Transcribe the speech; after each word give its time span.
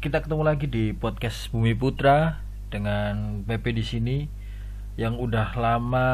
kita 0.00 0.24
ketemu 0.24 0.48
lagi 0.48 0.64
di 0.64 0.96
podcast 0.96 1.52
Bumi 1.52 1.76
Putra 1.76 2.40
dengan 2.72 3.44
PP 3.44 3.64
di 3.76 3.84
sini 3.84 4.18
yang 4.96 5.20
udah 5.20 5.52
lama 5.60 6.08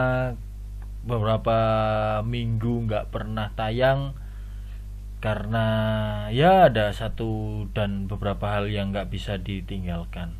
beberapa 1.06 1.58
minggu 2.26 2.90
nggak 2.90 3.14
pernah 3.14 3.54
tayang 3.54 4.10
karena 5.22 5.66
ya 6.34 6.66
ada 6.66 6.90
satu 6.90 7.62
dan 7.78 8.10
beberapa 8.10 8.58
hal 8.58 8.66
yang 8.66 8.90
nggak 8.90 9.06
bisa 9.06 9.38
ditinggalkan. 9.38 10.34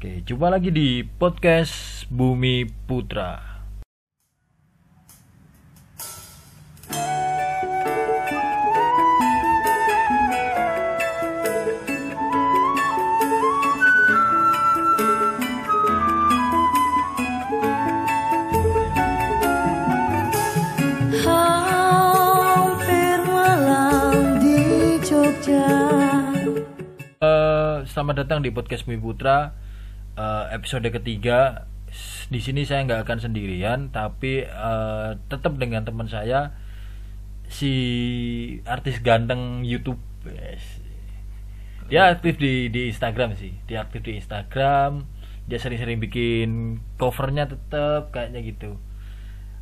Oke, 0.00 0.24
jumpa 0.24 0.48
lagi 0.48 0.72
di 0.72 1.04
podcast 1.04 2.08
Bumi 2.08 2.64
Putra. 2.88 3.49
Selamat 28.10 28.26
datang 28.26 28.42
di 28.42 28.50
podcast 28.50 28.90
Bumi 28.90 28.98
Putra 28.98 29.54
eh, 30.18 30.44
episode 30.50 30.82
ketiga. 30.90 31.70
Di 32.26 32.42
sini 32.42 32.66
saya 32.66 32.82
nggak 32.82 33.06
akan 33.06 33.18
sendirian, 33.22 33.94
tapi 33.94 34.42
eh, 34.42 35.10
tetap 35.30 35.54
dengan 35.54 35.86
teman 35.86 36.10
saya 36.10 36.50
si 37.46 37.70
artis 38.66 38.98
ganteng 38.98 39.62
YouTube. 39.62 40.02
Dia 41.86 42.10
aktif 42.10 42.34
di 42.34 42.66
di 42.74 42.90
Instagram 42.90 43.38
sih. 43.38 43.54
Dia 43.70 43.86
aktif 43.86 44.02
di 44.02 44.18
Instagram. 44.18 45.06
Dia 45.46 45.62
sering-sering 45.62 46.02
bikin 46.02 46.82
covernya 46.98 47.46
tetap 47.46 48.10
kayaknya 48.10 48.42
gitu. 48.42 48.74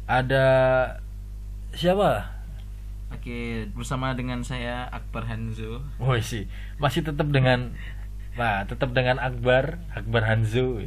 Ada 0.09 0.49
siapa? 1.77 2.33
Oke, 3.13 3.69
bersama 3.77 4.17
dengan 4.17 4.41
saya 4.41 4.89
Akbar 4.89 5.29
Hanzo. 5.29 5.85
Woi 6.01 6.25
sih, 6.25 6.49
masih 6.81 7.05
tetap 7.05 7.29
dengan 7.29 7.77
Nah, 8.39 8.63
tetap 8.71 8.95
dengan 8.95 9.19
Akbar, 9.19 9.83
Akbar 9.91 10.23
Hanzo. 10.23 10.79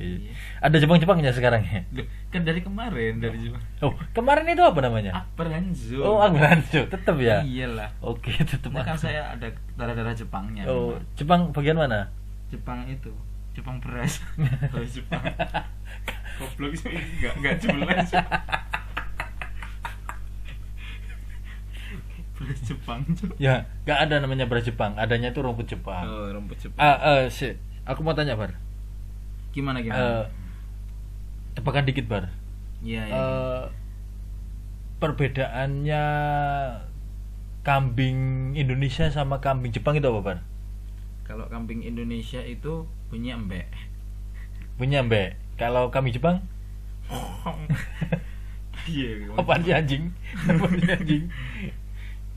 Ada 0.64 0.80
Jepang-Jepangnya 0.80 1.36
sekarang 1.36 1.68
ya. 1.68 1.84
Kan 2.32 2.48
dari 2.48 2.64
kemarin 2.64 3.20
dari 3.20 3.44
Jepang. 3.44 3.60
Oh, 3.84 3.92
kemarin 4.16 4.48
itu 4.48 4.64
apa 4.64 4.80
namanya? 4.80 5.28
Akbar 5.28 5.52
Hanzo. 5.52 6.00
Oh, 6.00 6.24
Akbar 6.24 6.56
Hanzo, 6.56 6.88
tetap 6.88 7.20
ya. 7.20 7.44
Iyalah. 7.44 7.92
Oke, 8.00 8.32
tetap. 8.40 8.72
Nah, 8.72 8.88
kan 8.88 8.96
saya 8.96 9.36
ada 9.36 9.52
darah-darah 9.76 10.16
Jepangnya. 10.16 10.64
Oh, 10.64 10.96
memang. 10.96 11.20
Jepang 11.20 11.42
bagian 11.52 11.76
mana? 11.76 12.08
Jepang 12.48 12.88
itu. 12.88 13.12
Jepang 13.52 13.84
beras. 13.84 14.24
Beras 14.72 14.96
Jepang. 14.96 15.20
Goblok 16.40 16.72
sih 16.80 16.88
enggak 16.88 17.36
enggak 17.36 17.56
jelas. 17.60 18.08
beras 22.42 22.62
Jepang. 22.66 23.02
Ya, 23.38 23.70
nggak 23.86 24.00
ada 24.10 24.16
namanya 24.26 24.50
beras 24.50 24.66
Jepang. 24.66 24.98
Adanya 24.98 25.30
itu 25.30 25.40
rumput 25.46 25.70
Jepang. 25.70 26.10
Oh, 26.10 26.28
rumput 26.34 26.58
Jepang. 26.58 26.82
Ah, 26.82 27.22
eh, 27.22 27.30
si, 27.30 27.54
aku 27.86 28.02
mau 28.02 28.18
tanya, 28.18 28.34
Bar. 28.34 28.58
Gimana 29.54 29.86
gimana? 29.86 30.26
tebakan 31.54 31.86
dikit, 31.86 32.10
Bar. 32.10 32.34
Iya, 32.82 33.02
iya. 33.06 33.16
Eh, 33.16 33.64
perbedaannya 34.98 36.04
kambing 37.62 38.52
Indonesia 38.58 39.06
sama 39.14 39.38
kambing 39.38 39.70
Jepang 39.70 39.94
itu 39.94 40.10
apa, 40.10 40.22
Bar? 40.26 40.40
Kalau 41.30 41.46
kambing 41.48 41.86
Indonesia 41.86 42.42
itu 42.42 42.90
punya 43.08 43.38
embek. 43.38 43.70
Punya 44.76 45.06
mbak. 45.06 45.38
Kalau 45.62 45.94
kambing 45.94 46.18
Jepang? 46.18 46.42
Iya, 48.90 49.30
Apaan 49.38 49.62
sih 49.62 49.78
anjing? 49.78 50.10
Sih 50.82 50.90
anjing? 50.90 51.24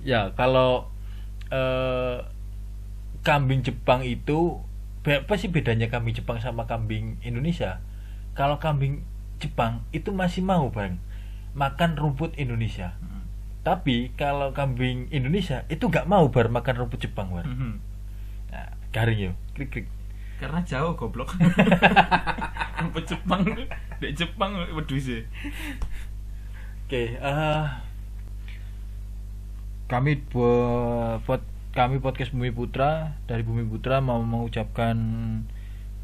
Ya, 0.04 0.30
kalau 0.36 0.92
eh, 1.48 2.20
kambing 3.24 3.64
Jepang 3.64 4.04
itu 4.04 4.60
apa 5.04 5.36
sih 5.36 5.52
bedanya 5.52 5.88
kambing 5.92 6.16
Jepang 6.16 6.38
sama 6.40 6.68
kambing 6.68 7.20
Indonesia? 7.24 7.80
Kalau 8.36 8.60
kambing 8.60 9.04
Jepang 9.40 9.84
itu 9.90 10.12
masih 10.12 10.44
mau 10.44 10.70
bang 10.70 10.96
makan 11.54 11.96
rumput 11.96 12.34
Indonesia. 12.36 12.96
Hmm. 13.00 13.24
Tapi 13.64 14.12
kalau 14.16 14.52
kambing 14.52 15.08
Indonesia 15.08 15.64
itu 15.72 15.88
nggak 15.88 16.04
mau 16.04 16.28
bar 16.28 16.52
makan 16.52 16.84
rumput 16.84 17.00
Jepang 17.00 17.32
bar. 17.32 17.48
Mhm. 17.48 17.80
Nah, 18.52 18.70
garing 18.92 19.18
yo, 19.18 19.32
krik 19.56 19.70
krik. 19.72 19.86
Karena 20.36 20.60
jauh 20.66 20.92
goblok. 20.98 21.32
Rumput 22.82 23.06
Jepang 23.06 23.46
di 24.02 24.08
Jepang 24.12 24.58
wedhus 24.74 25.08
sih. 25.08 25.22
Oke, 26.84 27.16
eh, 27.16 27.64
kami 29.84 30.16
buat 30.28 31.20
pod- 31.22 31.52
kami 31.74 31.98
podcast 31.98 32.30
Bumi 32.30 32.50
Putra 32.50 33.18
dari 33.26 33.42
Bumi 33.42 33.66
Putra 33.66 33.98
mau 33.98 34.22
mengucapkan 34.22 34.96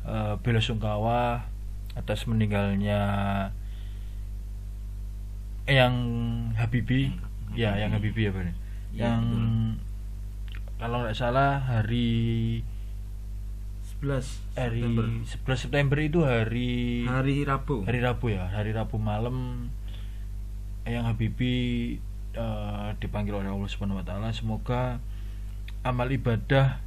eh, 0.04 0.34
bela 0.42 0.58
sungkawa 0.58 1.46
atas 1.94 2.26
meninggalnya 2.26 3.00
yang 5.70 5.94
Habibi, 6.58 7.14
ya 7.54 7.78
yang 7.78 7.94
Habibi 7.94 8.26
ya 8.26 8.32
benar. 8.34 8.54
Iya, 8.90 9.00
yang 9.06 9.22
kalau 10.82 11.06
nggak 11.06 11.14
salah 11.14 11.62
hari 11.62 12.60
11 14.02 14.56
hari 14.58 14.82
September. 14.82 15.06
11 15.54 15.62
September 15.62 15.98
itu 16.00 16.20
hari 16.26 17.04
Hari 17.06 17.44
Rabu. 17.46 17.84
hari 17.86 18.00
Rabu 18.02 18.26
ya 18.32 18.48
hari 18.50 18.72
Rabu 18.74 18.96
malam 18.98 19.69
yang 20.88 21.06
Habibi 21.06 22.00
eh, 22.34 22.88
dipanggil 22.98 23.34
oleh 23.34 23.50
Allah 23.50 23.70
Subhanahu 23.70 24.00
Wa 24.02 24.06
Taala 24.06 24.28
semoga 24.34 24.98
amal 25.86 26.08
ibadah 26.12 26.78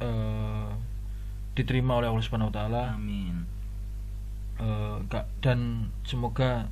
eh, 0.00 0.70
diterima 1.56 1.98
oleh 2.00 2.08
Allah 2.08 2.24
Subhanahu 2.24 2.50
Wa 2.50 2.56
Taala 2.56 2.82
Amin. 2.96 3.48
Kak, 5.10 5.26
dan 5.42 5.90
semoga 6.06 6.70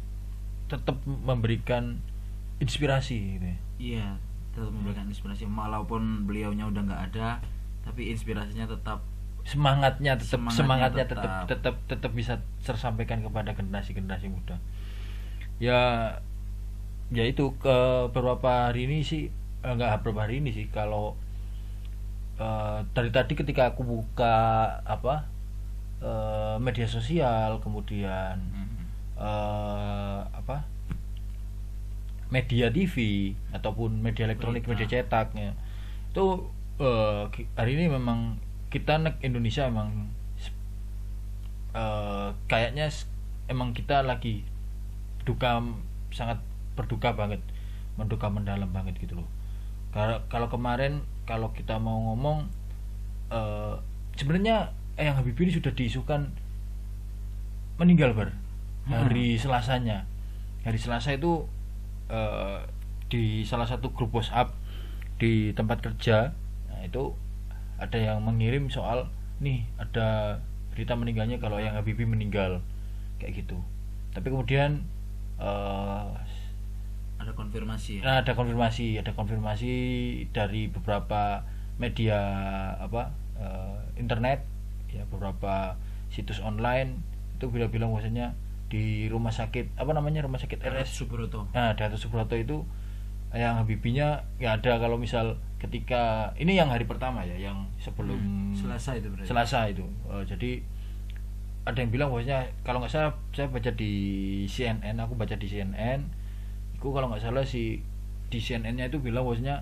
tetap 0.70 1.02
memberikan 1.02 1.98
inspirasi 2.62 3.34
gitu 3.34 3.46
ya. 3.50 3.58
Iya, 3.82 4.08
tetap 4.54 4.70
memberikan 4.70 5.10
inspirasi 5.10 5.42
walaupun 5.50 6.22
beliaunya 6.22 6.70
udah 6.70 6.86
nggak 6.86 7.02
ada, 7.10 7.42
tapi 7.82 8.14
inspirasinya 8.14 8.70
tetap 8.70 9.02
semangatnya 9.42 10.14
tetap 10.20 10.38
Semangatnya 10.38 10.54
semangatnya 10.54 11.04
tetap 11.08 11.24
tetap. 11.24 11.46
tetap 11.48 11.74
tetap 11.88 12.12
bisa 12.14 12.34
tersampaikan 12.62 13.24
kepada 13.24 13.56
generasi 13.56 13.96
generasi 13.96 14.28
muda 14.28 14.60
ya 15.60 16.12
ya 17.10 17.26
itu 17.26 17.54
ke 17.59 17.76
beberapa 18.15 18.71
hari 18.71 18.87
ini 18.87 19.03
sih 19.03 19.22
eh, 19.62 19.71
enggak 19.71 20.00
beberapa 20.03 20.26
hari 20.26 20.38
ini 20.38 20.50
sih 20.54 20.66
kalau 20.71 21.19
eh, 22.38 22.78
dari 22.94 23.10
tadi 23.10 23.34
ketika 23.34 23.75
aku 23.75 23.82
buka 23.82 24.37
apa 24.87 25.26
eh, 26.00 26.56
media 26.62 26.87
sosial 26.87 27.59
kemudian 27.59 28.38
eh, 29.19 30.21
apa 30.31 30.65
media 32.31 32.71
TV 32.71 32.97
ataupun 33.50 33.98
media 33.98 34.31
elektronik 34.31 34.62
Berita. 34.62 34.87
media 34.87 35.03
cetaknya 35.03 35.50
itu 36.15 36.47
eh, 36.78 37.22
ki- 37.34 37.50
hari 37.59 37.75
ini 37.75 37.91
memang 37.91 38.38
kita 38.71 39.03
nek 39.03 39.19
Indonesia 39.21 39.66
emang 39.66 39.91
eh, 41.75 42.28
kayaknya 42.47 42.87
emang 43.50 43.75
kita 43.75 44.06
lagi 44.06 44.47
duka 45.27 45.59
sangat 46.10 46.38
berduka 46.80 47.12
banget 47.12 47.44
menduka 48.00 48.32
mendalam 48.32 48.72
banget 48.72 48.96
gitu 48.96 49.20
loh. 49.20 49.28
Kalau 49.92 50.24
kalau 50.32 50.48
kemarin 50.48 51.04
kalau 51.28 51.52
kita 51.52 51.76
mau 51.76 52.00
ngomong 52.08 52.48
eh, 53.28 53.76
sebenarnya 54.16 54.72
Eyang 54.97 55.21
Habibie 55.21 55.48
ini 55.48 55.53
sudah 55.53 55.77
diisukan 55.77 56.32
meninggal 57.77 58.16
bar. 58.16 58.32
Hari 58.88 59.36
Selasanya. 59.36 60.09
Hari 60.65 60.78
Selasa 60.80 61.12
itu 61.12 61.44
eh, 62.09 62.65
di 63.12 63.44
salah 63.44 63.68
satu 63.68 63.92
grup 63.92 64.16
WhatsApp 64.16 64.56
di 65.21 65.53
tempat 65.53 65.84
kerja 65.84 66.32
nah 66.71 66.80
itu 66.80 67.12
ada 67.77 67.98
yang 68.00 68.24
mengirim 68.24 68.72
soal 68.72 69.12
nih 69.42 69.68
ada 69.77 70.41
berita 70.72 70.97
meninggalnya 70.97 71.36
kalau 71.36 71.60
yang 71.60 71.77
Habibie 71.77 72.09
meninggal 72.09 72.65
kayak 73.21 73.44
gitu. 73.44 73.60
Tapi 74.16 74.32
kemudian 74.32 74.86
eh, 75.36 76.09
ada 77.20 77.36
konfirmasi 77.36 78.00
ya. 78.00 78.24
Ada 78.24 78.32
konfirmasi, 78.32 78.96
ada 78.96 79.12
konfirmasi 79.12 79.72
dari 80.32 80.72
beberapa 80.72 81.44
media 81.76 82.18
apa 82.80 83.12
eh, 83.36 83.78
internet, 84.00 84.40
ya 84.88 85.04
beberapa 85.06 85.76
situs 86.08 86.40
online 86.40 86.98
itu 87.36 87.46
bilang-bilang 87.48 87.92
bahwasanya 87.92 88.34
di 88.70 89.06
rumah 89.06 89.30
sakit 89.30 89.76
apa 89.76 89.90
namanya 89.92 90.22
rumah 90.22 90.38
sakit 90.38 90.62
RS 90.62 91.02
Subroto. 91.02 91.46
nah 91.50 91.74
Dato 91.74 91.98
Subroto 91.98 92.38
itu 92.38 92.62
yang 93.30 93.58
Habibinya 93.62 94.26
nggak 94.38 94.62
ada 94.62 94.72
kalau 94.82 94.98
misal 94.98 95.38
ketika 95.62 96.34
ini 96.34 96.58
yang 96.58 96.66
hari 96.70 96.82
pertama 96.86 97.22
ya 97.22 97.38
yang 97.38 97.66
sebelum 97.78 98.18
Hmm, 98.18 98.54
Selasa 98.54 98.98
itu 98.98 99.06
berarti. 99.10 99.28
Selasa 99.30 99.58
itu 99.70 99.86
Eh, 100.10 100.22
jadi 100.26 100.50
ada 101.62 101.78
yang 101.78 101.90
bilang 101.94 102.08
bahwasanya 102.10 102.50
kalau 102.66 102.82
nggak 102.82 102.90
salah 102.90 103.12
saya 103.30 103.46
baca 103.46 103.70
di 103.74 103.92
CNN 104.46 104.96
aku 104.98 105.14
baca 105.14 105.34
di 105.38 105.46
CNN 105.46 106.00
itu 106.80 106.88
kalau 106.88 107.06
nggak 107.06 107.21
salah 107.21 107.44
si 107.44 107.84
di 108.27 108.38
CNN-nya 108.38 108.88
itu 108.88 108.97
bilang 108.97 109.22
bahwasanya 109.22 109.60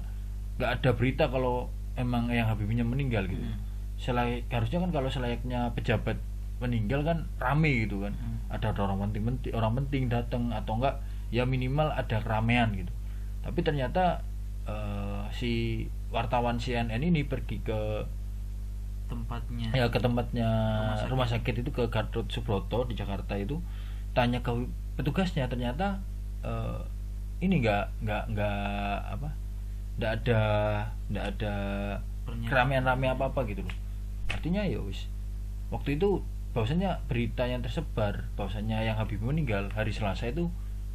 nggak 0.56 0.70
ada 0.73 0.91
berita 0.93 1.25
kalau 1.26 1.67
emang 1.94 2.29
yang 2.29 2.47
Habibinya 2.47 2.85
meninggal 2.85 3.26
gitu 3.26 3.43
Hmm. 3.43 3.59
Selai- 3.97 4.47
harusnya 4.47 4.79
kan 4.79 4.91
kalau 4.91 5.09
selayaknya 5.09 5.75
pejabat 5.75 6.15
meninggal 6.59 7.03
kan 7.03 7.26
rame 7.37 7.85
gitu 7.85 8.00
kan 8.00 8.15
Hmm. 8.15 8.38
ada 8.49 8.70
ada 8.70 8.81
orang 8.85 9.03
penting 9.05 9.26
penting 9.26 9.50
orang 9.53 9.75
penting 9.76 10.03
datang 10.06 10.50
atau 10.50 10.79
enggak 10.79 11.03
ya 11.29 11.43
minimal 11.43 11.91
ada 11.91 12.17
keramaian 12.17 12.70
gitu 12.73 12.91
tapi 13.41 13.59
ternyata 13.61 14.23
eh, 14.65 15.23
si 15.32 15.53
wartawan 16.09 16.56
CNN 16.56 17.00
ini 17.00 17.23
pergi 17.23 17.59
ke 17.59 18.05
tempatnya. 19.06 19.73
ya 19.73 19.88
ke 19.88 19.99
tempatnya 19.99 20.44
Rumah 20.44 20.94
sakit. 20.94 21.11
rumah 21.11 21.29
sakit, 21.29 21.55
itu 21.59 21.70
ke 21.70 21.85
Gatot 21.87 22.29
Subroto 22.29 22.85
di 22.85 22.93
Jakarta 22.93 23.32
itu 23.35 23.56
tanya 24.12 24.38
ke 24.38 24.53
petugasnya 24.94 25.49
ternyata 25.49 26.05
eh, 26.41 26.81
ini 27.38 27.62
nggak 27.62 28.02
nggak 28.02 28.25
nggak 28.31 28.96
apa 29.14 29.29
nggak 29.99 30.12
ada 30.23 30.40
nggak 31.06 31.26
ada 31.32 31.55
keramaian 32.44 32.85
rame 32.85 33.08
apa 33.08 33.29
apa 33.29 33.40
gitu 33.44 33.62
loh. 33.62 33.76
Artinya 34.29 34.62
ya 34.62 34.79
wis. 34.79 35.08
Waktu 35.70 35.96
itu 35.96 36.23
bahwasanya 36.52 37.05
berita 37.06 37.44
yang 37.44 37.61
tersebar 37.61 38.26
bahwasanya 38.35 38.82
yang 38.82 38.96
Habib 38.96 39.20
meninggal 39.20 39.69
hari 39.70 39.93
Selasa 39.93 40.29
itu 40.29 40.49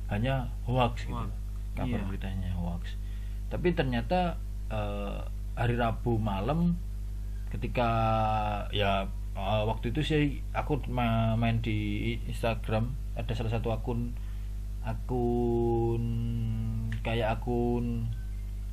hanya 0.10 0.52
hoax 0.66 1.06
gitu 1.06 1.16
Hoax. 1.16 1.32
kabar 1.74 2.00
Iya. 2.00 2.06
beritanya 2.06 2.50
hoax. 2.54 2.96
Tapi 3.50 3.74
ternyata 3.74 4.38
eh, 4.70 5.20
hari 5.54 5.78
Rabu 5.78 6.18
malam 6.18 6.78
ketika 7.50 7.90
ya 8.70 9.06
eh, 9.34 9.64
waktu 9.66 9.94
itu 9.94 10.02
sih 10.02 10.24
aku 10.54 10.82
ma- 10.90 11.34
main 11.34 11.62
di 11.62 12.14
Instagram 12.26 12.94
ada 13.14 13.34
salah 13.34 13.54
satu 13.54 13.70
akun 13.70 14.14
akun 14.84 16.04
kayak 17.00 17.34
akun 17.34 18.08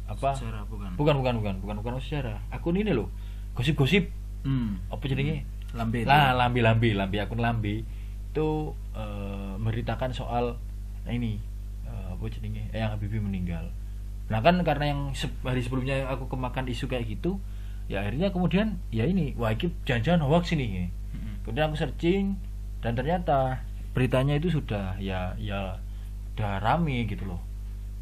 apa 0.06 0.34
Sejarah 0.34 0.66
bukan. 0.66 0.90
bukan 0.94 1.14
bukan 1.16 1.34
bukan 1.36 1.54
bukan 1.60 1.76
bukan 1.78 1.92
sejarah 1.98 2.38
akun 2.50 2.74
ini 2.74 2.90
loh 2.90 3.08
gosip-gosip 3.52 4.10
Hmm. 4.40 4.80
apa 4.88 5.04
jadinya 5.04 5.36
Lambe. 5.70 6.00
itu. 6.00 6.08
lah 6.08 6.32
lambi 6.32 6.60
lambi 6.60 6.90
lambi 6.92 7.16
akun 7.18 7.38
lambi 7.38 7.84
itu 8.26 8.48
eh, 8.90 9.52
memberitakan 9.54 10.10
soal 10.10 10.56
nah 11.00 11.12
ini 11.12 11.36
eh, 11.84 12.06
apa 12.08 12.24
jadinya 12.26 12.64
eh, 12.70 12.80
yang 12.80 12.90
Habibie 12.90 13.20
meninggal 13.20 13.68
nah 14.26 14.40
kan 14.40 14.56
karena 14.60 14.90
yang 14.90 15.00
se- 15.12 15.28
hari 15.42 15.60
sebelumnya 15.60 16.08
aku 16.08 16.24
kemakan 16.26 16.64
isu 16.64 16.86
kayak 16.86 17.04
gitu 17.06 17.36
ya 17.84 18.00
akhirnya 18.00 18.30
kemudian 18.30 18.80
ya 18.88 19.04
ini 19.04 19.36
wah 19.36 19.50
ini 19.50 19.68
jangan-jangan 19.82 20.24
hoax 20.24 20.54
ini 20.54 20.88
Mm-mm. 21.12 21.42
kemudian 21.42 21.68
aku 21.68 21.76
searching 21.76 22.38
dan 22.80 22.94
ternyata 22.94 23.60
beritanya 23.90 24.34
itu 24.34 24.48
sudah 24.48 24.96
ya 24.96 25.36
ya 25.36 25.76
udah 26.40 26.56
rame 26.58 27.04
gitu 27.04 27.28
loh 27.28 27.40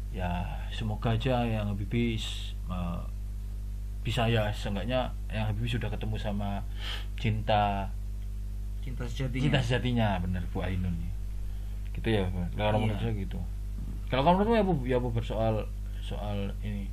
ya 0.09 0.41
semoga 0.71 1.13
aja 1.13 1.43
yang 1.43 1.67
Habibie 1.67 2.15
s- 2.15 2.55
eh, 2.65 3.01
bisa 3.99 4.25
ya 4.25 4.47
seenggaknya 4.49 5.11
yang 5.27 5.45
Habibie 5.45 5.69
sudah 5.69 5.91
ketemu 5.91 6.15
sama 6.15 6.63
cinta 7.13 7.91
Cinta 8.79 9.03
sejatinya. 9.05 9.43
cinta 9.43 9.59
sejatinya 9.59 10.07
bener 10.17 10.41
Bu 10.49 10.63
Ainun 10.63 10.95
ya. 10.97 11.11
gitu 11.93 12.07
ya 12.09 12.23
kalau 12.55 12.79
Iya. 12.79 12.83
menurut 12.87 13.01
saya 13.03 13.13
gitu 13.13 13.39
kalau 14.07 14.21
kamu 14.23 14.33
menurutmu 14.39 14.55
ya 14.55 14.63
Bu 14.63 14.73
ya 14.87 14.97
Bu 14.97 15.09
bersoal 15.11 15.67
soal 15.99 16.55
ini 16.63 16.87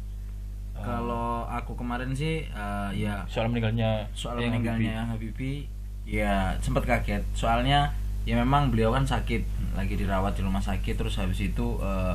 eh, 0.77 0.83
Kalau 0.83 1.47
aku 1.47 1.73
kemarin 1.73 2.11
sih 2.13 2.45
eh, 2.45 2.91
ya 2.93 3.23
soal 3.25 3.49
meninggalnya 3.49 4.11
soal 4.13 4.37
meninggalnya 4.37 5.09
Habibie 5.09 5.71
ya 6.05 6.53
sempat 6.59 6.85
kaget 6.85 7.23
soalnya 7.33 7.95
ya 8.27 8.35
memang 8.35 8.75
beliau 8.75 8.91
kan 8.91 9.07
sakit 9.07 9.47
lagi 9.79 9.95
dirawat 9.95 10.35
di 10.35 10.43
rumah 10.43 10.61
sakit 10.61 10.99
terus 10.99 11.15
habis 11.17 11.39
itu 11.39 11.79
eh, 11.79 12.15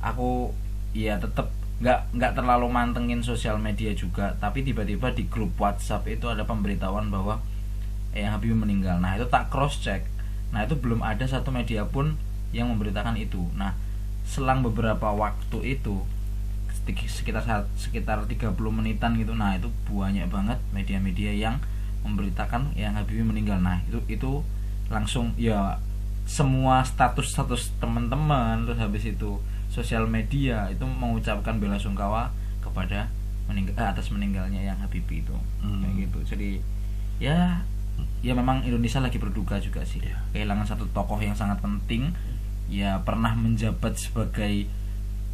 aku 0.00 0.54
ya 0.94 1.18
tetap 1.18 1.50
nggak 1.80 2.12
nggak 2.12 2.32
terlalu 2.36 2.68
mantengin 2.68 3.24
sosial 3.24 3.56
media 3.56 3.90
juga. 3.96 4.36
Tapi 4.36 4.62
tiba-tiba 4.62 5.10
di 5.16 5.24
grup 5.26 5.56
WhatsApp 5.56 6.06
itu 6.12 6.28
ada 6.28 6.44
pemberitahuan 6.44 7.08
bahwa 7.08 7.40
eh 8.12 8.28
Habibie 8.28 8.54
meninggal. 8.54 9.00
Nah 9.00 9.16
itu 9.16 9.26
tak 9.26 9.50
cross 9.50 9.80
check 9.80 10.06
nah 10.50 10.66
itu 10.66 10.74
belum 10.74 10.98
ada 11.06 11.22
satu 11.30 11.54
media 11.54 11.86
pun 11.86 12.18
yang 12.52 12.68
memberitakan 12.70 13.16
itu. 13.16 13.40
Nah 13.56 13.74
selang 14.26 14.62
beberapa 14.62 15.10
waktu 15.10 15.78
itu 15.78 16.04
sekitar 16.90 17.44
sekitar 17.78 18.24
30 18.26 18.56
menitan 18.72 19.14
gitu 19.14 19.36
nah 19.36 19.54
itu 19.54 19.70
banyak 19.86 20.26
banget 20.26 20.58
media-media 20.74 21.30
yang 21.34 21.62
memberitakan 22.04 22.76
yang 22.76 22.92
Habibie 22.92 23.24
meninggal. 23.24 23.56
Nah 23.62 23.80
itu 23.88 24.04
itu 24.10 24.44
langsung 24.90 25.32
ya 25.38 25.78
semua 26.26 26.82
status-status 26.82 27.78
teman-teman 27.78 28.66
terus 28.66 28.78
habis 28.78 29.06
itu 29.06 29.38
sosial 29.70 30.10
media 30.10 30.66
itu 30.70 30.82
mengucapkan 30.82 31.56
bela 31.62 31.78
sungkawa 31.78 32.34
kepada 32.60 33.06
meninggal 33.50 33.74
eh, 33.78 33.86
atas 33.86 34.10
meninggalnya 34.14 34.62
yang 34.62 34.78
Habibie 34.78 35.22
itu. 35.22 35.34
Hmm. 35.62 35.82
kayak 35.82 36.06
gitu. 36.06 36.18
Jadi 36.34 36.50
ya 37.18 37.62
ya 38.22 38.32
memang 38.34 38.62
Indonesia 38.62 39.02
lagi 39.02 39.18
berduka 39.18 39.58
juga 39.58 39.82
sih. 39.82 40.02
Iya. 40.02 40.18
kehilangan 40.34 40.66
satu 40.70 40.86
tokoh 40.94 41.18
yang 41.18 41.34
sangat 41.34 41.58
penting. 41.62 42.14
Ya 42.70 43.02
pernah 43.02 43.34
menjabat 43.34 43.98
sebagai 43.98 44.70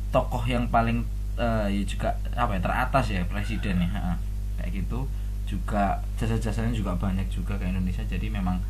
tokoh 0.08 0.44
yang 0.48 0.72
paling 0.72 1.04
eh, 1.36 1.68
ya 1.76 1.82
juga 1.84 2.08
apa 2.32 2.56
ya 2.56 2.60
teratas 2.64 3.12
ya 3.12 3.20
presiden 3.28 3.84
ya 3.84 3.88
ha, 3.92 4.16
kayak 4.60 4.84
gitu. 4.84 5.04
Juga 5.44 6.00
jasa-jasanya 6.16 6.72
juga 6.72 6.96
banyak 6.96 7.28
juga 7.28 7.60
ke 7.60 7.68
Indonesia. 7.68 8.04
Jadi 8.04 8.32
memang 8.32 8.60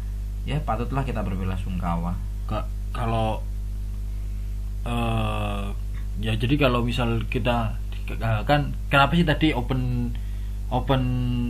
ya 0.47 0.63
patutlah 0.63 1.03
kita 1.03 1.21
berbela 1.21 1.59
sungkawa 1.59 2.15
Ka- 2.47 2.71
kalau 2.95 3.43
eh 4.87 5.65
ya 6.23 6.33
jadi 6.33 6.55
kalau 6.57 6.81
misal 6.81 7.27
kita 7.29 7.77
eh, 8.09 8.41
kan 8.47 8.73
kenapa 8.89 9.13
sih 9.13 9.27
tadi 9.27 9.51
open 9.53 10.15
open 10.71 11.03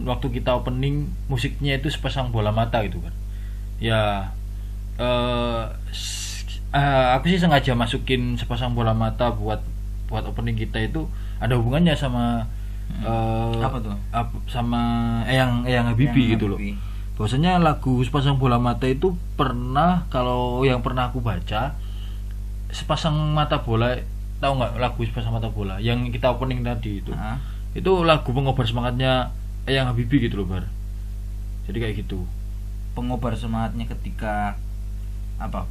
waktu 0.08 0.40
kita 0.40 0.56
opening 0.56 1.12
musiknya 1.28 1.76
itu 1.76 1.92
sepasang 1.92 2.32
bola 2.32 2.50
mata 2.50 2.80
gitu 2.82 2.98
kan 3.00 3.14
ya 3.78 4.32
eh 4.96 5.62
s- 5.92 6.48
eh, 6.72 7.06
aku 7.14 7.28
sih 7.28 7.38
sengaja 7.38 7.76
masukin 7.76 8.40
sepasang 8.40 8.72
bola 8.72 8.96
mata 8.96 9.28
buat 9.30 9.60
buat 10.08 10.24
opening 10.24 10.56
kita 10.56 10.80
itu 10.80 11.04
ada 11.38 11.54
hubungannya 11.60 11.92
sama 11.92 12.48
eh, 13.04 13.60
Apa 13.60 13.76
tuh? 13.78 13.92
sama 14.48 14.80
Eyang 15.28 15.68
Eyang 15.68 15.92
Habibie 15.92 16.32
Yang 16.32 16.32
gitu 16.40 16.46
loh 16.48 16.58
Habibie. 16.58 16.76
Bahwasanya 17.16 17.56
lagu 17.56 18.04
sepasang 18.04 18.36
bola 18.36 18.60
mata 18.60 18.84
itu 18.84 19.16
pernah 19.40 20.04
kalau 20.12 20.62
yang 20.68 20.84
pernah 20.84 21.08
aku 21.08 21.24
baca 21.24 21.72
sepasang 22.68 23.16
mata 23.32 23.64
bola 23.64 23.96
tahu 24.36 24.52
nggak 24.60 24.72
lagu 24.76 25.00
sepasang 25.04 25.32
mata 25.32 25.48
bola? 25.48 25.80
Yang 25.80 26.12
kita 26.20 26.32
opening 26.36 26.60
tadi 26.60 27.00
itu. 27.00 27.12
Ha? 27.16 27.56
itu 27.76 27.92
lagu 28.08 28.32
pengobar 28.32 28.64
semangatnya 28.64 29.36
Eyang 29.68 29.92
Habibie 29.92 30.24
gitu 30.24 30.40
loh 30.40 30.48
bar. 30.48 30.64
Jadi 31.68 31.76
kayak 31.76 31.94
gitu. 32.00 32.24
Pengobar 32.96 33.36
semangatnya 33.36 33.84
ketika 33.92 34.56
apa 35.36 35.68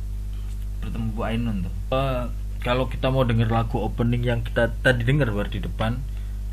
bertemu 0.86 1.18
Bu 1.18 1.22
Ainun 1.26 1.66
tuh. 1.66 1.74
Eh, 1.98 2.24
kalau 2.62 2.86
kita 2.86 3.10
mau 3.10 3.26
denger 3.26 3.50
lagu 3.50 3.82
opening 3.82 4.22
yang 4.22 4.46
kita 4.46 4.70
tadi 4.86 5.02
denger 5.02 5.34
bar 5.34 5.50
di 5.50 5.66
depan 5.66 5.98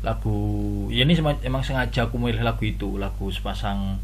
lagu 0.03 0.35
ya 0.91 1.07
ini 1.07 1.15
emang 1.47 1.63
sengaja 1.63 2.11
aku 2.11 2.19
milih 2.19 2.43
lagu 2.43 2.59
itu 2.67 2.99
lagu 2.99 3.31
sepasang 3.31 4.03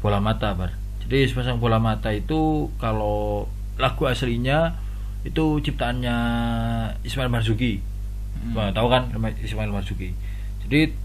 bola 0.00 0.18
mata 0.18 0.56
bar. 0.56 0.72
Jadi 1.04 1.28
sepasang 1.28 1.60
bola 1.60 1.76
mata 1.80 2.12
itu 2.12 2.72
kalau 2.80 3.48
lagu 3.76 4.02
aslinya 4.08 4.76
itu 5.24 5.60
ciptaannya 5.60 6.16
Ismail 7.04 7.28
Marzuki. 7.28 7.80
Hmm. 8.40 8.56
Wah, 8.56 8.70
tahu 8.72 8.88
kan 8.88 9.12
Ismail 9.44 9.72
Marzuki? 9.72 10.16
Jadi 10.64 10.96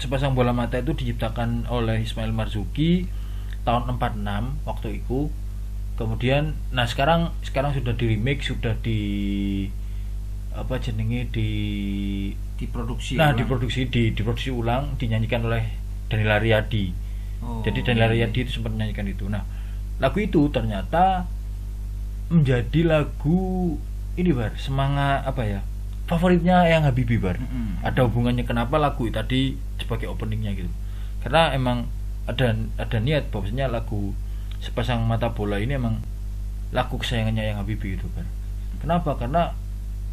sepasang 0.00 0.34
bola 0.34 0.50
mata 0.50 0.80
itu 0.82 0.96
diciptakan 0.96 1.70
oleh 1.70 2.02
Ismail 2.02 2.34
Marzuki 2.34 3.06
tahun 3.62 3.96
46 4.00 4.66
waktu 4.66 4.88
itu. 5.02 5.30
Kemudian 5.94 6.56
nah 6.72 6.88
sekarang 6.88 7.30
sekarang 7.44 7.76
sudah 7.76 7.92
di 7.92 8.16
remake 8.16 8.40
sudah 8.40 8.72
di 8.80 9.00
apa 10.50 10.82
jenenge 10.82 11.30
di 11.30 11.50
diproduksi 12.58 13.14
nah 13.14 13.30
ulang. 13.30 13.38
diproduksi 13.38 13.80
di 13.86 14.10
diproduksi 14.10 14.50
ulang 14.50 14.98
dinyanyikan 14.98 15.46
oleh 15.46 15.62
Daniel 16.10 16.42
Riyadi 16.42 16.90
Oh, 17.40 17.64
jadi 17.64 17.80
Daniel 17.80 18.12
iya, 18.12 18.28
Riyadi 18.28 18.48
itu 18.48 18.60
sempat 18.60 18.76
menyanyikan 18.76 19.08
itu. 19.08 19.26
Nah 19.28 19.44
lagu 20.00 20.16
itu 20.20 20.48
ternyata 20.48 21.28
menjadi 22.32 22.80
lagu 22.88 23.76
ini 24.16 24.30
bar 24.32 24.56
semangat 24.56 25.26
apa 25.28 25.42
ya 25.44 25.60
favoritnya 26.08 26.66
yang 26.66 26.82
Habibie 26.82 27.20
bar. 27.20 27.38
Mm-mm. 27.38 27.84
ada 27.86 28.02
hubungannya 28.06 28.42
kenapa 28.42 28.76
lagu 28.76 29.06
tadi 29.12 29.54
sebagai 29.78 30.10
openingnya 30.10 30.56
gitu. 30.58 30.70
Karena 31.22 31.52
emang 31.52 31.86
ada 32.28 32.56
ada 32.80 32.98
niat 32.98 33.28
bahwasanya 33.32 33.68
lagu 33.70 34.14
sepasang 34.60 35.02
mata 35.08 35.32
bola 35.32 35.56
ini 35.56 35.76
emang 35.76 36.04
lagu 36.70 37.00
kesayangannya 37.00 37.44
yang 37.50 37.58
Habibie 37.58 37.98
itu 37.98 38.06
kan 38.14 38.26
kenapa? 38.80 39.16
Karena 39.18 39.52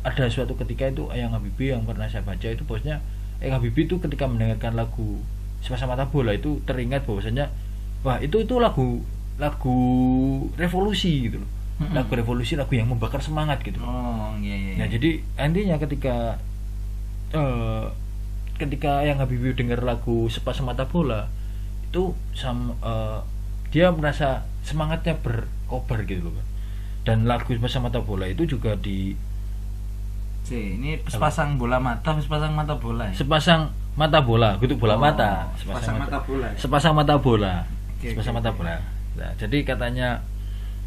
ada 0.06 0.24
suatu 0.32 0.56
ketika 0.56 0.88
itu 0.88 1.10
Ayang 1.12 1.36
Habibie 1.36 1.74
yang 1.74 1.84
pernah 1.84 2.08
saya 2.08 2.24
baca 2.24 2.48
itu 2.48 2.64
bosnya 2.64 3.04
Ayang 3.42 3.60
Habibie 3.60 3.86
itu 3.86 4.00
ketika 4.00 4.26
mendengarkan 4.26 4.74
lagu 4.78 5.22
Sepasang 5.68 5.92
Mata 5.92 6.08
Bola 6.08 6.32
itu 6.32 6.64
teringat 6.64 7.04
bahwasanya 7.04 7.52
wah 8.08 8.24
itu 8.24 8.40
itu 8.40 8.56
lagu 8.56 9.04
lagu 9.36 9.78
revolusi 10.56 11.28
gitu 11.28 11.44
loh. 11.44 11.52
Lagu 11.92 12.10
revolusi 12.16 12.56
lagu 12.56 12.72
yang 12.72 12.88
membakar 12.88 13.20
semangat 13.20 13.60
gitu. 13.68 13.84
Loh 13.84 13.92
oh 13.92 14.32
iya 14.40 14.56
iya 14.56 14.74
Nah 14.80 14.88
jadi 14.88 15.20
intinya 15.36 15.76
ketika 15.76 16.40
eh 17.36 17.86
ketika 18.58 19.04
yang 19.04 19.20
Habibie 19.20 19.54
dengar 19.54 19.84
lagu 19.84 20.32
Sepasang 20.32 20.66
Mata 20.66 20.88
Bola 20.88 21.28
itu 21.92 22.16
sam 22.32 22.74
eh, 22.80 23.20
dia 23.76 23.92
merasa 23.92 24.48
semangatnya 24.64 25.20
berkobar 25.20 26.08
gitu 26.08 26.32
loh. 26.32 26.46
Dan 27.04 27.28
lagu 27.28 27.52
Sepasang 27.52 27.84
Mata 27.84 28.00
Bola 28.00 28.32
itu 28.32 28.48
juga 28.48 28.80
di 28.80 29.20
Sih, 30.48 30.80
ini 30.80 30.96
sepasang 31.04 31.60
bola 31.60 31.76
mata 31.76 32.16
sepasang 32.16 32.56
mata 32.56 32.80
bola 32.80 33.12
ya? 33.12 33.20
sepasang 33.20 33.68
mata 33.98 34.22
bola, 34.22 34.62
gitu 34.62 34.78
bola 34.78 34.94
Oh, 34.94 35.02
mata, 35.02 35.50
sepasang 35.58 35.98
mata 35.98 36.22
bola 36.22 36.46
ya? 36.54 36.58
Sepasang 36.62 36.94
mata 36.94 37.16
bola. 37.18 37.54
Oke, 37.98 38.14
sepasang 38.14 38.34
oke, 38.38 38.40
mata 38.40 38.52
bola. 38.54 38.78
Nah, 39.18 39.32
jadi 39.42 39.58
katanya 39.66 40.22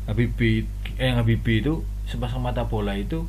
Habibie 0.07 0.63
eh 0.95 1.11
yang 1.11 1.19
Habibie 1.19 1.59
itu 1.59 1.83
sepasang 2.07 2.39
mata 2.39 2.63
bola 2.71 2.95
itu 2.95 3.27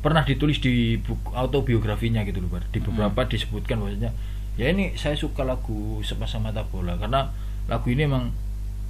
pernah 0.00 0.24
ditulis 0.24 0.58
di 0.64 0.96
buku 0.96 1.36
autobiografinya 1.36 2.24
gitu 2.24 2.40
loh, 2.40 2.48
Bar. 2.48 2.64
Di 2.72 2.80
beberapa 2.80 3.28
disebutkan 3.28 3.84
bahwasanya 3.84 4.16
ya 4.56 4.72
ini 4.72 4.96
saya 4.96 5.14
suka 5.14 5.44
lagu 5.44 6.00
sepasang 6.00 6.42
mata 6.42 6.64
bola 6.64 6.96
karena 6.96 7.28
lagu 7.68 7.86
ini 7.92 8.08
emang 8.08 8.32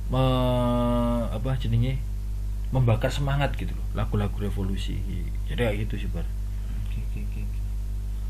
me- 0.08 1.26
apa 1.28 1.58
jenenge 1.58 1.98
membakar 2.70 3.10
semangat 3.10 3.56
gitu 3.58 3.74
loh, 3.74 3.86
lagu-lagu 3.96 4.38
revolusi. 4.38 5.00
Jadi 5.50 5.60
kayak 5.66 5.76
gitu 5.88 6.06
sih, 6.06 6.08
Bar. 6.14 6.24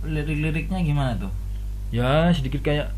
Lirik-liriknya 0.06 0.78
gimana 0.80 1.12
tuh? 1.18 1.32
Ya, 1.88 2.28
sedikit 2.36 2.60
kayak 2.60 2.92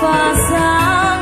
Sepasang 0.00 1.20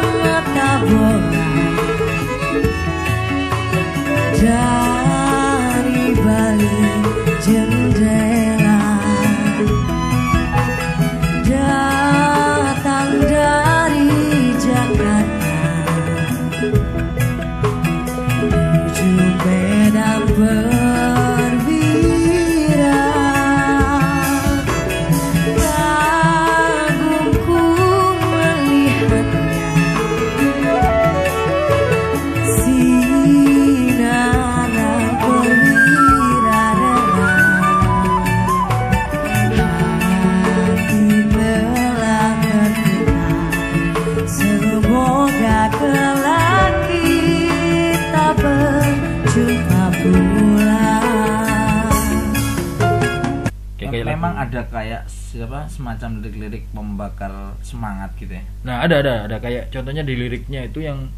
ada 54.49 54.65
kayak 54.65 55.03
siapa 55.05 55.65
semacam 55.67 56.19
lirik-lirik 56.19 56.65
membakar 56.71 57.31
semangat 57.61 58.11
gitu 58.17 58.33
ya. 58.33 58.45
Nah 58.63 58.81
ada 58.81 58.99
ada 58.99 59.15
ada 59.25 59.37
kayak 59.37 59.69
contohnya 59.69 60.01
di 60.01 60.15
liriknya 60.15 60.65
itu 60.65 60.81
yang 60.81 61.13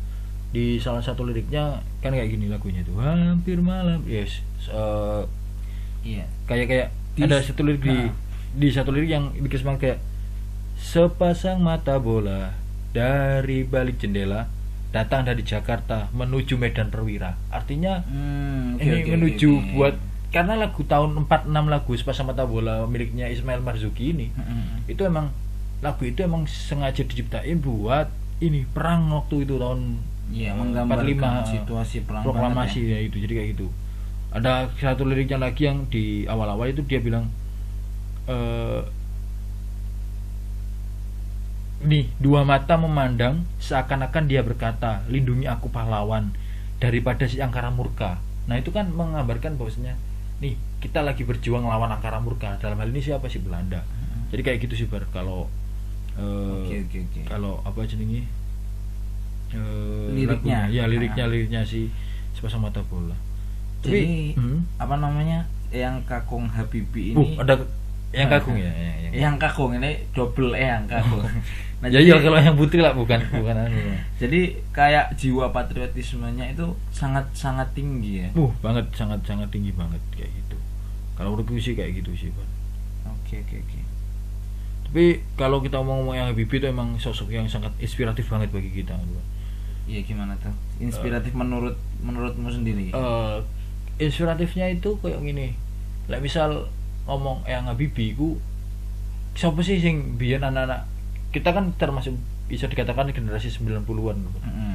di 0.50 0.76
salah 0.76 0.98
satu 0.98 1.22
liriknya 1.22 1.78
kan 1.98 2.10
kayak 2.10 2.26
gini 2.28 2.46
lagunya 2.46 2.80
itu 2.80 2.90
hampir 2.96 3.56
malam 3.56 4.02
yes 4.02 4.42
eh, 4.66 5.22
Iya. 6.02 6.26
kayak 6.44 6.66
kayak 6.66 6.88
Di- 7.12 7.22
ada 7.22 7.38
satu 7.38 7.62
lirik 7.62 7.80
di 7.80 7.92
Nah. 7.92 8.10
di 8.50 8.68
satu 8.68 8.90
lirik 8.90 9.10
yang 9.10 9.30
bikin 9.36 9.58
semangat 9.58 9.80
kayak 9.80 9.98
sepasang 10.74 11.60
mata 11.60 11.96
bola 11.96 12.50
dari 12.90 13.62
balik 13.62 13.98
jendela 13.98 14.50
datang 14.90 15.22
dari 15.22 15.44
Jakarta 15.44 16.10
menuju 16.10 16.56
Medan 16.56 16.90
Perwira 16.90 17.38
artinya 17.48 18.02
Hmm, 18.02 18.74
oke, 18.74 18.82
ini 18.82 18.96
oke, 18.98 19.10
menuju 19.12 19.50
oke. 19.52 19.70
buat 19.72 19.94
karena 20.30 20.54
lagu 20.54 20.86
tahun 20.86 21.26
46 21.26 21.50
lagu 21.50 21.90
sepasang 21.98 22.30
mata 22.30 22.46
bola 22.46 22.86
miliknya 22.86 23.26
Ismail 23.26 23.62
Marzuki 23.66 24.14
ini 24.14 24.30
Mm-mm. 24.30 24.86
itu 24.86 25.02
emang 25.02 25.34
lagu 25.82 26.06
itu 26.06 26.22
emang 26.22 26.46
sengaja 26.46 27.02
diciptain 27.02 27.58
buat 27.58 28.06
ini 28.38 28.62
perang 28.70 29.10
waktu 29.10 29.42
itu 29.42 29.58
tahun 29.58 29.98
menggambarkan 30.30 31.42
45, 31.42 31.54
situasi 31.58 32.06
perang 32.06 32.22
proklamasi 32.22 32.78
banget 32.86 32.94
ya. 32.94 32.98
itu 33.10 33.16
jadi 33.26 33.32
kayak 33.34 33.48
gitu 33.58 33.66
ada 34.30 34.70
satu 34.78 35.02
liriknya 35.02 35.42
lagi 35.42 35.66
yang 35.66 35.90
di 35.90 36.22
awal-awal 36.30 36.70
itu 36.70 36.86
dia 36.86 37.02
bilang 37.02 37.26
eh 38.30 38.86
nih 41.80 42.12
dua 42.20 42.44
mata 42.44 42.76
memandang 42.76 43.48
seakan-akan 43.58 44.28
dia 44.28 44.44
berkata 44.44 45.00
lindungi 45.08 45.48
aku 45.48 45.72
pahlawan 45.72 46.30
daripada 46.76 47.24
si 47.24 47.40
angkara 47.40 47.72
murka 47.72 48.20
nah 48.44 48.60
itu 48.60 48.68
kan 48.70 48.92
menggambarkan 48.92 49.56
bahwasanya 49.56 49.96
nih 50.40 50.52
kita 50.80 51.00
lagi 51.00 51.22
berjuang 51.22 51.62
lawan 51.62 51.88
angkara 51.88 52.16
murka 52.16 52.56
dalam 52.56 52.76
hal 52.76 52.88
ini 52.88 53.00
siapa 53.02 53.26
sih 53.26 53.38
Belanda 53.38 53.84
jadi 54.28 54.40
kayak 54.42 54.58
gitu 54.62 54.74
sih 54.74 54.86
bar 54.86 55.04
kalau 55.10 55.46
eh, 56.14 56.52
Oke, 56.58 56.76
oke, 56.82 56.98
oke. 57.02 57.20
kalau 57.26 57.60
apa 57.60 57.84
jenenge 57.84 58.24
eh, 59.50 60.06
Liriknya. 60.10 60.66
lagunya. 60.66 60.72
ya 60.72 60.84
liriknya 60.86 61.24
Ah. 61.24 61.30
liriknya 61.30 61.60
si 61.62 61.90
sepasang 62.32 62.62
mata 62.62 62.80
bola 62.82 63.16
Jadi 63.80 64.36
hmm, 64.36 64.76
apa 64.76 64.92
namanya? 64.94 65.48
Yang 65.70 66.04
Kakung 66.04 66.44
Habibie 66.46 67.12
uh, 67.12 67.24
ini 67.24 67.32
ada 67.34 67.56
yang 68.12 68.28
Ah, 68.28 68.36
kagum 68.36 68.52
ya, 68.54 68.66
ah. 68.66 68.74
ya, 68.74 68.92
yang- 69.00 69.14
yang 69.14 69.34
Kakung 69.36 69.72
ini 69.72 70.04
double 70.12 70.52
E 70.52 70.60
yang 70.62 70.84
Kakung. 70.84 71.24
Nah, 71.80 71.88
ya 71.88 71.96
jadi, 71.96 72.12
iya 72.12 72.16
kalau 72.20 72.36
yang 72.36 72.56
putri 72.60 72.84
lah 72.84 72.92
bukan 72.92 73.16
bukan 73.32 73.56
anu 73.56 73.80
jadi 74.20 74.52
kayak 74.68 75.16
jiwa 75.16 75.48
patriotismenya 75.48 76.52
itu 76.52 76.76
sangat 76.92 77.24
sangat 77.32 77.72
tinggi 77.72 78.20
ya. 78.20 78.28
uh 78.36 78.52
banget 78.60 78.84
sangat 78.92 79.24
sangat 79.24 79.48
tinggi 79.48 79.72
banget 79.72 80.00
kayak 80.12 80.28
gitu 80.28 80.60
kalau 81.16 81.32
menurutku 81.32 81.56
sih 81.56 81.72
kayak 81.72 82.04
gitu 82.04 82.12
sih 82.12 82.28
Pak. 82.36 82.48
Oke 83.16 83.40
oke 83.40 83.56
oke. 83.64 83.80
tapi 84.90 85.04
kalau 85.40 85.64
kita 85.64 85.80
mau 85.80 86.02
ngomong 86.02 86.18
yang 86.18 86.28
Habibie 86.28 86.60
itu 86.60 86.66
emang 86.68 87.00
sosok 87.00 87.32
yang 87.32 87.48
sangat 87.48 87.72
inspiratif 87.80 88.28
banget 88.28 88.52
bagi 88.52 88.68
kita. 88.74 88.92
Iya 89.88 90.04
gimana 90.04 90.36
tuh? 90.36 90.52
Inspiratif 90.82 91.32
menurut 91.32 91.80
menurutmu 92.04 92.50
sendiri? 92.52 92.92
Eh, 92.92 93.38
inspiratifnya 94.00 94.72
itu 94.72 94.96
kayak 95.00 95.20
gini 95.20 95.56
lah 96.10 96.18
misal 96.18 96.66
ngomong 97.06 97.46
yang 97.46 97.70
Habibie 97.70 98.16
ku 98.18 98.40
siapa 99.38 99.62
sih 99.62 99.78
sing 99.78 100.18
biyen 100.18 100.42
anak-anak 100.42 100.89
kita 101.30 101.50
kan 101.50 101.74
termasuk 101.74 102.18
bisa 102.46 102.66
dikatakan 102.66 103.10
generasi 103.10 103.48
90-an 103.48 104.18
Mm-mm. 104.18 104.74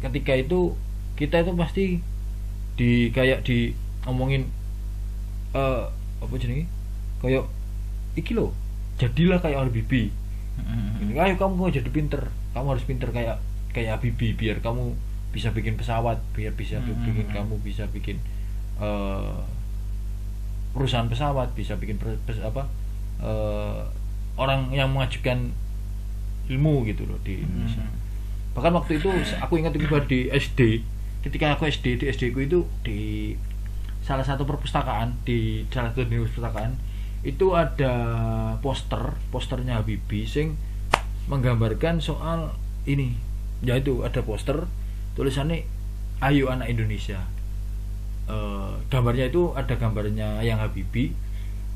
ketika 0.00 0.34
itu 0.34 0.74
kita 1.14 1.40
itu 1.40 1.52
pasti 1.54 1.84
di 2.74 2.90
kayak 3.08 3.42
di 3.42 3.70
ngomongin 4.02 4.50
eh 5.52 5.84
apa 6.18 6.34
jenenge 6.34 6.66
kayak 7.20 7.46
iki 8.14 8.32
lo 8.32 8.50
jadilah 8.96 9.38
kayak 9.38 9.62
Habibie 9.62 10.10
Mm-mm. 10.54 11.02
Ini, 11.04 11.12
ayo 11.16 11.34
kamu 11.34 11.54
mau 11.56 11.66
jadi 11.68 11.86
pinter 11.86 12.30
kamu 12.50 12.66
harus 12.70 12.84
pinter 12.84 13.10
kayak 13.10 13.38
kayak 13.70 13.98
Habibie 13.98 14.34
biar 14.34 14.58
kamu 14.58 14.94
bisa 15.30 15.50
bikin 15.50 15.74
pesawat 15.74 16.22
biar 16.30 16.54
bisa 16.54 16.78
bi- 16.78 16.90
Hmm. 16.90 17.02
bikin 17.04 17.26
kamu 17.28 17.54
bisa 17.60 17.86
bikin 17.88 18.18
eh, 18.78 19.38
perusahaan 20.70 21.06
pesawat 21.06 21.54
bisa 21.54 21.74
bikin 21.74 21.98
pes- 21.98 22.38
apa 22.40 22.66
eh, 23.20 23.82
orang 24.34 24.70
yang 24.74 24.90
mengajukan 24.90 25.54
ilmu 26.50 26.84
gitu 26.88 27.08
loh 27.08 27.18
di 27.24 27.40
Indonesia. 27.40 27.82
Mm. 27.84 28.02
bahkan 28.54 28.70
waktu 28.70 29.02
itu 29.02 29.10
aku 29.42 29.58
ingat 29.58 29.74
itu 29.74 29.82
di 30.06 30.30
SD 30.30 30.86
ketika 31.26 31.58
aku 31.58 31.66
SD 31.66 31.98
di 31.98 32.04
SD 32.06 32.30
ku 32.30 32.38
itu 32.38 32.62
di 32.86 33.34
salah 34.04 34.22
satu 34.22 34.46
perpustakaan 34.46 35.18
di 35.26 35.66
salah 35.72 35.90
satu 35.90 36.06
di 36.06 36.22
perpustakaan 36.22 36.78
itu 37.24 37.56
ada 37.56 37.94
poster 38.60 39.16
posternya 39.32 39.80
Habibie 39.80 40.28
sing 40.28 40.60
menggambarkan 41.26 42.04
soal 42.04 42.52
ini. 42.84 43.16
Yaitu 43.64 44.04
ada 44.04 44.20
poster 44.20 44.68
tulisannya 45.16 45.64
ayo 46.20 46.52
anak 46.52 46.68
Indonesia. 46.68 47.24
Eh, 48.28 48.72
gambarnya 48.92 49.32
itu 49.32 49.56
ada 49.56 49.72
gambarnya 49.80 50.44
yang 50.44 50.60
Habibie 50.60 51.16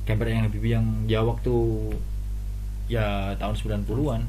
gambar 0.05 0.33
yang 0.33 0.43
Habibie 0.49 0.73
yang 0.73 0.87
ya 1.05 1.21
waktu 1.21 1.53
ya 2.89 3.37
tahun 3.37 3.55
90-an 3.85 4.23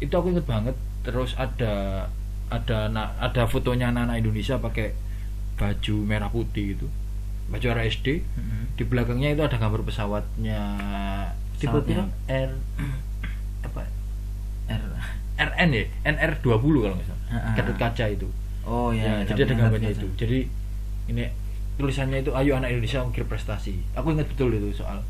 itu 0.00 0.12
aku 0.12 0.32
inget 0.32 0.44
banget. 0.44 0.76
Terus 1.06 1.32
ada 1.38 2.06
ada 2.52 2.78
ada 3.18 3.42
fotonya 3.48 3.90
anak-anak 3.90 4.22
Indonesia 4.22 4.58
pakai 4.60 4.92
baju 5.56 5.96
merah 6.04 6.28
putih 6.28 6.76
gitu. 6.76 6.86
Baju 7.46 7.66
RSD 7.78 8.26
Mm-mm. 8.26 8.74
di 8.74 8.82
belakangnya 8.84 9.38
itu 9.38 9.42
ada 9.46 9.56
gambar 9.56 9.86
pesawatnya 9.86 10.62
tipe 11.56 11.72
Pesawatnya. 11.72 12.10
R 12.26 12.52
apa? 13.64 13.82
R 14.66 14.82
RN 15.36 15.68
ya? 15.70 15.84
NR 16.04 16.32
20 16.42 16.84
kalau 16.84 16.94
nggak 16.98 17.06
salah. 17.06 17.22
Ah. 17.30 17.54
Gatot 17.54 17.76
kaca 17.78 18.04
itu. 18.10 18.28
Oh 18.66 18.90
ya, 18.90 19.22
ya, 19.22 19.30
jadi 19.30 19.46
ada 19.46 19.54
gambarnya 19.54 19.94
itu. 19.94 20.06
jadi 20.18 20.50
ini 21.06 21.30
tulisannya 21.78 22.26
itu 22.26 22.34
ayo 22.34 22.58
anak 22.58 22.74
Indonesia 22.74 22.98
mengukir 23.06 23.24
prestasi. 23.30 23.78
Aku 23.94 24.10
ingat 24.10 24.26
betul 24.26 24.50
itu 24.58 24.74
soal 24.74 25.06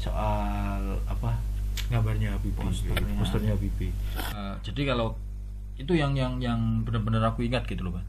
soal 0.00 0.96
apa 1.04 1.36
gambarnya 1.92 2.38
Habibie. 2.38 2.56
Posternya. 2.56 3.14
posternya 3.20 3.52
Habibie. 3.52 3.92
Eh, 4.16 4.54
jadi 4.64 4.96
kalau 4.96 5.12
itu 5.76 5.92
yang 5.92 6.16
yang 6.16 6.40
yang 6.40 6.84
benar-benar 6.84 7.36
aku 7.36 7.44
ingat 7.44 7.68
gitu 7.68 7.84
loh 7.84 8.00
Pak. 8.00 8.06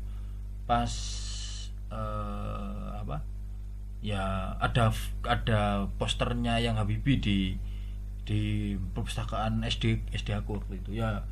Pas 0.70 0.94
eh, 1.92 2.88
apa 2.96 3.20
ya 4.00 4.56
ada 4.58 4.96
ada 5.28 5.92
posternya 6.00 6.64
yang 6.64 6.80
Habibie 6.80 7.20
di 7.20 7.40
di 8.24 8.74
perpustakaan 8.96 9.68
SD 9.68 10.16
SD 10.16 10.32
aku 10.32 10.64
waktu 10.64 10.80
itu. 10.80 11.04
Ya 11.04 11.28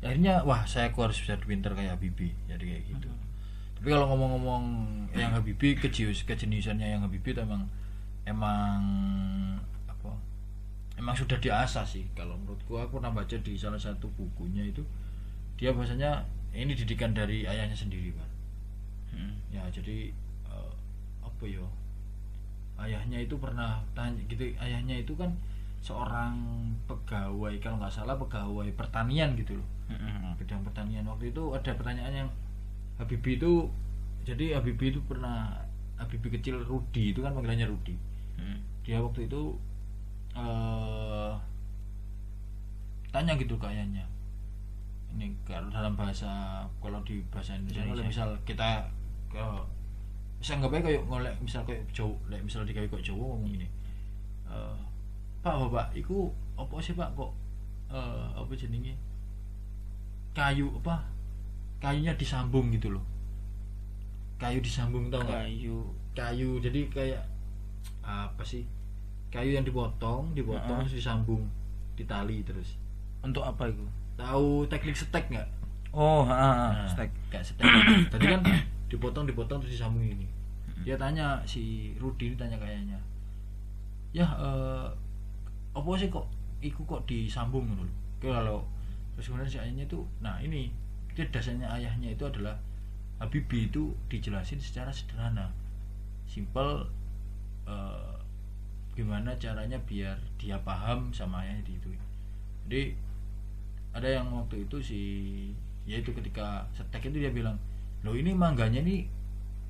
akhirnya 0.00 0.46
wah 0.46 0.62
saya 0.64 0.94
aku 0.94 1.04
harus 1.04 1.18
bisa 1.20 1.36
pinter 1.42 1.74
kayak 1.76 2.00
Habibie 2.00 2.32
jadi 2.48 2.64
kayak 2.64 2.84
gitu. 2.96 3.10
Tapi 3.78 3.88
kalau 3.94 4.10
ngomong-ngomong 4.10 4.64
yang 5.14 5.36
Habibie 5.36 5.76
kejenius 5.78 6.24
kejeniusannya 6.24 6.96
yang 6.96 7.02
Habibie 7.04 7.34
itu 7.34 7.42
emang 7.42 7.68
emang 8.26 8.80
emang 10.98 11.14
sudah 11.14 11.38
diasah 11.38 11.86
sih 11.86 12.04
kalau 12.12 12.34
menurutku 12.36 12.74
aku 12.74 12.98
pernah 12.98 13.14
baca 13.14 13.36
di 13.38 13.54
salah 13.54 13.78
satu 13.78 14.10
bukunya 14.18 14.66
itu 14.66 14.82
dia 15.54 15.70
bahasanya 15.70 16.26
ini 16.50 16.74
didikan 16.74 17.14
dari 17.14 17.46
ayahnya 17.46 17.74
sendiri 17.74 18.10
kan 18.12 18.26
Mm. 19.08 19.34
ya 19.48 19.64
jadi 19.72 20.12
eh, 20.46 20.72
apa 21.24 21.44
ya 21.48 21.64
ayahnya 22.78 23.18
itu 23.24 23.34
pernah 23.40 23.80
tanya 23.96 24.20
gitu 24.28 24.52
ayahnya 24.60 25.00
itu 25.00 25.16
kan 25.16 25.32
seorang 25.80 26.36
pegawai 26.84 27.56
kalau 27.58 27.80
nggak 27.80 27.90
salah 27.90 28.14
pegawai 28.14 28.68
pertanian 28.76 29.32
gitu 29.34 29.56
loh 29.58 29.68
Mm-mm. 29.88 30.36
bidang 30.36 30.60
pertanian 30.60 31.08
waktu 31.08 31.32
itu 31.32 31.42
ada 31.56 31.72
pertanyaan 31.72 32.26
yang 32.26 32.30
Habibie 33.00 33.38
itu 33.40 33.70
jadi 34.22 34.58
Habibie 34.60 34.92
itu 34.92 35.00
pernah 35.02 35.56
Habibie 35.96 36.34
kecil 36.36 36.60
Rudi 36.62 37.16
itu 37.16 37.24
kan 37.24 37.32
panggilannya 37.32 37.66
Rudi 37.66 37.96
Mm. 38.38 38.60
dia 38.86 39.02
waktu 39.02 39.26
itu 39.26 39.56
eh 40.36 41.32
tanya 43.08 43.32
gitu 43.40 43.56
ke 43.56 43.66
ayahnya 43.68 44.04
ini 45.16 45.32
kalau 45.48 45.72
dalam 45.72 45.96
bahasa 45.96 46.60
kalau 46.84 47.00
di 47.08 47.24
bahasa 47.32 47.56
Indonesia, 47.56 47.80
Indonesia. 47.88 47.96
kalau 47.96 48.04
misal 48.12 48.28
kita 48.44 48.70
ke 49.32 49.44
misal 50.38 50.54
nggak 50.60 50.72
baik 50.76 50.84
kayak 50.84 51.02
ngolek 51.08 51.34
misal 51.40 51.64
kayak 51.64 51.82
Jawa 51.90 52.14
lek 52.28 52.44
misal 52.44 52.62
digawe 52.68 52.86
kok 52.86 53.02
Jawa 53.02 53.24
ngomong 53.34 53.52
ini 53.56 53.68
eh 54.52 54.76
Pak 55.42 55.54
Bapak 55.54 55.94
iku 55.94 56.28
apa 56.58 56.76
sih 56.82 56.98
Pak 56.98 57.14
kok 57.14 57.32
eh 57.88 58.26
apa 58.36 58.52
jenenge? 58.52 58.94
Kayu 60.36 60.70
apa? 60.82 61.02
Kayunya 61.80 62.14
disambung 62.14 62.68
gitu 62.74 62.94
loh. 62.94 63.04
Kayu 64.38 64.62
disambung 64.62 65.08
tau 65.08 65.24
nggak? 65.24 65.46
Kayu. 65.46 65.88
Kayu 66.14 66.58
jadi 66.58 66.80
kayak 66.90 67.22
apa 68.02 68.42
sih 68.42 68.66
kayu 69.28 69.56
yang 69.56 69.66
dipotong 69.66 70.32
dipotong 70.32 70.80
Heeh. 70.80 70.88
terus 70.88 70.96
disambung 71.04 71.42
di 71.94 72.04
tali 72.08 72.40
terus. 72.46 72.78
Untuk 73.20 73.42
apa 73.44 73.68
itu? 73.68 73.84
Tahu 74.16 74.66
teknik 74.66 74.96
setek 74.96 75.28
nggak? 75.30 75.48
Oh 75.92 76.22
ha, 76.26 76.72
Nah, 76.74 76.88
stek 76.88 77.08
kayak 77.32 77.44
setek. 77.44 77.64
Tadi 78.12 78.24
kan 78.28 78.40
dipotong 78.88 79.24
dipotong 79.28 79.58
terus 79.64 79.76
disambung 79.78 80.04
ini. 80.04 80.26
Dia 80.86 80.94
tanya 80.96 81.42
si 81.44 81.92
Rudi 81.98 82.32
ini 82.32 82.36
tanya 82.38 82.56
kayaknya 82.56 82.96
ya 84.12 84.24
eh, 84.40 84.88
apa 85.76 85.88
sih 86.00 86.08
kok 86.08 86.24
iku 86.64 86.82
kok 86.88 87.04
disambung 87.04 87.68
Oke, 88.18 88.26
kalau 88.32 88.64
terus 89.14 89.30
kemudian 89.30 89.46
si 89.46 89.58
ayahnya 89.62 89.84
itu 89.86 90.00
nah 90.18 90.40
ini 90.42 90.72
dia 91.14 91.26
dasarnya 91.30 91.70
ayahnya 91.70 92.14
itu 92.14 92.24
adalah 92.26 92.54
Habibie 93.18 93.66
itu 93.66 93.90
dijelasin 94.06 94.62
secara 94.62 94.94
sederhana. 94.94 95.50
Simple 96.30 96.86
eh, 97.66 98.17
gimana 98.98 99.30
caranya 99.38 99.78
biar 99.86 100.18
dia 100.34 100.58
paham 100.66 101.14
sama 101.14 101.46
ayahnya 101.46 101.62
di 101.62 101.78
itu 101.78 101.88
jadi 102.66 102.82
ada 103.94 104.08
yang 104.18 104.26
waktu 104.34 104.66
itu 104.66 104.76
si 104.82 105.00
yaitu 105.86 106.10
ketika 106.10 106.66
setek 106.74 107.08
itu 107.08 107.22
dia 107.22 107.30
bilang 107.30 107.54
loh 108.02 108.18
ini 108.18 108.34
mangganya 108.34 108.82
ini 108.82 109.06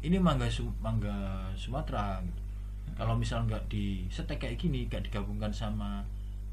ini 0.01 0.17
mangga 0.17 0.49
Sum- 0.49 0.75
mangga 0.79 1.47
Sumatera 1.59 2.23
gitu. 2.23 2.41
Kalau 2.95 3.15
misal 3.15 3.47
nggak 3.47 3.67
di 3.71 4.07
setek 4.11 4.43
kayak 4.43 4.59
gini 4.59 4.87
nggak 4.91 5.07
digabungkan 5.07 5.53
sama 5.55 6.03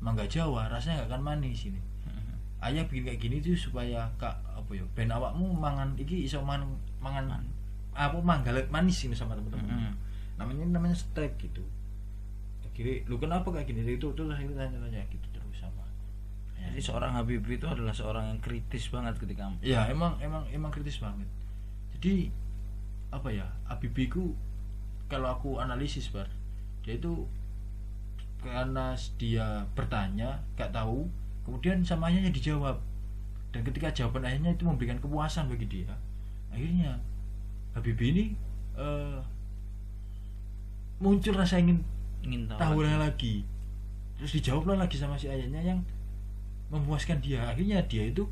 mangga 0.01 0.25
Jawa 0.29 0.69
rasanya 0.69 1.05
nggak 1.05 1.09
akan 1.15 1.21
manis 1.23 1.69
ini. 1.69 1.81
Ayah 2.65 2.85
bikin 2.85 3.05
kayak 3.09 3.21
gini 3.21 3.35
tuh 3.41 3.57
supaya 3.57 4.05
kak 4.21 4.33
apa 4.53 4.69
ya 4.73 4.85
ben 4.93 5.09
awakmu 5.09 5.53
mangan 5.53 5.93
iki 5.97 6.25
iso 6.25 6.41
man, 6.41 6.61
mangan 7.01 7.41
apa 7.95 8.17
mangga 8.21 8.53
manis 8.69 9.05
ini 9.05 9.13
sama 9.17 9.33
teman-teman. 9.37 9.65
Mm-mm. 9.65 9.93
namanya 10.35 10.67
namanya 10.67 10.97
steak 10.97 11.39
gitu 11.39 11.63
akhirnya 12.75 13.07
lu 13.07 13.15
kenapa 13.15 13.47
kayak 13.55 13.71
gini? 13.71 13.87
Itu 13.87 14.11
terus 14.11 14.27
akhirnya 14.27 14.67
tanya-tanya 14.67 15.07
gitu 15.07 15.27
terus 15.31 15.63
sama. 15.63 15.87
Jadi 16.59 16.83
seorang 16.83 17.15
Habibie 17.15 17.55
itu 17.55 17.63
adalah 17.63 17.95
seorang 17.95 18.35
yang 18.35 18.39
kritis 18.43 18.91
banget 18.91 19.15
ketika 19.15 19.47
ya. 19.63 19.87
Emang 19.87 20.19
emang 20.19 20.43
emang 20.51 20.75
kritis 20.75 20.99
banget. 20.99 21.23
Jadi 21.95 22.27
apa 23.15 23.31
ya 23.31 23.47
Habibie 23.71 24.11
ku 24.11 24.35
kalau 25.07 25.31
aku 25.31 25.63
analisis 25.63 26.11
bar 26.11 26.27
dia 26.83 26.99
itu 26.99 27.23
karena 28.43 28.93
dia 29.17 29.63
bertanya 29.73 30.43
gak 30.59 30.75
tahu 30.75 31.07
kemudian 31.47 31.79
sama 31.87 32.11
ayahnya 32.11 32.35
dijawab. 32.35 32.83
Dan 33.55 33.63
ketika 33.63 33.87
jawaban 33.95 34.27
ayahnya 34.27 34.51
itu 34.51 34.67
memberikan 34.67 34.99
kepuasan 34.99 35.47
bagi 35.47 35.63
dia 35.63 35.95
akhirnya 36.51 36.99
Habibie 37.71 38.11
ini 38.11 38.25
eh, 38.75 39.19
muncul 40.99 41.35
rasa 41.35 41.59
ingin 41.59 41.83
ingin 42.25 42.41
tahu, 42.45 42.57
tahu 42.57 42.79
lagi. 42.81 42.97
lagi 42.97 43.35
terus 44.15 44.31
dijawablah 44.33 44.77
lagi 44.77 44.95
sama 44.95 45.13
si 45.13 45.27
ayahnya 45.27 45.61
yang 45.61 45.79
memuaskan 46.67 47.21
dia 47.21 47.45
akhirnya 47.45 47.79
dia 47.85 48.09
itu 48.09 48.25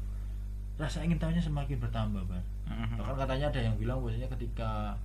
rasa 0.73 1.05
ingin 1.05 1.15
tahunya 1.15 1.37
semakin 1.39 1.77
bertambah 1.77 2.25
Bar. 2.25 2.41
Mhm. 2.65 2.97
bahkan 2.97 3.15
katanya 3.19 3.45
ada 3.47 3.61
yang 3.61 3.75
bilang 3.77 3.99
bahwasanya 3.99 4.25
ketika 4.33 4.97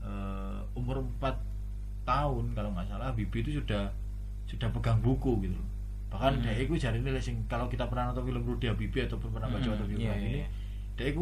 eh, 0.00 0.58
umur 0.74 0.98
4 1.20 1.38
tahun 2.04 2.44
kalau 2.52 2.70
nggak 2.72 2.88
salah 2.88 3.12
Bibi 3.12 3.42
itu 3.42 3.58
sudah 3.58 3.90
sudah 4.44 4.68
pegang 4.70 4.98
buku 4.98 5.38
gitu 5.42 5.54
loh 5.54 5.68
bahkan 6.08 6.32
Hmm. 6.34 6.42
dia 6.42 6.56
itu 6.56 6.72
jari 6.74 6.98
ini 6.98 7.12
sing 7.18 7.36
kalau 7.44 7.68
kita 7.68 7.84
pernah 7.84 8.08
nonton 8.08 8.24
film 8.24 8.40
Rudy 8.40 8.64
Habibie 8.66 9.04
atau 9.04 9.20
pernah 9.20 9.44
baca 9.44 9.60
Hmm, 9.60 9.76
atau 9.76 9.84
film 9.84 10.00
iya, 10.00 10.14
ini 10.16 10.40
iya. 10.40 10.46
dia 10.96 11.06
itu 11.12 11.20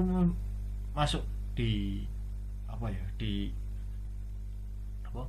masuk 0.94 1.26
di 1.52 2.06
apa 2.66 2.86
ya 2.86 3.02
di 3.18 3.50
apa 5.02 5.26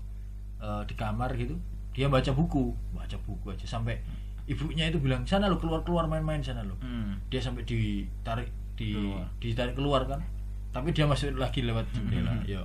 eh, 0.58 0.82
di 0.86 0.94
kamar 0.94 1.34
gitu 1.36 1.56
dia 1.92 2.06
baca 2.08 2.30
buku 2.30 2.74
baca 2.94 3.18
buku 3.26 3.50
aja. 3.50 3.66
Sampai 3.66 3.98
ibunya 4.46 4.86
itu 4.88 5.02
bilang 5.02 5.26
sana 5.26 5.50
lo 5.50 5.58
keluar 5.58 5.82
keluar 5.82 6.06
main-main 6.06 6.40
sana 6.40 6.62
lo. 6.62 6.78
Hmm. 6.80 7.18
dia 7.28 7.42
sampai 7.42 7.66
ditarik 7.66 8.48
di 8.78 8.94
Keluar. 8.94 9.26
ditarik 9.42 9.74
keluar 9.74 10.02
kan. 10.06 10.22
Tapi 10.70 10.94
dia 10.94 11.10
masuk 11.10 11.34
lagi 11.36 11.66
lewat 11.66 11.90
jendela 11.90 12.30
Mhm. 12.38 12.46
ya. 12.46 12.62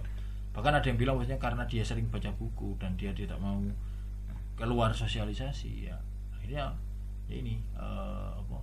Bahkan 0.53 0.73
ada 0.77 0.85
yang 0.85 1.01
bilang 1.01 1.17
maksudnya 1.17 1.41
karena 1.41 1.65
dia 1.65 1.81
sering 1.81 2.13
baca 2.13 2.29
buku 2.37 2.77
dan 2.77 2.93
dia 3.01 3.09
tidak 3.17 3.41
mau 3.41 3.57
keluar 4.55 4.93
sosialisasi 4.93 5.89
ya. 5.89 5.97
Akhirnya 6.37 6.77
ya 7.31 7.35
ini 7.35 7.57
eh, 7.73 8.31
apa 8.37 8.61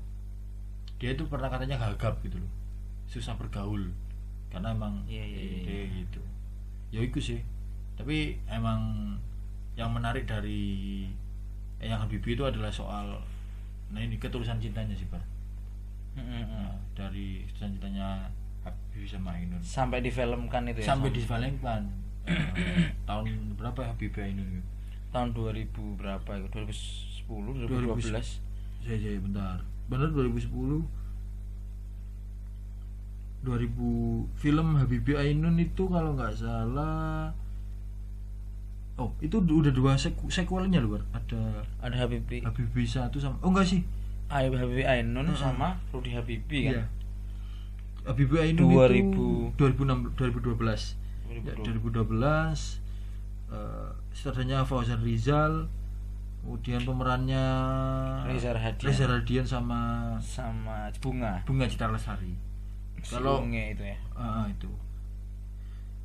dia 1.01 1.17
itu 1.17 1.25
pernah 1.25 1.49
katanya 1.49 1.81
gagap 1.81 2.21
gitu 2.21 2.37
loh. 2.37 2.51
Susah 3.09 3.33
bergaul. 3.33 3.89
Karena 4.53 4.69
emang 4.69 5.01
iya, 5.09 5.25
dia 5.25 5.41
iya. 5.65 6.05
gitu. 6.05 6.21
Ya 6.93 7.01
itu 7.01 7.17
sih 7.17 7.39
tapi 7.99 8.39
emang 8.47 9.11
yang 9.75 9.91
menarik 9.91 10.23
dari 10.23 11.03
eh, 11.77 11.87
yang 11.87 11.99
Habibie 11.99 12.33
itu 12.33 12.47
adalah 12.47 12.71
soal 12.71 13.19
nah 13.89 13.99
ini 13.99 14.15
ketulusan 14.15 14.61
cintanya 14.61 14.93
sih 14.93 15.09
Bar. 15.09 15.19
Mhm. 16.15 16.41
Nah, 16.47 16.73
dari 16.95 17.43
ketulusan 17.43 17.75
cintanya 17.75 18.31
Habibie 18.63 19.03
sama 19.03 19.35
Ainun. 19.35 19.59
Sampai 19.59 19.99
difilmkan 19.99 20.63
itu 20.67 20.79
ya 20.79 20.95
sampai 20.95 21.09
sam- 21.11 21.17
di 21.17 21.23
Valengpan 21.23 21.81
eh, 22.23 22.87
tahun 23.09 23.55
berapa 23.59 23.79
ya 23.83 23.89
Habibie 23.91 24.23
Ainun 24.23 24.63
tahun 25.09 25.33
2000 25.33 25.73
berapa 25.97 26.29
itu 26.37 26.47
2010 26.53 27.65
2012. 27.65 28.13
2012 28.13 28.85
saya 28.85 28.95
saya 28.95 29.19
bentar. 29.19 29.57
Benar 29.89 30.07
2010 30.13 30.85
2000 33.39 34.27
film 34.35 34.67
Habibie 34.75 35.15
Ainun 35.15 35.55
itu 35.57 35.87
kalau 35.87 36.13
nggak 36.13 36.35
salah 36.35 37.31
oh 38.99 39.15
itu 39.19 39.39
udah 39.39 39.71
dua 39.71 39.95
seku, 39.95 40.27
sequelnya 40.27 40.77
loh 40.77 40.93
Bar. 40.93 41.03
ada 41.15 41.39
ada 41.79 41.95
Habibie 41.97 42.43
Habibie 42.43 42.83
satu 42.83 43.15
sama 43.15 43.39
oh 43.39 43.49
enggak 43.49 43.65
sih 43.65 43.81
Ay- 44.27 44.51
Habibie 44.51 44.83
Ainun 44.83 45.25
Heeh. 45.25 45.39
sama 45.39 45.79
Rudy 45.89 46.11
Habibie 46.11 46.67
kan 46.67 46.73
Iya. 46.75 46.83
Habibie 48.05 48.39
Ainun 48.43 48.67
2000. 48.67 48.99
itu 49.09 49.27
2006 49.55 50.13
2012 50.13 50.99
Ya, 51.29 51.53
2012. 51.55 52.09
2012 52.09 52.81
eh, 53.49 53.89
sutradaranya 54.11 54.61
Fauzan 54.61 54.99
Rizal 54.99 55.69
kemudian 56.39 56.81
pemerannya 56.81 57.45
Reza 58.25 58.51
Rahadian. 58.51 58.85
Reza 58.85 59.05
Rahadian 59.05 59.45
sama 59.45 59.79
sama 60.19 60.87
bunga 60.97 61.43
Bunga 61.43 61.65
Citra 61.65 61.89
Lestari 61.89 62.33
kalau 62.99 63.43
itu 63.45 63.83
ya 63.83 63.95
ah, 64.13 64.43
itu 64.45 64.67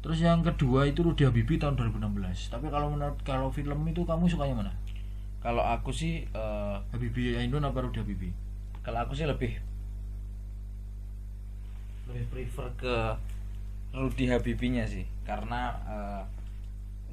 terus 0.04 0.20
yang 0.20 0.44
kedua 0.44 0.84
itu 0.84 1.00
Rudy 1.00 1.24
Habibie 1.24 1.56
tahun 1.56 1.80
2016 1.80 2.52
tapi 2.52 2.68
kalau 2.68 2.92
menurut 2.92 3.16
kalau 3.24 3.48
film 3.48 3.80
itu 3.88 4.04
kamu 4.04 4.28
sukanya 4.28 4.56
mana? 4.60 4.72
Kalau 5.40 5.60
aku 5.64 5.92
sih 5.92 6.24
eh, 6.28 6.76
Habibie 6.92 7.36
Ainun 7.40 7.64
apa 7.64 7.80
Rudy 7.84 8.00
Habibie? 8.04 8.32
kalau 8.84 9.00
aku 9.00 9.16
sih 9.16 9.24
lebih 9.24 9.56
lebih 12.08 12.24
prefer 12.28 12.68
ke 12.76 12.94
Rudy 13.96 14.28
Habibinya 14.28 14.84
sih. 14.84 15.08
Karena 15.24 15.72
eh, 15.88 16.22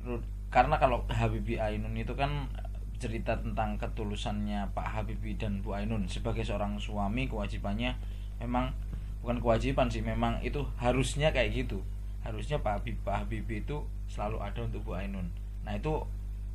Ru- 0.04 0.26
karena 0.52 0.76
kalau 0.76 1.08
Habibie 1.08 1.62
Ainun 1.62 1.96
itu 1.96 2.12
kan 2.18 2.52
cerita 3.00 3.34
tentang 3.40 3.80
ketulusannya 3.80 4.68
Pak 4.76 4.88
Habibie 5.00 5.40
dan 5.40 5.64
Bu 5.64 5.74
Ainun. 5.80 6.06
Sebagai 6.12 6.44
seorang 6.44 6.76
suami 6.76 7.32
kewajibannya 7.32 7.96
memang 8.44 8.76
bukan 9.24 9.38
kewajiban 9.40 9.88
sih 9.88 10.02
memang 10.02 10.42
itu 10.42 10.66
harusnya 10.82 11.30
kayak 11.30 11.54
gitu 11.54 11.80
harusnya 12.22 12.62
Pak 12.62 12.82
Habib 12.82 12.98
Pak 13.02 13.26
Habibie 13.26 13.66
itu 13.66 13.82
selalu 14.06 14.42
ada 14.42 14.60
untuk 14.62 14.86
Bu 14.86 14.98
Ainun. 14.98 15.28
Nah 15.66 15.74
itu 15.78 16.02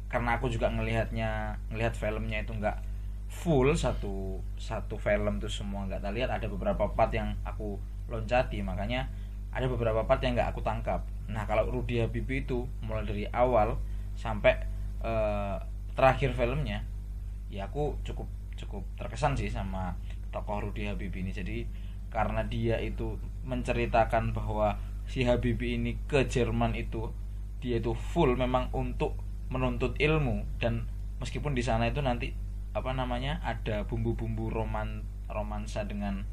karena 0.06 0.38
aku 0.38 0.46
juga 0.46 0.70
ngelihatnya 0.70 1.58
ngelihat 1.74 1.98
filmnya 1.98 2.46
itu 2.46 2.54
nggak 2.54 2.78
full 3.26 3.74
satu 3.74 4.38
satu 4.54 4.94
film 4.94 5.42
tuh 5.42 5.50
semua 5.50 5.82
nggak 5.90 6.14
lihat 6.14 6.30
ada 6.30 6.46
beberapa 6.46 6.86
part 6.94 7.10
yang 7.10 7.34
aku 7.42 7.74
loncati 8.06 8.62
makanya 8.62 9.10
ada 9.50 9.66
beberapa 9.66 10.06
part 10.06 10.22
yang 10.22 10.38
nggak 10.38 10.54
aku 10.54 10.62
tangkap. 10.62 11.02
Nah 11.26 11.42
kalau 11.48 11.66
Rudy 11.66 11.98
Habibie 11.98 12.46
itu 12.46 12.70
mulai 12.84 13.02
dari 13.02 13.24
awal 13.34 13.74
sampai 14.14 14.54
eh, 15.02 15.56
terakhir 15.96 16.36
filmnya 16.36 16.84
ya 17.50 17.66
aku 17.66 17.96
cukup 18.04 18.28
cukup 18.56 18.82
terkesan 18.98 19.36
sih 19.36 19.48
sama 19.48 19.96
tokoh 20.30 20.70
Rudy 20.70 20.86
Habibie 20.86 21.24
ini. 21.24 21.32
Jadi 21.34 21.66
karena 22.12 22.46
dia 22.46 22.78
itu 22.78 23.18
menceritakan 23.42 24.30
bahwa 24.32 24.78
si 25.06 25.22
Habibie 25.22 25.78
ini 25.78 25.96
ke 26.06 26.26
Jerman 26.26 26.74
itu 26.74 27.10
dia 27.62 27.78
itu 27.78 27.94
full 27.94 28.34
memang 28.34 28.68
untuk 28.70 29.16
menuntut 29.48 29.94
ilmu 29.96 30.42
dan 30.58 30.86
meskipun 31.18 31.54
di 31.54 31.62
sana 31.62 31.88
itu 31.88 32.02
nanti 32.02 32.34
apa 32.76 32.92
namanya 32.92 33.40
ada 33.40 33.86
bumbu-bumbu 33.86 34.52
roman 34.52 35.00
romansa 35.26 35.86
dengan 35.86 36.26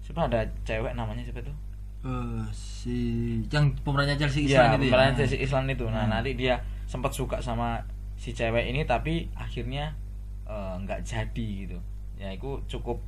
siapa 0.00 0.28
ada 0.28 0.46
cewek 0.62 0.92
namanya 0.94 1.24
siapa 1.24 1.42
tuh 1.42 1.56
Eh, 2.04 2.44
si 2.52 3.00
yang 3.48 3.72
pemerannya 3.80 4.20
Chelsea 4.20 4.44
Iya, 4.44 4.68
Islan 4.68 4.76
itu 4.76 4.92
pemeran 4.92 5.08
ya 5.08 5.16
Chelsea 5.16 5.38
Islan 5.40 5.64
itu. 5.72 5.88
Nah, 5.88 6.04
Hmm. 6.04 6.12
nanti 6.12 6.36
dia 6.36 6.60
sempat 6.84 7.16
suka 7.16 7.40
sama 7.40 7.80
si 8.12 8.36
cewek 8.36 8.68
ini 8.68 8.84
tapi 8.84 9.32
akhirnya 9.32 9.96
eh, 10.44 10.74
nggak 10.84 11.00
jadi 11.00 11.48
gitu. 11.64 11.80
Ya, 12.20 12.28
itu 12.36 12.60
cukup 12.68 13.00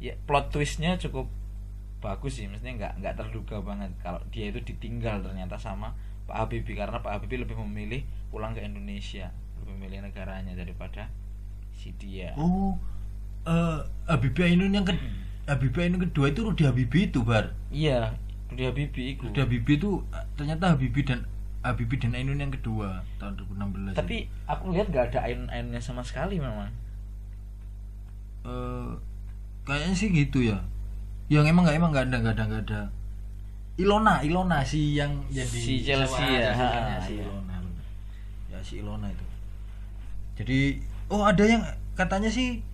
ya 0.00 0.16
plot 0.24 0.48
twistnya 0.48 0.96
cukup 0.96 1.28
bagus 2.00 2.40
sih, 2.40 2.48
maksudnya 2.48 2.74
nggak 2.80 2.92
nggak 3.04 3.14
terduga 3.20 3.60
banget 3.60 3.92
kalau 4.00 4.20
dia 4.32 4.48
itu 4.48 4.60
ditinggal 4.64 5.20
ternyata 5.20 5.60
sama 5.60 5.92
Pak 6.24 6.36
Habibie 6.48 6.72
karena 6.74 6.96
Pak 6.98 7.12
Habibie 7.20 7.44
lebih 7.44 7.56
memilih 7.60 8.00
pulang 8.32 8.56
ke 8.56 8.64
Indonesia, 8.64 9.28
lebih 9.60 9.76
memilih 9.76 10.08
negaranya 10.08 10.56
daripada 10.56 11.12
si 11.76 11.92
dia. 11.96 12.32
oh 12.36 12.76
eh 13.44 13.80
Habibie 14.08 14.48
Ainun 14.48 14.72
yang 14.72 14.84
ke 14.84 14.92
Habibie 15.44 15.88
Ainun 15.88 16.00
kedua 16.08 16.28
itu 16.28 16.40
Rudy 16.44 16.64
Habibie 16.64 17.08
itu 17.08 17.20
bar 17.24 17.52
Iya, 17.72 18.16
Rudy 18.52 18.64
Habibie 18.68 19.16
itu. 19.16 19.24
Rudy 19.28 19.40
Habibie 19.40 19.76
itu 19.76 20.00
eh, 20.12 20.24
ternyata 20.36 20.72
Habibie 20.76 21.04
dan 21.04 21.24
Habibie 21.60 22.00
dan 22.00 22.16
Ainun 22.16 22.40
yang 22.40 22.52
kedua 22.52 23.00
tahun 23.16 23.36
2016 23.92 23.96
Tapi 23.96 24.28
aku 24.44 24.72
lihat 24.72 24.88
nggak 24.88 25.04
ada 25.12 25.20
ain-ainnya 25.24 25.80
sama 25.80 26.00
sekali 26.00 26.40
memang. 26.40 26.68
Eh, 28.44 28.92
kayaknya 29.68 29.92
sih 29.92 30.08
gitu 30.08 30.40
ya 30.40 30.64
yang 31.30 31.46
emang 31.46 31.62
nggak 31.62 31.78
emang 31.78 31.90
nggak 31.94 32.04
ada 32.10 32.16
nggak 32.18 32.34
ada 32.34 32.44
nggak 32.50 32.62
ada 32.66 32.80
Ilona 33.78 34.20
Ilona 34.26 34.58
si 34.66 34.98
yang 34.98 35.24
jadi 35.30 35.46
Si 35.46 35.80
Chelsea 35.80 36.26
ya, 36.26 36.52
ha, 36.52 36.98
si 37.00 37.16
iya. 37.16 37.24
Ilona 37.24 37.56
ya 38.50 38.58
si 38.60 38.74
Ilona 38.82 39.06
itu 39.08 39.26
jadi 40.42 40.82
oh 41.08 41.22
ada 41.22 41.44
yang 41.46 41.62
katanya 41.94 42.28
sih 42.28 42.66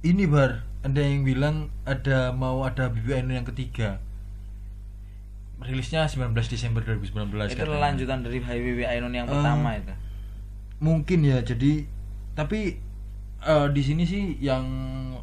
ini 0.00 0.24
bar 0.24 0.64
ada 0.80 1.00
yang 1.04 1.28
bilang 1.28 1.68
ada 1.84 2.32
mau 2.32 2.64
ada 2.64 2.88
Ainun 2.88 3.36
yang 3.36 3.46
ketiga 3.46 4.00
rilisnya 5.58 6.06
19 6.06 6.32
Desember 6.48 6.80
2019 6.86 7.50
itu 7.50 7.58
katanya. 7.58 7.82
lanjutan 7.82 8.18
dari 8.22 8.38
Habibie 8.40 8.86
Ainun 8.86 9.10
yang 9.10 9.26
pertama 9.26 9.74
itu. 9.74 9.92
mungkin 10.78 11.26
ya 11.26 11.42
jadi 11.42 11.84
tapi 12.38 12.78
eh, 13.42 13.66
di 13.74 13.82
sini 13.82 14.06
sih 14.06 14.38
yang 14.38 14.64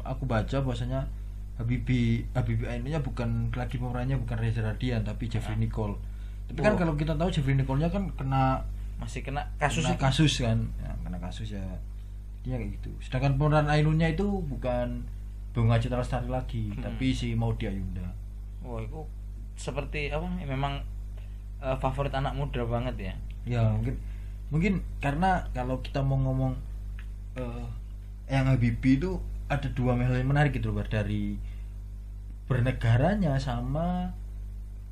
aku 0.04 0.28
baca 0.28 0.60
bahwasanya 0.60 1.08
Habibie 1.56 2.28
Habibie 2.32 2.66
Ainunnya 2.66 3.00
bukan 3.00 3.48
lagi 3.50 3.76
pemerannya 3.76 4.16
bukan 4.16 4.36
Reza 4.36 4.60
Radian 4.60 5.02
tapi 5.02 5.26
Jeffrey 5.26 5.56
Nicole 5.56 5.96
tapi 6.46 6.60
kan 6.60 6.72
Oh. 6.72 6.78
kalau 6.78 6.94
kita 6.94 7.12
tahu 7.12 7.28
Jeffrey 7.28 7.54
Nicole-nya 7.54 7.88
kan 7.88 8.06
kena 8.12 8.60
masih 8.96 9.20
kena 9.20 9.44
kasus 9.56 9.82
kena 9.82 9.92
itu. 9.92 10.00
kasus 10.00 10.32
kan 10.38 10.58
ya, 10.78 10.92
kena 11.00 11.18
kasus 11.18 11.48
ya 11.50 11.64
dia 12.40 12.54
kayak 12.54 12.76
gitu 12.76 12.90
sedangkan 13.00 13.34
pemeran 13.34 13.66
Ainunnya 13.66 14.08
itu 14.08 14.24
bukan 14.42 15.02
Bunga 15.50 15.76
Citra 15.76 15.98
Lestari 15.98 16.28
lagi 16.28 16.68
Hmm. 16.70 16.82
tapi 16.82 17.10
si 17.10 17.32
Maudy 17.32 17.66
Ayunda 17.66 18.04
Wah, 18.60 18.78
itu 18.78 19.00
seperti 19.54 20.10
apa? 20.10 20.28
ya, 20.36 20.44
Memang 20.44 20.84
eh, 21.58 21.76
favorit 21.78 22.12
anak 22.12 22.32
muda 22.32 22.60
banget 22.62 22.94
ya. 23.02 23.14
ya 23.46 23.62
mungkin 23.70 23.96
mungkin 24.46 24.72
karena 24.98 25.42
kalau 25.50 25.80
kita 25.80 25.98
mau 25.98 26.14
ngomong 26.16 26.52
eh 27.34 27.64
yang 28.26 28.44
Habibie 28.44 28.96
itu 28.96 29.16
ada 29.46 29.68
dua 29.70 29.94
hal 29.94 30.12
yang 30.12 30.26
menarik 30.26 30.52
gitu 30.52 30.70
Bar. 30.70 30.86
dari 30.86 31.38
bernegaranya 32.44 33.34
sama 33.36 34.10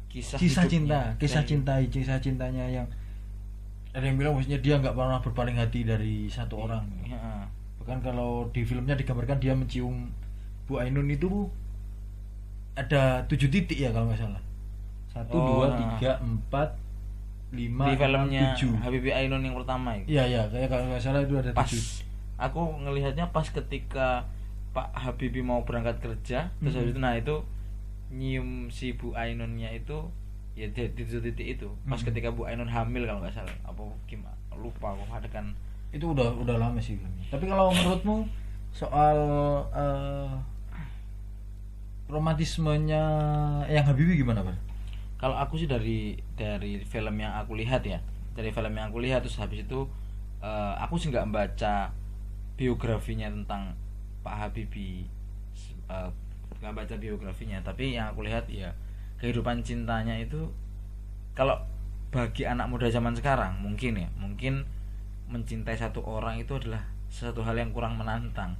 Kisah, 0.08 0.38
kisah 0.38 0.62
hidupnya. 0.64 0.70
cinta 0.70 1.00
kisah 1.18 1.42
Dan- 1.42 1.48
cinta 1.48 1.72
kisah 1.84 2.18
cintanya 2.18 2.64
yang 2.64 2.86
ada 3.90 4.02
yang 4.02 4.14
bilang 4.14 4.34
maksudnya 4.34 4.58
dia 4.58 4.74
nggak 4.76 4.90
pernah 4.92 5.18
berpaling 5.18 5.54
hati 5.54 5.82
dari 5.82 6.26
satu 6.26 6.54
orang 6.60 6.86
Ya, 7.04 7.46
bahkan 7.78 7.98
kalau 8.00 8.46
di 8.48 8.62
filmnya 8.62 8.94
digambarkan 8.94 9.38
dia 9.38 9.52
mencium 9.52 10.10
Bu 10.64 10.78
Ainun 10.78 11.06
itu 11.08 11.50
ada 12.74 13.22
tujuh 13.24 13.46
titik 13.48 13.76
ya 13.76 13.90
kalau 13.90 14.06
nggak 14.08 14.18
salah 14.20 14.42
satu 15.08 15.30
Oh, 15.32 15.46
dua 15.52 15.66
nah. 15.68 15.78
tiga 15.78 16.10
empat 16.20 16.74
lima 17.52 17.86
di 17.86 17.94
filmnya 17.96 18.42
tujuh 18.52 18.72
Habibie 18.76 19.14
Ainun 19.14 19.38
yang 19.40 19.54
pertama 19.54 19.94
itu. 19.94 20.06
Iya 20.08 20.22
iya 20.26 20.42
kayak 20.44 20.68
kalau 20.68 20.84
nggak 20.88 20.98
salah 21.00 21.22
itu 21.22 21.34
ada 21.36 21.50
Pas 21.50 21.66
tujuh. 21.66 21.82
aku 22.36 22.60
ngelihatnya 22.80 23.30
pas 23.30 23.46
ketika 23.46 24.26
Pak 24.74 24.90
Habibie 24.92 25.40
mau 25.40 25.62
berangkat 25.62 26.02
kerja, 26.02 26.50
terus 26.58 26.74
Mhm. 26.74 26.78
habis 26.82 26.92
itu 26.92 27.00
nah 27.00 27.14
itu 27.14 27.36
nyium 28.10 28.68
si 28.68 28.92
Bu 28.92 29.14
Ainunnya 29.14 29.70
itu 29.70 30.10
ya 30.54 30.66
di, 30.68 30.90
titik 30.92 31.46
itu. 31.58 31.68
Pas 31.86 31.98
Mhm. 31.98 32.06
ketika 32.10 32.28
Bu 32.30 32.44
Ainun 32.44 32.66
hamil 32.66 33.06
kalau 33.06 33.22
nggak 33.22 33.34
salah. 33.34 33.54
Apa 33.62 33.86
gimana? 34.04 34.34
Lupa 34.54 34.94
aku 34.94 35.02
adegan 35.10 35.54
Itu 35.90 36.10
udah 36.10 36.26
udah 36.34 36.58
lama 36.58 36.82
sih 36.82 36.98
filmnya. 36.98 37.22
Tapi 37.30 37.46
kalau 37.46 37.70
menurutmu 37.70 38.26
soal 38.74 39.18
eh, 39.70 40.30
romantismenya 42.10 43.02
yang 43.70 43.84
Habibie 43.86 44.18
gimana, 44.18 44.44
Pak? 44.44 44.56
kalau 45.14 45.40
aku 45.40 45.56
sih 45.56 45.64
dari 45.64 46.18
dari 46.36 46.82
film 46.84 47.16
yang 47.16 47.32
aku 47.40 47.56
lihat 47.56 47.80
ya 47.86 47.96
dari 48.36 48.52
film 48.52 48.76
yang 48.76 48.92
aku 48.92 49.00
lihat 49.00 49.24
terus 49.24 49.40
habis 49.40 49.64
itu 49.64 49.88
eh, 50.44 50.74
aku 50.82 51.00
sih 51.00 51.08
nggak 51.08 51.30
baca 51.32 51.94
biografinya 52.60 53.32
tentang 53.32 53.72
Pak 54.24 54.48
Habibie 54.48 55.04
eh, 55.92 56.08
nggak 56.64 56.74
baca 56.74 56.94
biografinya 56.96 57.60
tapi 57.60 57.92
yang 57.92 58.08
aku 58.10 58.24
lihat 58.24 58.48
ya 58.48 58.72
kehidupan 59.20 59.60
cintanya 59.60 60.16
itu 60.16 60.48
kalau 61.36 61.60
bagi 62.08 62.48
anak 62.48 62.70
muda 62.70 62.88
zaman 62.88 63.12
sekarang 63.12 63.60
mungkin 63.60 64.00
ya 64.00 64.08
mungkin 64.16 64.64
mencintai 65.28 65.76
satu 65.76 66.00
orang 66.04 66.40
itu 66.40 66.56
adalah 66.56 66.88
sesuatu 67.12 67.44
hal 67.44 67.58
yang 67.58 67.70
kurang 67.70 68.00
menantang 68.00 68.56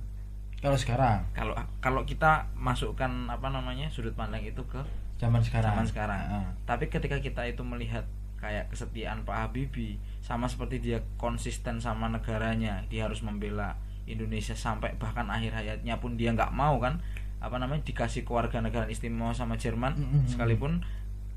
Kalau 0.65 0.81
sekarang, 0.81 1.21
kalau 1.37 1.53
kalau 1.85 2.09
kita 2.09 2.49
masukkan 2.57 3.29
apa 3.29 3.53
namanya 3.53 3.85
sudut 3.93 4.17
pandang 4.17 4.41
itu 4.41 4.65
ke 4.65 4.81
zaman 5.21 5.45
sekarang. 5.45 5.77
zaman 5.77 5.85
sekarang. 5.85 6.21
Heeh. 6.25 6.47
Tapi 6.65 6.89
ketika 6.89 7.21
kita 7.21 7.45
itu 7.45 7.61
melihat 7.61 8.09
kayak 8.41 8.73
kesetiaan 8.73 9.29
Pak 9.29 9.37
Habibie 9.45 10.01
sama 10.25 10.49
seperti 10.49 10.81
dia 10.81 11.05
konsisten 11.21 11.85
sama 11.85 12.09
negaranya, 12.09 12.81
dia 12.89 13.05
harus 13.05 13.21
membela 13.21 13.77
Indonesia 14.05 14.53
sampai 14.53 14.97
bahkan 15.01 15.29
akhir 15.33 15.57
hayatnya 15.57 15.97
pun 16.01 16.17
dia 16.21 16.33
nggak 16.33 16.53
mau 16.53 16.77
kan 16.81 17.01
apa 17.45 17.61
namanya 17.61 17.85
dikasih 17.85 18.25
keluarga 18.25 18.65
negara 18.65 18.89
istimewa 18.89 19.37
sama 19.37 19.61
Jerman 19.61 19.97
Mm-mm. 20.01 20.25
sekalipun 20.29 20.81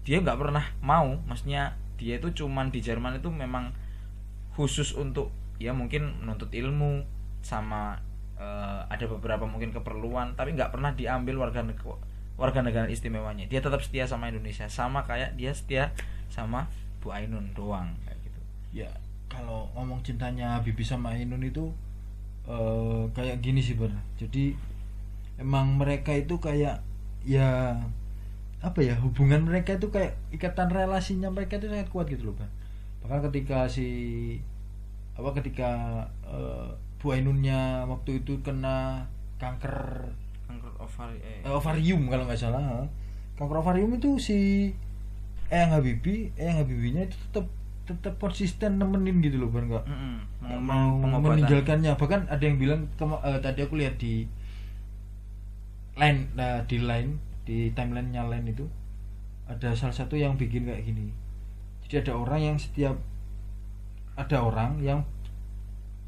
dia 0.07 0.23
nggak 0.23 0.39
pernah 0.39 0.63
mau, 0.79 1.19
maksudnya 1.27 1.75
dia 1.99 2.15
itu 2.15 2.31
cuman 2.31 2.71
di 2.71 2.79
Jerman 2.79 3.19
itu 3.19 3.27
memang 3.27 3.75
khusus 4.55 4.95
untuk 4.95 5.35
ya 5.59 5.75
mungkin 5.75 6.23
menuntut 6.23 6.47
ilmu 6.55 7.03
sama 7.43 7.99
eh, 8.39 8.81
ada 8.87 9.03
beberapa 9.11 9.43
mungkin 9.43 9.75
keperluan 9.75 10.39
tapi 10.39 10.55
nggak 10.55 10.71
pernah 10.71 10.95
diambil 10.95 11.43
warga 11.43 11.59
negara 11.59 11.99
warga 12.37 12.61
negara 12.63 12.87
istimewanya. 12.87 13.49
Dia 13.49 13.59
tetap 13.59 13.83
setia 13.83 14.07
sama 14.07 14.29
Indonesia 14.31 14.69
sama 14.71 15.03
kayak 15.03 15.35
dia 15.35 15.51
setia 15.51 15.91
sama 16.31 16.69
Bu 17.03 17.11
Ainun 17.11 17.51
doang 17.51 17.91
kayak 18.07 18.19
gitu. 18.23 18.41
Ya 18.85 18.89
kalau 19.27 19.67
ngomong 19.75 20.05
cintanya 20.07 20.55
Habibie 20.55 20.87
sama 20.87 21.17
Ainun 21.17 21.43
itu 21.43 21.73
eh, 22.47 23.03
kayak 23.13 23.43
gini 23.43 23.59
sih 23.59 23.75
ber 23.75 23.91
jadi 24.15 24.55
emang 25.37 25.77
mereka 25.77 26.15
itu 26.15 26.39
kayak 26.41 26.81
ya 27.27 27.77
apa 28.57 28.79
ya 28.81 28.97
hubungan 28.97 29.45
mereka 29.45 29.77
itu 29.77 29.93
kayak 29.93 30.17
ikatan 30.33 30.73
relasinya 30.73 31.29
mereka 31.29 31.61
itu 31.61 31.69
sangat 31.69 31.89
kuat 31.93 32.09
gitu 32.09 32.33
loh 32.33 32.35
Bar. 32.35 32.49
bahkan 33.05 33.29
ketika 33.29 33.69
si 33.69 33.87
apa 35.13 35.29
ketika 35.37 35.69
eh, 36.25 36.69
Bu 36.97 37.13
Ainunnya 37.13 37.85
waktu 37.85 38.25
itu 38.25 38.41
kena 38.41 39.05
kanker 39.37 40.09
kanker 40.49 40.71
ovari 40.81 41.17
eh, 41.21 41.45
eh, 41.45 41.53
ovarium 41.53 42.09
kalau 42.09 42.25
nggak 42.25 42.41
salah 42.41 42.85
kanker 43.37 43.61
ovarium 43.61 43.93
itu 43.93 44.17
si 44.17 44.37
Eyang 45.53 45.77
Habibie 45.77 46.33
Eyang 46.33 46.65
Habibinya 46.65 47.05
itu 47.05 47.13
tetap 47.29 47.45
tetap 47.87 48.13
konsisten 48.17 48.75
nemenin 48.75 49.17
gitu 49.19 49.37
loh 49.37 49.47
Bar 49.47 49.63
nggak 49.63 49.85
nggak 50.37 50.59
mau- 50.59 50.99
meninggalkannya. 51.23 51.95
Bahkan 51.95 52.27
ada 52.27 52.43
yang 52.43 52.57
bilang 52.57 52.91
kema- 52.93 53.23
eh, 53.23 53.39
tadi 53.39 53.59
aku 53.61 53.75
lihat 53.75 53.95
di 53.95 54.27
line 55.95 56.29
nah, 56.33 56.61
di 56.63 56.77
line 56.79 57.11
di 57.41 57.71
timelinenya 57.71 58.27
line 58.27 58.47
itu 58.47 58.65
ada 59.45 59.71
salah 59.73 59.95
satu 59.95 60.13
yang 60.13 60.35
bikin 60.35 60.67
kayak 60.67 60.83
gini. 60.83 61.09
Jadi 61.81 62.03
ada 62.03 62.13
orang 62.13 62.39
yang 62.43 62.57
setiap 62.57 62.99
ada 64.13 64.37
orang 64.41 64.77
yang 64.79 64.99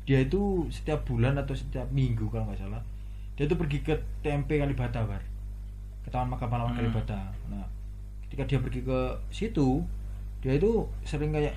dia 0.03 0.19
itu 0.19 0.41
setiap 0.67 1.05
bulan 1.05 1.37
atau 1.37 1.53
setiap 1.53 1.87
minggu 1.89 2.27
kalau 2.27 2.43
nggak 2.43 2.59
salah 2.59 2.81
dia 3.35 3.45
itu 3.45 3.53
pergi 3.53 3.79
ke 3.79 3.93
TMP 4.19 4.57
Kalibata 4.57 5.05
bar 5.05 5.21
ke 6.01 6.09
Taman 6.09 6.33
Makam 6.33 6.49
Pahlawan 6.49 6.73
Hmm. 6.73 6.81
Kalibata. 6.83 7.21
Nah 7.47 7.63
ketika 8.25 8.43
dia 8.45 8.59
pergi 8.59 8.81
ke 8.81 8.99
situ 9.29 9.85
dia 10.39 10.53
itu 10.53 10.71
sering 11.01 11.29
kayak 11.29 11.53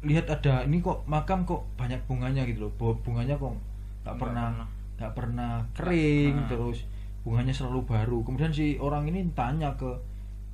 lihat 0.00 0.26
ada 0.26 0.64
ini 0.64 0.80
kok 0.80 1.04
makam 1.04 1.44
kok 1.44 1.64
banyak 1.76 2.00
bunganya 2.08 2.42
gitu 2.44 2.66
loh. 2.66 2.72
Bu- 2.74 2.96
bunganya 3.00 3.36
kok 3.36 3.52
nggak 4.02 4.16
pernah 4.16 4.46
nggak 4.96 5.12
pernah 5.12 5.52
kering 5.72 6.36
Nah. 6.36 6.48
terus. 6.48 6.78
Bunganya 7.20 7.52
selalu 7.52 7.84
baru. 7.84 8.24
Kemudian 8.24 8.48
si 8.48 8.80
orang 8.80 9.04
ini 9.04 9.28
tanya 9.32 9.76
ke 9.76 9.88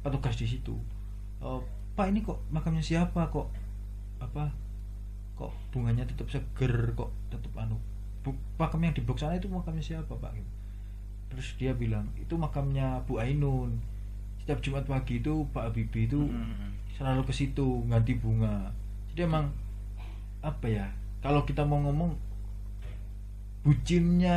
petugas 0.02 0.34
di 0.34 0.46
situ 0.46 0.74
"Eh, 1.38 1.60
pak 1.94 2.10
ini 2.10 2.20
kok 2.20 2.42
makamnya 2.50 2.82
siapa? 2.82 3.30
Kok 3.30 3.46
apa? 4.18 4.50
Kok 5.34 5.52
bunganya 5.70 6.02
tetap 6.02 6.26
seger? 6.26 6.90
Kok 6.92 7.10
tetap 7.28 7.52
anu 7.54 7.78
makam 8.58 8.82
yang 8.82 8.90
di 8.90 8.98
blok 9.00 9.22
sana 9.22 9.38
itu 9.38 9.46
makamnya 9.46 9.78
siapa 9.80 10.10
pak? 10.12 10.34
Gitu. 10.34 10.50
terus 11.26 11.58
dia 11.58 11.74
bilang 11.74 12.06
itu 12.14 12.34
makamnya 12.34 13.02
Bu 13.02 13.18
Ainun. 13.18 13.82
Setiap 14.42 14.62
Jumat 14.62 14.86
pagi 14.86 15.18
itu 15.18 15.42
Pak 15.50 15.70
Habibie 15.70 16.06
itu 16.06 16.22
Mm-mm. 16.22 16.70
selalu 16.94 17.26
ke 17.26 17.34
situ 17.34 17.82
ganti 17.86 18.14
bunga 18.14 18.70
jadi 19.16 19.32
emang 19.32 19.48
apa 20.44 20.68
ya 20.68 20.84
kalau 21.24 21.40
kita 21.48 21.64
mau 21.64 21.80
ngomong 21.80 22.12
bucinnya 23.64 24.36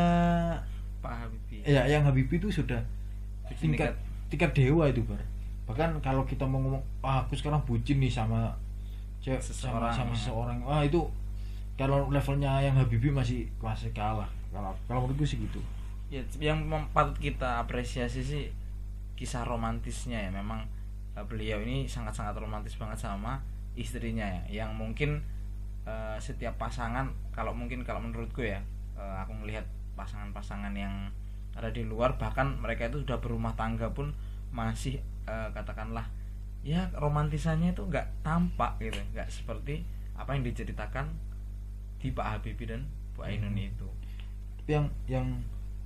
Pak 1.04 1.12
Habibie. 1.12 1.68
Ya 1.68 1.84
yang 1.84 2.08
Habibie 2.08 2.40
itu 2.40 2.48
sudah 2.48 2.80
Bucin 3.44 3.76
tingkat 3.76 3.92
tingkat 4.32 4.56
dewa 4.56 4.88
itu 4.88 5.04
bar. 5.04 5.20
Bahkan 5.68 6.00
kalau 6.00 6.24
kita 6.24 6.48
mau 6.48 6.64
ngomong 6.64 6.80
ah, 7.04 7.28
aku 7.28 7.36
sekarang 7.36 7.60
bucin 7.68 8.00
nih 8.00 8.08
sama 8.08 8.56
cewek 9.20 9.44
sama 9.44 9.92
sama 9.92 10.16
seseorang. 10.16 10.64
Ah 10.64 10.80
itu 10.88 11.04
kalau 11.76 12.08
levelnya 12.08 12.64
yang 12.64 12.80
Habibie 12.80 13.12
masih 13.12 13.52
masih 13.60 13.92
kalah. 13.92 14.32
Kalau 14.56 14.72
kalau 14.88 15.04
menurutku 15.04 15.28
sih 15.28 15.44
gitu. 15.44 15.60
Ya 16.08 16.24
yang 16.40 16.64
patut 16.96 17.20
kita 17.20 17.60
apresiasi 17.60 18.24
sih 18.24 18.48
kisah 19.20 19.44
romantisnya 19.44 20.24
ya. 20.24 20.32
Memang 20.32 20.64
eh, 21.20 21.26
beliau 21.28 21.60
ini 21.60 21.84
sangat-sangat 21.84 22.40
romantis 22.40 22.80
banget 22.80 22.96
sama 22.96 23.44
istrinya 23.80 24.28
ya 24.28 24.64
yang 24.64 24.76
mungkin 24.76 25.24
eh, 25.88 26.18
setiap 26.20 26.60
pasangan 26.60 27.16
kalau 27.32 27.56
mungkin 27.56 27.88
kalau 27.88 28.04
menurutku 28.04 28.44
ya 28.44 28.60
eh, 29.00 29.16
aku 29.24 29.32
melihat 29.40 29.64
pasangan-pasangan 29.96 30.76
yang 30.76 31.12
ada 31.56 31.72
di 31.72 31.84
luar 31.84 32.16
bahkan 32.20 32.60
mereka 32.60 32.88
itu 32.88 33.04
sudah 33.04 33.20
berumah 33.20 33.56
tangga 33.56 33.92
pun 33.96 34.12
masih 34.52 35.00
eh, 35.28 35.50
katakanlah 35.56 36.08
ya 36.60 36.92
romantisannya 36.96 37.72
itu 37.72 37.88
nggak 37.88 38.24
tampak 38.24 38.76
gitu 38.84 39.00
nggak 39.16 39.32
seperti 39.32 39.88
apa 40.20 40.36
yang 40.36 40.44
diceritakan 40.44 41.08
di 42.00 42.12
Pak 42.12 42.26
Habibie 42.40 42.68
dan 42.68 42.84
Bu 43.16 43.24
Ainun 43.24 43.56
Hmm. 43.56 43.68
itu 43.72 43.88
tapi 44.60 44.72
yang 44.76 44.88
yang 45.08 45.28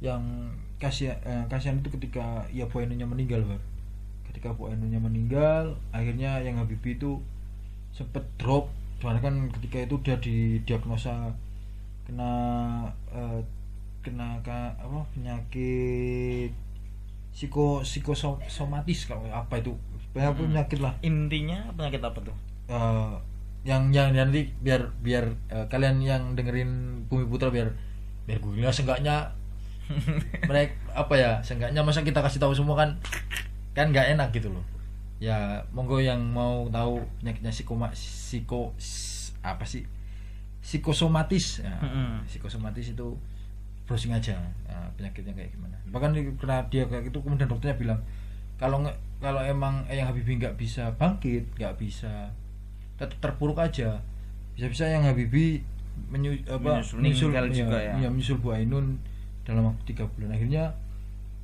yang 0.01 0.23
kasihan 0.81 1.17
eh, 1.23 1.45
kasihan 1.47 1.79
itu 1.79 1.89
ketika 1.93 2.45
ya 2.49 2.65
Bu 2.65 2.81
Ainunnya 2.81 3.05
meninggal 3.05 3.45
bar 3.45 3.61
ketika 4.29 4.53
Bu 4.53 4.73
Ainunnya 4.73 4.97
meninggal 4.97 5.77
akhirnya 5.93 6.41
yang 6.41 6.57
Habibie 6.57 6.97
itu 6.97 7.21
sempet 7.93 8.23
drop. 8.37 8.69
Soalnya 8.99 9.21
kan 9.21 9.35
ketika 9.53 9.77
itu 9.83 9.95
dia 10.01 10.15
didiagnosa 10.17 11.33
kena 12.03 12.31
eh, 13.11 13.39
kena 14.03 14.39
ka- 14.43 14.75
apa 14.75 14.99
penyakit 15.15 16.51
psiko 17.33 17.81
psikosomatis 17.81 19.07
kalau 19.09 19.25
apa 19.31 19.61
itu? 19.61 19.73
Apa 20.13 20.33
Hmm. 20.37 20.53
penyakit 20.53 20.79
lah. 20.83 20.93
Intinya 21.01 21.71
penyakit 21.73 22.01
apa 22.01 22.19
tuh? 22.21 22.35
Eh, 22.69 23.13
yang 23.63 23.89
yang 23.95 24.11
nanti 24.11 24.51
biar 24.59 24.91
biar 24.99 25.25
eh, 25.49 25.65
kalian 25.71 26.03
yang 26.03 26.35
dengerin 26.35 27.03
Bumi 27.07 27.25
Putra 27.25 27.47
biar 27.49 27.71
biar 28.27 28.37
gue 28.39 28.51
bilang 28.55 28.71
seenggaknya 28.75 29.31
mereka 30.49 30.73
apa 30.95 31.13
ya 31.15 31.31
seenggaknya 31.43 31.83
masa 31.83 32.03
kita 32.03 32.23
kasih 32.23 32.39
tahu 32.39 32.55
semua 32.55 32.75
kan 32.75 32.89
kan 33.75 33.91
nggak 33.91 34.15
enak 34.15 34.29
gitu 34.31 34.47
loh 34.51 34.63
ya 35.23 35.63
monggo 35.71 36.03
yang 36.03 36.19
mau 36.19 36.67
tahu 36.67 36.99
penyakitnya 37.23 37.47
psikoma 37.49 37.87
psiko 37.95 38.75
apa 39.39 39.63
sih? 39.63 39.87
Psikosomatis. 40.59 41.63
Ya, 41.63 41.75
Mm-mm. 41.79 42.23
psikosomatis 42.27 42.91
itu 42.91 43.07
browsing 43.83 44.11
aja 44.11 44.35
ya, 44.39 44.77
penyakitnya 44.95 45.31
kayak 45.31 45.51
gimana. 45.55 45.75
Bahkan 45.91 46.11
karena 46.39 46.63
dia 46.67 46.83
kayak 46.87 47.07
gitu 47.07 47.19
kemudian 47.19 47.47
dokternya 47.47 47.75
bilang 47.75 47.99
kalau 48.55 48.79
kalau 49.19 49.39
emang 49.43 49.83
yang 49.87 50.07
Habibie 50.07 50.39
nggak 50.39 50.55
bisa 50.55 50.91
bangkit 50.95 51.47
nggak 51.55 51.75
bisa 51.75 52.31
tetap 52.99 53.15
terpuruk 53.19 53.59
aja. 53.59 53.99
Bisa-bisa 54.55 54.87
yang 54.87 55.03
Habibie 55.03 55.63
menyu, 56.09 56.33
apa, 56.47 56.79
Menyusul- 56.79 56.99
meninggal 57.31 57.45
iya, 57.47 57.55
juga 57.55 57.77
ya. 57.79 57.93
iya, 58.01 58.07
menyusul 58.09 58.37
Bu 58.39 58.55
Ainun 58.55 58.97
dalam 59.43 59.67
waktu 59.67 59.83
tiga 59.93 60.07
bulan. 60.15 60.31
Akhirnya 60.31 60.71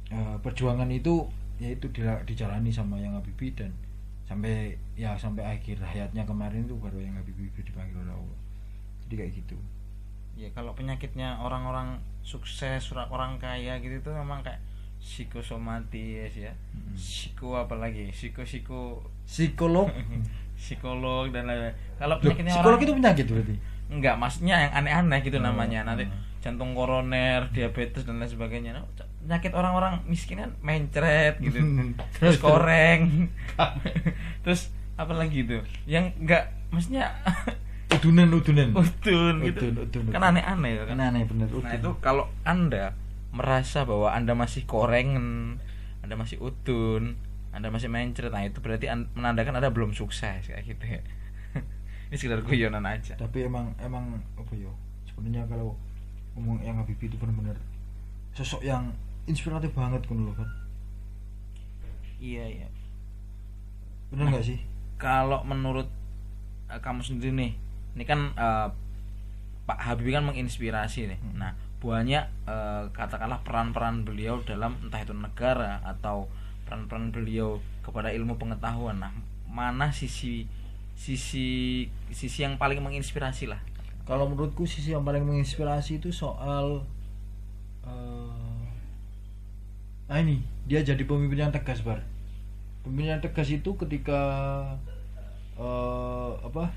eh, 0.10 0.36
perjuangan 0.42 0.88
itu 0.90 1.28
yaitu 1.60 1.92
dila- 1.92 2.24
dijalani 2.24 2.72
sama 2.72 2.96
yang 2.96 3.14
Habibie 3.14 3.52
dan 3.52 3.72
sampai 4.24 4.74
ya 4.96 5.18
sampai 5.20 5.44
akhir 5.44 5.82
hayatnya 5.82 6.24
kemarin 6.24 6.64
itu 6.64 6.76
baru 6.80 6.98
yang 6.98 7.14
Habibie 7.20 7.52
dipanggil 7.54 8.00
oleh 8.00 8.16
Allah. 8.16 8.40
Jadi 9.06 9.14
kayak 9.16 9.32
gitu. 9.44 9.58
Ya 10.40 10.48
kalau 10.56 10.72
penyakitnya 10.72 11.36
orang-orang 11.36 12.00
sukses 12.24 12.80
orang 12.96 13.36
kaya 13.38 13.76
gitu 13.80 14.00
itu 14.00 14.12
memang 14.16 14.40
kayak 14.40 14.64
psikosomatis 15.00 16.32
ya. 16.36 16.52
Mm-mm. 16.76 16.96
psiko 16.96 17.56
apa 17.56 17.76
lagi? 17.76 18.12
Psiko 18.12 18.44
psiko 18.44 18.80
psikolog? 19.26 19.88
Psikolog 20.60 21.32
dan 21.32 21.48
lain-lain 21.48 21.72
kalau 21.96 22.20
Loh, 22.20 22.36
penyakitnya 22.36 22.52
psikolog 22.52 22.76
orang 22.76 22.84
itu 22.84 22.94
penyakit 23.00 23.26
berarti? 23.32 23.56
Enggak 23.90 24.16
maksudnya 24.20 24.56
yang 24.68 24.74
aneh-aneh 24.76 25.20
gitu 25.24 25.40
Oh, 25.40 25.44
namanya. 25.48 25.88
Nanti 25.88 26.04
oh. 26.04 26.12
jantung 26.44 26.76
koroner 26.76 27.48
diabetes 27.56 28.04
dan 28.04 28.20
lain 28.20 28.28
sebagainya. 28.28 28.76
Nah, 28.76 28.84
penyakit 29.20 29.52
orang-orang 29.52 30.02
miskin 30.06 30.40
kan 30.40 30.52
mencret 30.60 31.38
gitu 31.38 31.60
terus 32.16 32.40
koreng 32.44 33.30
terus 34.44 34.70
apa 34.96 35.12
lagi 35.12 35.44
itu 35.44 35.60
yang 35.86 36.12
enggak 36.16 36.50
maksudnya 36.70 37.12
udunan 37.96 38.30
udunan 38.32 38.70
udun 38.72 39.36
gitu 39.44 39.66
Udun, 39.70 39.76
udun, 39.84 40.04
kan 40.10 40.22
udun. 40.22 40.30
aneh-aneh 40.30 40.72
ya 40.72 40.84
kan 40.84 40.96
kan 40.96 41.08
aneh 41.10 41.24
bener 41.26 41.48
Nah 41.48 41.58
udun. 41.58 41.76
itu 41.76 41.90
kalau 42.00 42.26
anda 42.44 42.94
merasa 43.30 43.86
bahwa 43.86 44.10
anda 44.10 44.34
masih 44.34 44.66
korengen, 44.66 45.62
anda 46.02 46.16
masih 46.16 46.38
udun, 46.40 47.14
anda 47.50 47.70
masih 47.70 47.86
mencret, 47.86 48.30
nah 48.30 48.42
itu 48.42 48.58
berarti 48.58 48.90
an- 48.90 49.06
menandakan 49.14 49.54
anda 49.54 49.70
belum 49.70 49.94
sukses 49.94 50.42
kayak 50.44 50.66
gitu 50.66 50.82
ya. 50.82 51.02
Ini 52.10 52.18
sekedar 52.18 52.42
guyonan 52.42 52.82
aja. 52.82 53.14
tapi 53.16 53.46
emang 53.46 53.70
emang 53.78 54.18
apa 54.34 54.50
ya 54.54 54.74
sebenarnya 55.06 55.46
kalau 55.46 55.78
ngomong 56.34 56.58
yang 56.60 56.82
Habibie 56.82 57.06
itu 57.06 57.22
benar-benar 57.22 57.54
sosok 58.34 58.66
yang 58.66 58.90
inspiratif 59.28 59.74
banget 59.76 60.06
kan 60.06 60.18
loh 60.20 60.36
kan 60.36 60.50
Iya 62.20 62.44
iya. 62.52 62.68
bener 64.12 64.28
nggak 64.36 64.44
sih 64.44 64.60
Kalau 65.00 65.48
menurut 65.48 65.88
eh, 66.68 66.80
kamu 66.84 67.00
sendiri 67.00 67.32
nih, 67.32 67.52
ini 67.96 68.04
kan 68.04 68.36
eh, 68.36 68.68
Pak 69.64 69.80
Habibie 69.80 70.12
kan 70.12 70.28
menginspirasi 70.28 71.08
nih. 71.08 71.16
Hmm. 71.16 71.40
Nah 71.40 71.56
banyak 71.80 72.28
eh, 72.44 72.84
katakanlah 72.92 73.40
peran-peran 73.48 74.04
beliau 74.04 74.44
dalam 74.44 74.76
entah 74.84 75.00
itu 75.00 75.16
negara 75.16 75.80
atau 75.88 76.28
peran-peran 76.68 77.16
beliau 77.16 77.64
kepada 77.80 78.12
ilmu 78.12 78.36
pengetahuan. 78.36 79.00
Nah 79.00 79.16
mana 79.48 79.88
sisi 79.96 80.44
sisi 81.00 81.88
sisi 82.12 82.44
yang 82.44 82.60
paling 82.60 82.84
menginspirasi 82.84 83.48
lah 83.48 83.64
kalau 84.04 84.26
menurutku 84.26 84.66
sisi 84.66 84.92
yang 84.92 85.06
paling 85.06 85.22
menginspirasi 85.22 86.04
itu 86.04 86.10
soal 86.12 86.84
nah 90.10 90.18
ini. 90.18 90.42
Dia 90.66 90.82
jadi 90.82 91.02
pemimpin 91.06 91.38
yang 91.48 91.54
tegas 91.54 91.86
bar. 91.86 92.02
Pemimpin 92.82 93.14
yang 93.18 93.22
tegas 93.22 93.50
itu 93.50 93.74
ketika 93.78 94.20
eh, 95.56 96.32
apa 96.42 96.74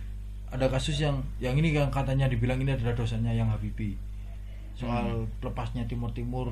ada 0.52 0.68
kasus 0.68 1.00
yang 1.00 1.24
yang 1.40 1.56
ini 1.56 1.72
yang 1.72 1.88
katanya 1.88 2.28
dibilang 2.28 2.60
ini 2.60 2.76
adalah 2.76 2.92
dosanya 2.92 3.32
yang 3.32 3.48
Habibie. 3.48 3.96
Soal 4.76 5.28
lepasnya 5.40 5.84
Timur 5.88 6.12
Timur 6.12 6.48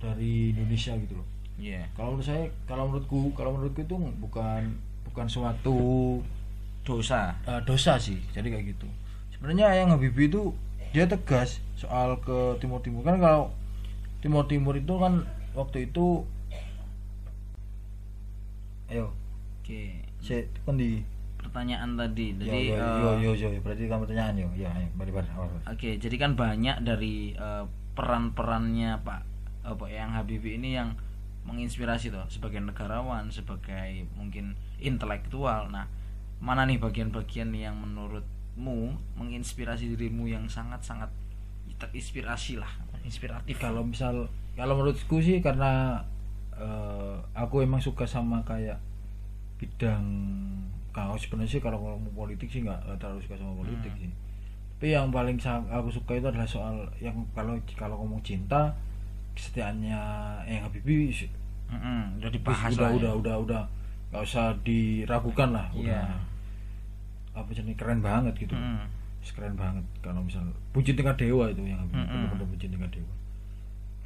dari 0.00 0.56
Indonesia 0.56 0.96
gitu 0.96 1.20
loh. 1.20 1.28
Iya. 1.56 1.88
kalau 1.96 2.12
menurut 2.12 2.28
saya 2.28 2.44
kalau 2.68 2.84
menurutku 2.84 3.32
kalau 3.32 3.56
menurutku 3.56 3.80
itu 3.80 3.96
bukan 4.20 4.76
bukan 5.08 5.24
suatu 5.24 5.80
Dosa. 6.84 7.32
eh, 7.48 7.60
dosa 7.64 7.96
sih 7.96 8.20
jadi 8.36 8.52
kayak 8.52 8.76
gitu. 8.76 8.88
Sebenarnya 9.32 9.72
yang 9.72 9.88
Habibie 9.88 10.28
itu 10.28 10.52
dia 10.92 11.08
tegas 11.08 11.64
soal 11.76 12.20
ke 12.20 12.60
Timur 12.60 12.84
Timur 12.84 13.00
kan 13.04 13.16
kalau 13.16 13.48
Timur 14.20 14.44
Timur 14.44 14.76
itu 14.76 14.94
kan 15.00 15.24
waktu 15.56 15.88
itu 15.88 16.22
ayo 18.92 19.10
Oke. 19.64 20.06
saya 20.22 20.46
kan 20.62 20.78
di 20.78 21.02
Pertanyaan 21.46 21.94
tadi. 21.94 22.34
Jadi 22.34 22.74
yo, 22.74 22.74
eh, 22.74 22.98
yo 23.00 23.10
yo 23.22 23.30
yo 23.38 23.48
yo. 23.54 23.60
berarti 23.62 23.86
kamu 23.86 24.02
pertanyaan 24.02 24.34
yo 24.34 24.48
ya 24.58 24.68
ayo 24.74 24.88
balik 24.98 25.14
balik. 25.14 25.30
Oke, 25.70 25.94
jadi 25.94 26.16
kan 26.18 26.34
banyak 26.34 26.82
dari 26.82 27.38
eh, 27.38 27.64
peran-perannya 27.94 28.98
Pak 29.06 29.20
apa 29.66 29.86
yang 29.86 30.10
Habibie 30.14 30.58
ini 30.58 30.74
yang 30.74 30.98
menginspirasi 31.46 32.10
toh 32.10 32.26
sebagai 32.26 32.58
negarawan, 32.58 33.30
sebagai 33.30 34.10
mungkin 34.18 34.58
intelektual. 34.82 35.70
Nah, 35.70 35.86
mana 36.42 36.66
nih 36.66 36.82
bagian-bagian 36.82 37.54
yang 37.54 37.78
menurutmu 37.78 38.98
menginspirasi 39.14 39.94
dirimu 39.94 40.26
yang 40.26 40.50
sangat-sangat 40.50 41.08
terinspirasi 41.78 42.58
lah, 42.58 42.72
inspiratif. 43.06 43.54
kalau 43.60 43.84
misal 43.86 44.26
kalau 44.56 44.74
menurutku 44.74 45.20
sih 45.20 45.38
karena 45.38 46.00
eh, 46.52 47.14
aku 47.32 47.60
emang 47.60 47.78
suka 47.78 48.02
sama 48.02 48.40
kayak 48.42 48.80
bidang 49.56 50.04
kalau 50.90 51.12
sebenarnya 51.14 51.48
sih 51.50 51.60
kalau 51.60 51.76
ngomong 51.78 52.12
politik 52.14 52.48
sih 52.48 52.60
nggak 52.60 52.80
terlalu 52.96 53.20
suka 53.20 53.36
sama 53.36 53.52
politik 53.54 53.92
Hmm. 53.92 54.00
sih 54.02 54.10
tapi 54.76 54.92
yang 54.92 55.08
paling 55.08 55.40
aku 55.40 55.88
suka 55.90 56.12
itu 56.14 56.26
adalah 56.26 56.44
soal 56.44 56.76
yang 56.98 57.16
kalau 57.32 57.56
kalau 57.72 57.96
ngomong 57.96 58.20
cinta 58.20 58.76
kesetiaannya 59.32 59.96
yang 60.44 60.60
Habibie 60.62 61.08
sih, 61.08 61.28
Mm-mm, 61.68 62.20
udah 62.20 62.28
dibahas 62.28 62.72
udah, 62.72 62.88
ya. 62.88 62.96
udah 62.96 63.12
udah 63.16 63.36
udah 63.40 63.62
nggak 64.12 64.22
usah 64.22 64.52
diragukan 64.60 65.52
lah 65.52 65.68
Iya. 65.72 66.00
udah 66.00 66.08
apa 67.36 67.50
jenis 67.52 67.76
keren 67.76 68.00
banget 68.00 68.32
gitu. 68.36 68.52
Wis 69.20 69.32
keren 69.32 69.56
banget 69.56 69.84
kalau 70.00 70.20
misal 70.20 70.44
puji 70.72 70.92
tingkat 70.92 71.16
dewa 71.16 71.48
itu 71.48 71.60
yang 71.64 71.80
Habibie 71.80 72.00
Mm-mm. 72.00 72.12
benar-benar 72.28 72.48
puji 72.52 72.66
tingkat 72.68 72.90
dewa 72.92 73.12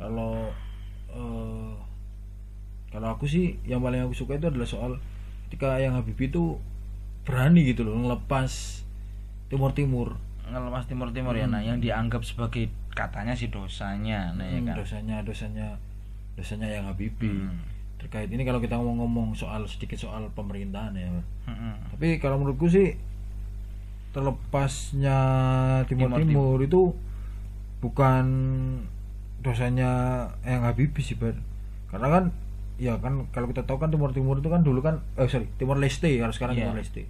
kalau 0.00 0.48
eh, 1.10 1.72
kalau 2.88 3.08
aku 3.12 3.24
sih 3.24 3.60
yang 3.62 3.78
paling 3.78 4.00
aku 4.00 4.16
suka 4.16 4.34
itu 4.34 4.48
adalah 4.48 4.64
soal 4.64 4.96
ketika 5.46 5.76
yang 5.76 5.92
Habibie 5.92 6.26
itu 6.26 6.56
berani 7.22 7.62
gitu 7.62 7.84
loh 7.84 7.94
ngelepas 7.96 8.82
Timur 9.46 9.70
Timur 9.70 10.08
ngelepas 10.42 10.82
timur 10.84 11.14
timur 11.14 11.30
ya 11.32 11.46
nah 11.46 11.62
Hmm. 11.62 11.68
yang 11.68 11.78
dianggap 11.78 12.26
sebagai 12.26 12.66
katanya 12.90 13.30
sih 13.30 13.54
dosanya 13.54 14.34
nah 14.34 14.42
ya 14.42 14.58
kan 14.64 14.74
dosanya 14.74 15.22
dosanya 15.22 15.78
dosanya 16.34 16.66
yang 16.66 16.90
Habibie 16.90 17.30
Hmm. 17.30 17.62
terkait 18.02 18.26
ini 18.26 18.42
kalau 18.42 18.58
kita 18.58 18.74
ngomong-ngomong 18.74 19.30
soal 19.32 19.62
sedikit 19.66 20.00
soal 20.00 20.26
pemerintahan 20.32 20.90
ya 20.90 21.06
Mm-mm. 21.46 21.94
tapi 21.94 22.18
kalau 22.18 22.40
menurutku 22.40 22.66
sih 22.66 22.98
terlepasnya 24.10 25.18
Timur 25.86 26.10
Timur 26.10 26.18
Timur 26.18 26.58
itu 26.60 26.80
bukan 27.78 28.24
dosanya 29.40 29.90
yang 30.42 30.62
Habibie 30.62 31.00
sih 31.00 31.16
Bar. 31.16 31.36
karena 31.88 32.08
kan 32.08 32.24
ya 32.76 32.96
kan 32.96 33.28
kalau 33.28 33.48
kita 33.48 33.64
tahu 33.64 33.76
kan 33.76 33.88
Timur 33.88 34.12
Timur 34.12 34.36
itu 34.36 34.48
kan 34.48 34.60
dulu 34.60 34.80
kan 34.80 35.00
eh 35.16 35.26
sorry 35.26 35.48
Timur 35.56 35.76
Leste 35.76 36.08
kalau 36.16 36.30
sekarang 36.30 36.56
Iya. 36.56 36.68
Timur 36.68 36.78
Leste 36.78 37.02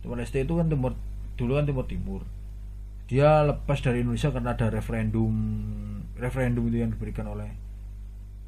Timur 0.00 0.16
Leste 0.16 0.38
itu 0.40 0.52
kan 0.52 0.66
Timur 0.66 0.92
dulu 1.36 1.52
kan 1.54 1.64
Timur 1.64 1.84
Timur 1.84 2.20
dia 3.06 3.40
lepas 3.42 3.78
dari 3.78 4.02
Indonesia 4.02 4.28
karena 4.28 4.52
ada 4.52 4.66
referendum 4.68 5.30
referendum 6.16 6.66
itu 6.66 6.80
yang 6.80 6.90
diberikan 6.90 7.28
oleh 7.28 7.48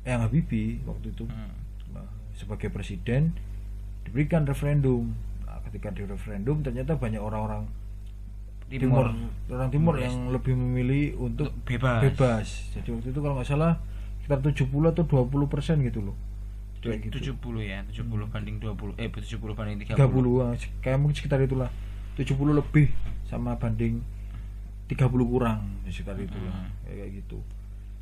yang 0.03 0.21
Habibie 0.21 0.81
waktu 0.85 1.13
itu 1.13 1.25
Hmm. 1.25 1.53
Nah, 1.93 2.05
sebagai 2.35 2.69
presiden 2.69 3.33
diberikan 4.05 4.45
referendum. 4.45 5.13
Nah, 5.45 5.61
ketika 5.65 5.89
di 5.89 6.05
referendum 6.05 6.61
ternyata 6.61 6.97
banyak 6.97 7.21
orang-orang 7.21 7.69
timur, 8.69 9.07
orang 9.49 9.69
timur 9.73 9.73
Timur 9.73 9.95
yang 9.97 10.17
lebih 10.29 10.53
memilih 10.53 11.17
untuk 11.17 11.49
bebas. 11.65 12.05
bebas. 12.05 12.47
Jadi 12.77 12.89
waktu 12.93 13.09
itu 13.09 13.21
kalau 13.21 13.35
nggak 13.41 13.49
salah 13.49 13.81
sekitar 14.21 14.39
70 14.45 14.93
atau 14.93 15.05
20 15.05 15.49
persen 15.49 15.81
gitu 15.81 16.05
loh. 16.05 16.17
Kayak 16.79 17.09
gitu. 17.11 17.33
70 17.35 17.65
ya 17.65 17.81
70 17.89 18.29
banding 18.29 18.57
20 18.61 18.95
eh 18.97 19.09
70 19.09 19.41
banding 19.57 19.77
30 19.83 19.99
30 19.99 20.45
ah, 20.45 20.53
kayak 20.79 20.97
mungkin 20.97 21.17
sekitar 21.17 21.41
itulah 21.41 21.73
70 22.15 22.29
lebih 22.55 22.93
sama 23.25 23.57
banding 23.57 24.05
30 24.87 24.95
kurang 25.25 25.59
sekitar 25.85 26.15
Hmm. 26.15 26.29
kayak 26.85 26.97
kayak 26.97 27.11
gitu. 27.19 27.39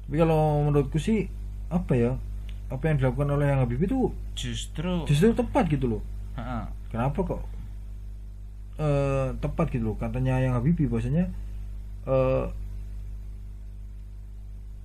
Tapi 0.06 0.16
kalau 0.18 0.66
menurutku 0.66 0.98
sih 0.98 1.30
apa 1.66 1.94
ya? 1.94 2.12
Apa 2.66 2.90
yang 2.90 2.98
dilakukan 2.98 3.30
oleh 3.30 3.46
yang 3.46 3.62
Habibie 3.62 3.86
itu 3.86 4.10
justru 4.34 5.06
justru 5.06 5.30
tepat 5.32 5.70
gitu 5.70 5.86
loh 5.86 6.02
Ha-ha. 6.34 6.66
kenapa 6.90 7.22
kok 7.22 7.42
eh 8.76 9.28
tepat 9.40 9.72
gitu 9.72 9.92
loh. 9.92 9.96
Katanya 9.96 10.40
yang 10.40 10.52
Habibie 10.56 10.88
bahwasanya 10.88 11.28
eh 12.06 12.44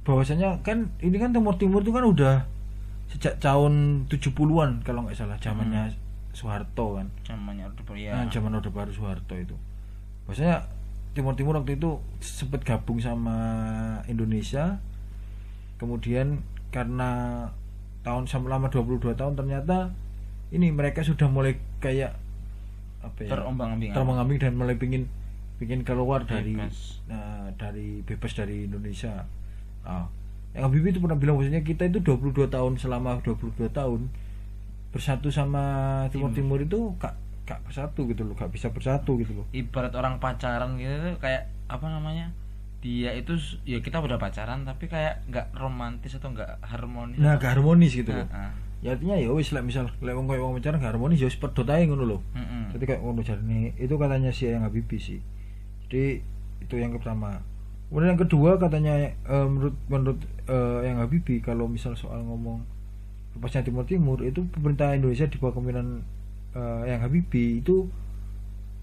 bahwasanya 0.01 0.65
kan 0.65 0.89
ini 1.05 1.17
kan 1.21 1.29
Timur 1.29 1.55
Timur 1.61 1.85
itu 1.85 1.93
kan 1.93 2.05
udah 2.07 2.35
sejak 3.11 3.37
tahun 3.37 4.05
70-an 4.07 4.81
kalau 4.81 5.05
nggak 5.05 5.17
salah 5.19 5.37
zamannya 5.37 5.93
Soeharto 6.31 6.97
kan. 6.97 7.07
Namanya 7.27 7.67
udah 7.69 7.83
ber- 7.83 7.99
ya 7.99 8.15
nah, 8.15 8.31
zaman 8.31 8.55
Orde 8.55 8.71
Baru 8.71 8.89
Soeharto 8.95 9.35
itu. 9.35 9.53
Bahwasanya 10.25 10.63
Timur 11.11 11.35
Timur 11.35 11.59
waktu 11.59 11.75
itu 11.75 11.99
sempat 12.23 12.63
gabung 12.63 13.03
sama 13.03 13.35
Indonesia. 14.07 14.79
Kemudian 15.75 16.39
karena 16.71 17.51
tahun 18.01 18.25
selama 18.25 18.71
22 18.71 19.13
tahun 19.13 19.35
ternyata 19.37 19.91
ini 20.55 20.71
mereka 20.71 21.03
sudah 21.05 21.27
mulai 21.27 21.59
kayak 21.83 22.15
apa 23.01 23.19
ya? 23.25 23.29
Terombang-ambing 23.33 23.89
terombang-ambing 23.93 24.37
dan 24.41 24.53
mulai 24.57 24.75
pingin 24.77 25.09
pingin 25.61 25.85
keluar 25.85 26.25
dari 26.25 26.57
Bebas. 26.57 27.05
nah, 27.05 27.53
dari 27.53 28.01
bebas 28.01 28.33
dari 28.33 28.65
Indonesia. 28.65 29.29
Nah, 29.85 30.09
yang 30.57 30.65
Habibie 30.67 30.89
itu 30.89 30.99
pernah 30.99 31.15
bilang 31.15 31.37
bahwasanya 31.37 31.61
kita 31.61 31.85
itu 31.85 32.01
22 32.01 32.49
tahun 32.49 32.81
selama 32.81 33.21
22 33.21 33.69
tahun 33.69 34.09
bersatu 34.91 35.31
sama 35.31 35.63
Timur. 36.11 36.33
Timur 36.35 36.59
itu 36.59 36.97
gak, 36.99 37.15
gak 37.47 37.61
bersatu 37.63 38.09
gitu 38.09 38.27
loh 38.27 38.35
gak 38.35 38.51
bisa 38.51 38.67
bersatu 38.73 39.15
gitu 39.21 39.31
loh. 39.37 39.45
Ibarat 39.55 39.95
orang 39.95 40.19
pacaran 40.19 40.75
gitu 40.75 40.91
tuh 40.91 41.15
kayak 41.23 41.47
apa 41.71 41.87
namanya 41.87 42.35
dia 42.81 43.13
itu 43.13 43.37
ya 43.63 43.77
kita 43.79 44.01
udah 44.01 44.17
pacaran 44.17 44.65
tapi 44.65 44.89
kayak 44.89 45.21
nggak 45.29 45.53
romantis 45.53 46.17
atau 46.17 46.33
nggak 46.33 46.65
harmonis 46.65 47.21
nah 47.21 47.37
gak 47.37 47.61
harmonis 47.61 47.93
gitu 47.93 48.09
loh. 48.11 48.25
Heeh. 48.25 48.51
Ya 48.81 48.97
artinya 48.97 49.13
ya 49.13 49.29
wis 49.29 49.53
lah 49.53 49.61
misal 49.61 49.93
lek 50.01 50.13
wong 50.17 50.25
koyo 50.25 50.41
wong 50.49 50.57
pacaran 50.57 50.81
gak 50.81 50.97
harmonis 50.97 51.21
ya 51.21 51.29
wis 51.29 51.37
pedot 51.37 51.69
ae 51.69 51.85
ngono 51.85 52.01
loh 52.17 52.21
Mm-mm. 52.33 52.73
jadi 52.73 52.83
kayak 52.89 53.01
ngono 53.05 53.21
jarine 53.21 53.77
itu 53.77 53.93
katanya 53.93 54.33
si 54.33 54.49
yang 54.49 54.65
Habibie 54.65 54.97
sih. 54.97 55.21
Jadi 55.85 56.23
itu 56.65 56.75
yang 56.79 56.95
pertama. 56.97 57.45
Kemudian 57.91 58.15
yang 58.15 58.21
kedua 58.23 58.55
katanya 58.57 59.11
eh, 59.13 59.45
menurut 59.45 59.75
menurut 59.85 60.19
eh, 60.49 60.79
yang 60.87 60.97
Habibie 60.97 61.43
kalau 61.43 61.67
misal 61.69 61.93
soal 61.93 62.25
ngomong 62.25 62.63
lepasnya 63.37 63.67
Timur 63.67 63.85
Timur 63.85 64.17
itu 64.25 64.47
pemerintah 64.49 64.97
Indonesia 64.97 65.29
di 65.29 65.37
bawah 65.37 65.53
kepemimpinan 65.59 66.01
eh, 66.57 66.83
yang 66.89 67.05
Habibie 67.05 67.61
itu 67.61 67.85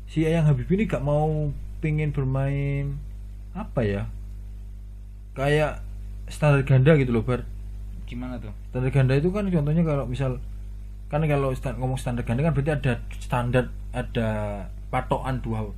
si 0.06 0.22
yang 0.22 0.46
Habibie 0.46 0.78
ini 0.78 0.84
gak 0.86 1.02
mau 1.02 1.50
pengen 1.82 2.14
bermain 2.14 3.00
apa 3.56 3.80
ya? 3.82 4.02
Kayak 5.34 5.82
standar 6.28 6.62
ganda 6.62 6.94
gitu 7.00 7.10
loh 7.16 7.24
bar 7.24 7.48
gimana 8.08 8.40
tuh? 8.40 8.50
Standar 8.68 8.90
ganda 8.90 9.14
itu 9.14 9.28
kan 9.28 9.44
contohnya 9.46 9.84
kalau 9.84 10.04
misal 10.04 10.40
kan 11.06 11.20
kalau 11.22 11.52
sta- 11.52 11.76
ngomong 11.76 11.96
standar 11.96 12.24
ganda 12.24 12.40
kan 12.40 12.52
berarti 12.52 12.72
ada 12.72 12.92
standar 13.16 13.64
ada 13.92 14.28
patokan 14.88 15.38
dua 15.38 15.68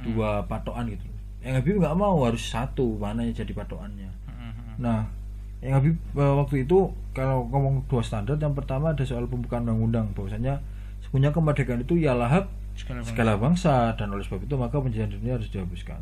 dua 0.00 0.46
patokan 0.46 0.86
gitu. 0.86 1.02
Yang 1.42 1.54
Habib 1.58 1.74
nggak 1.78 1.96
mau 1.96 2.22
harus 2.22 2.42
satu 2.44 2.96
mana 2.96 3.22
yang 3.22 3.34
jadi 3.34 3.50
patokannya. 3.52 4.10
Mm-mm. 4.30 4.78
nah 4.78 5.10
yang 5.58 5.74
Habib 5.76 5.94
eh, 5.94 6.34
waktu 6.38 6.62
itu 6.62 6.78
kalau 7.10 7.46
ngomong 7.46 7.86
dua 7.86 8.02
standar 8.02 8.34
yang 8.34 8.54
pertama 8.54 8.90
ada 8.90 9.02
soal 9.02 9.26
pembukaan 9.26 9.62
undang-undang 9.62 10.10
bahwasanya 10.14 10.62
sebenarnya 11.02 11.34
kemerdekaan 11.34 11.82
itu 11.82 11.98
ialah 11.98 12.30
hak 12.30 12.46
Segala 12.72 12.98
bangsa. 13.02 13.10
segala 13.12 13.32
bangsa 13.36 13.72
dan 13.94 14.08
oleh 14.10 14.24
sebab 14.24 14.40
itu 14.42 14.54
maka 14.56 14.78
penjajahan 14.78 15.12
dunia 15.12 15.32
harus 15.36 15.50
dihapuskan. 15.50 16.00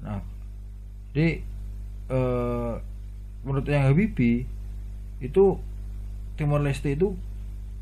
Nah 0.00 0.18
jadi 1.12 1.42
eh, 2.08 2.72
menurut 3.42 3.66
yang 3.66 3.86
Habibie 3.86 4.46
itu 5.18 5.58
Timor 6.38 6.62
Leste 6.62 6.94
itu 6.94 7.14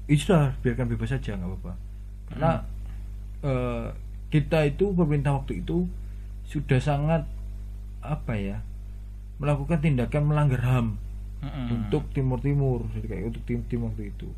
itu 0.07 0.23
sudah 0.31 0.55
biarkan 0.63 0.87
bebas 0.89 1.13
saja 1.13 1.37
nggak 1.37 1.51
apa-apa. 1.51 1.73
Karena 2.33 2.53
eh, 3.45 3.87
kita 4.31 4.67
itu 4.67 4.93
pemerintah 4.93 5.39
waktu 5.39 5.63
itu 5.63 5.87
sudah 6.47 6.79
sangat 6.79 7.27
apa 8.03 8.35
ya 8.39 8.63
melakukan 9.43 9.83
tindakan 9.83 10.31
melanggar 10.31 10.63
ham 10.63 10.87
Mm-mm. 11.43 11.75
untuk 11.75 12.07
Timur 12.15 12.39
Timur 12.41 12.87
jadi 12.95 13.07
kayak 13.11 13.25
untuk 13.35 13.43
tim 13.45 13.61
tim 13.67 13.85
waktu 13.85 14.15
itu. 14.15 14.29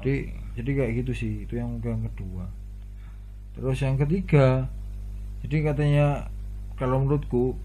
Jadi 0.00 0.14
jadi 0.56 0.70
kayak 0.82 0.92
gitu 1.04 1.12
sih 1.12 1.32
itu 1.44 1.58
yang 1.58 1.76
yang 1.82 2.04
kedua. 2.12 2.48
Terus 3.58 3.78
yang 3.82 3.96
ketiga 4.00 4.70
jadi 5.44 5.72
katanya 5.72 6.06
kalau 6.80 7.04
menurutku 7.04 7.56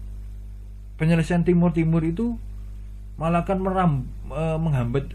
penyelesaian 1.00 1.44
Timur 1.44 1.72
Timur 1.72 2.04
itu 2.04 2.36
malah 3.14 3.42
akan 3.42 3.58
meram, 3.58 3.92
eh, 4.26 4.56
menghambat 4.56 5.14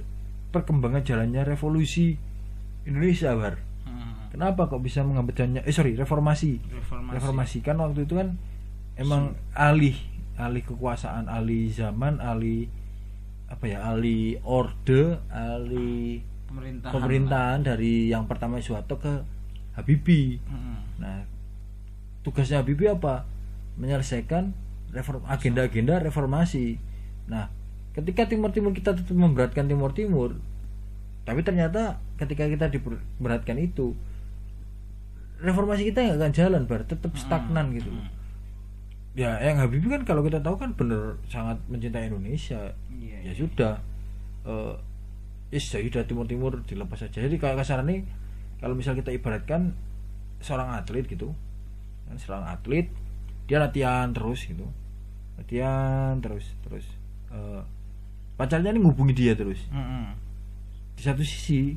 perkembangan 0.50 1.02
jalannya 1.02 1.44
revolusi 1.44 2.16
Indonesia 2.84 3.34
bar 3.34 3.60
Hmm. 3.84 4.30
kenapa 4.30 4.66
kok 4.66 4.80
bisa 4.80 5.02
menghambat 5.02 5.34
jalannya 5.36 5.62
eh 5.62 5.72
sorry 5.72 5.94
reformasi 5.94 6.60
Reformasi. 6.68 7.14
reformasi 7.14 7.58
kan 7.62 7.76
waktu 7.78 8.04
itu 8.04 8.14
kan 8.14 8.36
emang 8.96 9.24
alih 9.52 9.96
alih 10.36 10.62
kekuasaan 10.62 11.26
alih 11.26 11.68
zaman 11.68 12.20
alih 12.20 12.68
apa 13.48 13.64
ya 13.66 13.88
alih 13.88 14.38
orde 14.42 15.18
alih 15.28 16.20
Pemerintahan. 16.46 16.92
pemerintahan 16.92 17.60
dari 17.62 18.08
yang 18.08 18.24
pertama 18.26 18.58
Soeharto 18.58 18.96
ke 18.96 19.24
Habibie 19.74 20.40
Hmm. 20.44 20.84
nah 20.98 21.24
tugasnya 22.22 22.60
Habibie 22.60 22.88
apa 22.88 23.24
menyelesaikan 23.76 24.52
reform 24.90 25.24
agenda-agenda 25.26 26.00
reformasi 26.00 26.76
nah 27.26 27.48
ketika 27.98 28.30
Timur 28.30 28.54
Timur 28.54 28.72
kita 28.78 28.94
tetap 28.94 29.18
memberatkan 29.18 29.66
Timur 29.66 29.92
Timur 29.98 30.38
tapi 31.28 31.44
ternyata 31.44 32.00
ketika 32.16 32.48
kita 32.48 32.72
diberatkan 32.72 33.60
itu 33.60 33.92
reformasi 35.44 35.92
kita 35.92 36.08
nggak 36.08 36.18
akan 36.24 36.32
jalan 36.34 36.62
bar. 36.66 36.82
Tetap 36.88 37.14
stagnan 37.20 37.76
gitu 37.76 37.92
Hmm. 37.92 38.08
ya 39.18 39.42
yang 39.42 39.58
Habibie 39.58 39.90
kan 39.90 40.06
kalau 40.06 40.22
kita 40.22 40.40
tahu 40.46 40.62
kan 40.62 40.78
bener 40.78 41.18
sangat 41.28 41.58
mencintai 41.68 42.08
Indonesia. 42.08 42.72
Iya, 42.94 43.18
ya 43.22 43.22
iya. 43.28 43.34
sudah. 43.34 43.76
Eh 44.48 44.76
ya 45.52 45.60
sudah 45.60 46.08
Timur 46.08 46.26
Timur 46.32 46.64
dilepas 46.64 47.02
saja. 47.02 47.20
Jadi 47.20 47.36
kayak 47.36 47.60
kasarannya 47.60 48.08
kalau 48.64 48.74
misal 48.74 48.96
kita 48.96 49.12
ibaratkan 49.12 49.76
seorang 50.40 50.80
atlet 50.80 51.04
gitu 51.10 51.34
kan 52.08 52.16
seorang 52.16 52.46
atlet 52.48 52.88
dia 53.52 53.60
latihan 53.60 54.16
terus 54.16 54.48
gitu. 54.48 54.64
Latihan 55.36 56.24
terus 56.24 56.56
terus. 56.64 56.88
Eh, 57.36 57.62
pacarnya 58.38 58.70
ini 58.70 58.80
ngubungi 58.80 59.14
dia 59.14 59.34
terus 59.34 59.58
Hmm. 59.68 60.14
di 60.94 61.02
satu 61.02 61.22
sisi 61.22 61.74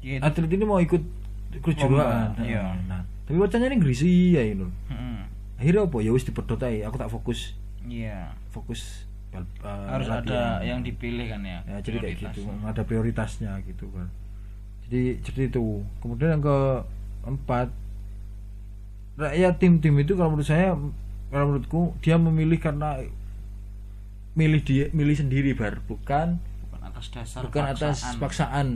itu. 0.00 0.18
atlet 0.18 0.48
ini 0.48 0.64
mau 0.64 0.76
ikut 0.78 1.02
kejuaraan 1.56 2.32
Lomba, 2.32 2.42
iya. 2.42 2.76
nah 2.84 3.00
tapi 3.24 3.36
pacarnya 3.36 3.68
ini 3.68 3.78
gerisi 3.78 4.32
ya 4.32 4.42
ini 4.42 4.64
Hmm. 4.88 5.24
akhirnya 5.56 5.84
apa 5.84 5.96
ya 6.00 6.10
wis 6.10 6.24
dipedot 6.24 6.56
aku 6.58 6.96
tak 6.96 7.08
fokus 7.08 7.52
Iya. 7.82 8.32
fokus 8.50 9.04
bal- 9.28 9.46
eh, 9.62 9.86
Harus 9.86 10.08
ada 10.08 10.20
latihan. 10.22 10.58
yang 10.64 10.80
dipilih 10.80 11.26
kan 11.28 11.40
ya. 11.42 11.58
ya 11.62 11.76
jadi 11.80 11.96
kayak 12.02 12.16
gitu 12.24 12.40
ada 12.62 12.82
prioritasnya 12.82 13.52
gitu 13.62 13.88
kan 13.90 14.08
jadi 14.84 15.18
jadi 15.20 15.40
itu 15.50 15.64
kemudian 15.98 16.34
yang 16.34 16.44
keempat 16.44 17.68
rakyat 19.16 19.54
tim-tim 19.56 19.96
itu 19.96 20.12
kalau 20.12 20.30
menurut 20.30 20.46
saya 20.46 20.76
kalau 21.26 21.44
menurutku 21.48 21.80
dia 21.98 22.16
memilih 22.16 22.56
karena 22.56 23.00
milih 24.36 24.60
dia 24.60 24.84
milih 24.92 25.16
sendiri 25.16 25.50
bar 25.52 25.80
bukan 25.82 26.36
Bukan 26.62 26.82
atas 26.84 27.06
dasar 27.10 27.40
bukan 27.42 27.64
atas 27.66 27.96
paksaan. 27.98 28.20
paksaan 28.20 28.66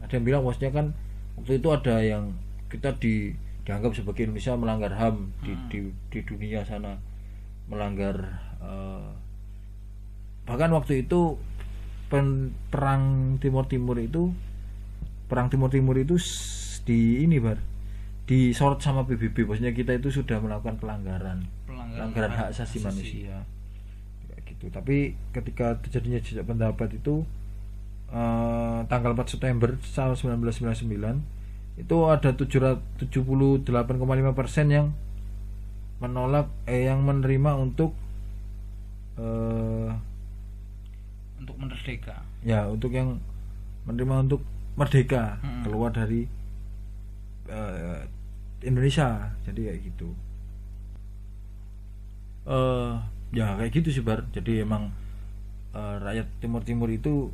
ada 0.00 0.12
yang 0.12 0.24
bilang 0.24 0.42
maksudnya 0.42 0.70
kan 0.70 0.86
waktu 1.34 1.58
itu 1.58 1.68
ada 1.68 1.96
yang 1.98 2.24
kita 2.66 2.94
di 2.96 3.34
dianggap 3.62 3.92
sebagai 3.92 4.24
Indonesia 4.24 4.54
melanggar 4.54 4.92
HAM 4.92 5.16
di, 5.40 5.52
Hmm. 5.52 5.66
di 5.68 5.78
di 6.08 6.20
dunia 6.22 6.62
sana 6.62 6.96
melanggar 7.66 8.16
eh, 8.58 9.08
bahkan 10.42 10.70
waktu 10.70 11.04
itu 11.04 11.38
pen- 12.06 12.54
perang 12.68 13.02
Timur 13.36 13.66
Timur 13.66 13.94
itu 13.96 14.30
perang 15.26 15.46
Timur 15.46 15.68
Timur 15.68 15.94
itu 15.94 16.18
di 16.82 17.22
ini 17.22 17.38
bar 17.38 17.58
disorot 18.24 18.78
sama 18.78 19.02
PBB 19.04 19.42
maksudnya 19.44 19.70
kita 19.70 19.90
itu 19.92 20.10
sudah 20.12 20.38
melakukan 20.38 20.78
pelanggaran 20.78 21.46
Pelanggaran 21.64 22.10
pelanggaran 22.10 22.30
hak 22.32 22.38
hak 22.40 22.48
asasi 22.52 22.78
asasi. 22.78 22.84
manusia 22.84 23.36
Gitu 24.60 24.68
tapi 24.68 25.16
ketika 25.32 25.80
terjadinya 25.80 26.20
jejak 26.20 26.44
pendapat 26.44 26.92
itu 27.00 27.24
eh, 28.12 28.78
tanggal 28.92 29.16
4 29.16 29.24
September 29.32 29.72
tahun 29.80 30.14
1999 30.20 31.80
itu 31.80 31.96
ada 32.12 32.36
778,5 32.36 33.64
persen 34.36 34.66
yang 34.68 34.86
menolak 35.96 36.52
eh 36.68 36.84
yang 36.92 37.00
menerima 37.00 37.56
untuk 37.56 37.96
eh 39.16 39.88
untuk 41.40 41.56
merdeka. 41.56 42.20
ya 42.44 42.68
untuk 42.68 42.92
yang 42.92 43.16
menerima 43.88 44.28
untuk 44.28 44.44
merdeka 44.76 45.40
Mm-mm. 45.40 45.64
keluar 45.64 45.88
dari 45.92 46.28
eh, 47.48 48.00
Indonesia 48.60 49.32
jadi 49.48 49.72
kayak 49.72 49.80
gitu 49.88 50.08
eh 52.44 52.92
ya 53.30 53.54
kayak 53.54 53.72
gitu 53.72 53.88
sih 53.90 54.02
bar 54.02 54.26
jadi 54.30 54.62
emang 54.62 54.90
eh, 55.72 55.96
rakyat 55.98 56.26
Timur 56.38 56.62
Timur 56.62 56.88
itu 56.88 57.30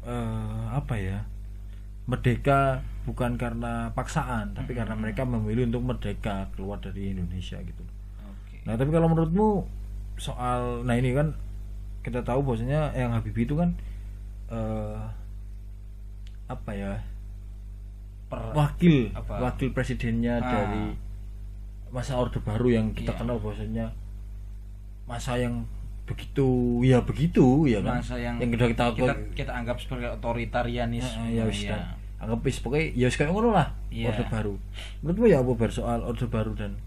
eh 0.00 0.64
apa 0.70 0.94
ya 0.96 1.18
merdeka 2.06 2.80
bukan 3.04 3.36
karena 3.36 3.90
paksaan 3.92 4.54
tapi 4.54 4.72
karena 4.72 4.94
Mm-mm. 4.94 5.02
mereka 5.04 5.22
memilih 5.24 5.68
untuk 5.68 5.82
merdeka 5.84 6.48
keluar 6.54 6.78
dari 6.78 7.12
Indonesia 7.12 7.58
gitu 7.58 7.84
Oke. 8.20 8.56
Nah, 8.64 8.74
tapi 8.74 8.90
kalau 8.90 9.06
menurutmu 9.06 9.66
soal 10.16 10.84
nah 10.84 10.94
ini 10.94 11.12
kan 11.12 11.32
kita 12.00 12.20
tahu 12.20 12.40
bahwasanya 12.42 12.92
yang 12.94 13.12
Habibie 13.12 13.44
itu 13.44 13.54
kan 13.54 13.76
eh 14.48 15.00
apa 16.48 16.70
ya? 16.72 16.92
Per- 18.30 18.54
wakil 18.54 19.10
apa? 19.12 19.42
wakil 19.42 19.68
presidennya 19.70 20.38
Ah. 20.38 20.46
dari 20.46 20.84
masa 21.90 22.14
Orde 22.14 22.38
Baru 22.38 22.70
yang 22.70 22.94
kita 22.94 23.10
Iya. 23.14 23.18
kenal 23.18 23.36
bahwasanya 23.38 23.90
masa 25.10 25.34
yang 25.34 25.66
begitu 26.06 26.82
ya 26.86 27.02
begitu 27.02 27.66
ya 27.66 27.82
kan 27.82 27.98
masa 27.98 28.18
yang, 28.18 28.38
yang 28.38 28.50
kita 28.54 28.66
kita, 28.70 28.86
kita, 28.94 29.14
kita 29.34 29.52
anggap 29.54 29.78
sebagai 29.78 30.14
otoritarianisme. 30.18 31.30
ya, 31.30 31.46
ya, 31.46 31.74
ya. 31.74 31.78
anggap 32.22 32.38
pokoknya 32.46 32.86
ya 32.94 33.06
kayak 33.10 33.30
ngono 33.30 33.50
lah 33.50 33.74
Iya. 33.90 34.14
Orde 34.14 34.24
Baru 34.30 34.54
menurutmu 35.02 35.26
ya 35.26 35.42
apa 35.42 35.52
bar 35.58 35.70
soal 35.74 36.06
Orde 36.06 36.26
Baru 36.30 36.54
dan 36.54 36.78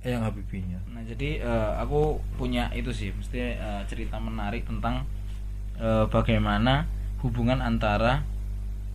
yang 0.00 0.24
Habibie-nya 0.24 0.80
Nah 0.88 1.04
jadi 1.04 1.44
eh, 1.44 1.72
aku 1.76 2.24
punya 2.40 2.72
itu 2.72 2.88
sih, 2.88 3.12
mesti 3.12 3.60
eh, 3.60 3.82
cerita 3.84 4.16
menarik 4.16 4.64
tentang 4.64 5.04
eh, 5.76 6.08
bagaimana 6.08 6.88
hubungan 7.20 7.60
antara 7.60 8.24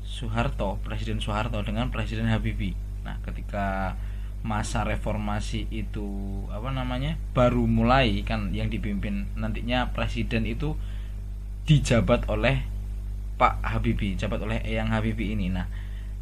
Soeharto, 0.05 0.81
Presiden 0.81 1.21
Soeharto 1.21 1.61
dengan 1.61 1.93
Presiden 1.93 2.29
Habibie. 2.29 2.73
Nah 3.05 3.21
ketika 3.21 3.93
masa 4.45 4.85
reformasi 4.85 5.65
itu 5.73 6.05
apa 6.53 6.69
namanya 6.69 7.17
baru 7.33 7.65
mulai 7.65 8.21
kan 8.21 8.53
yang 8.53 8.69
dipimpin 8.69 9.25
nantinya 9.33 9.89
presiden 9.89 10.45
itu 10.45 10.77
dijabat 11.65 12.29
oleh 12.29 12.61
Pak 13.35 13.65
Habibie, 13.65 14.15
jabat 14.15 14.39
oleh 14.39 14.63
Eyang 14.63 14.95
Habibie 14.95 15.35
ini. 15.35 15.51
Nah 15.51 15.67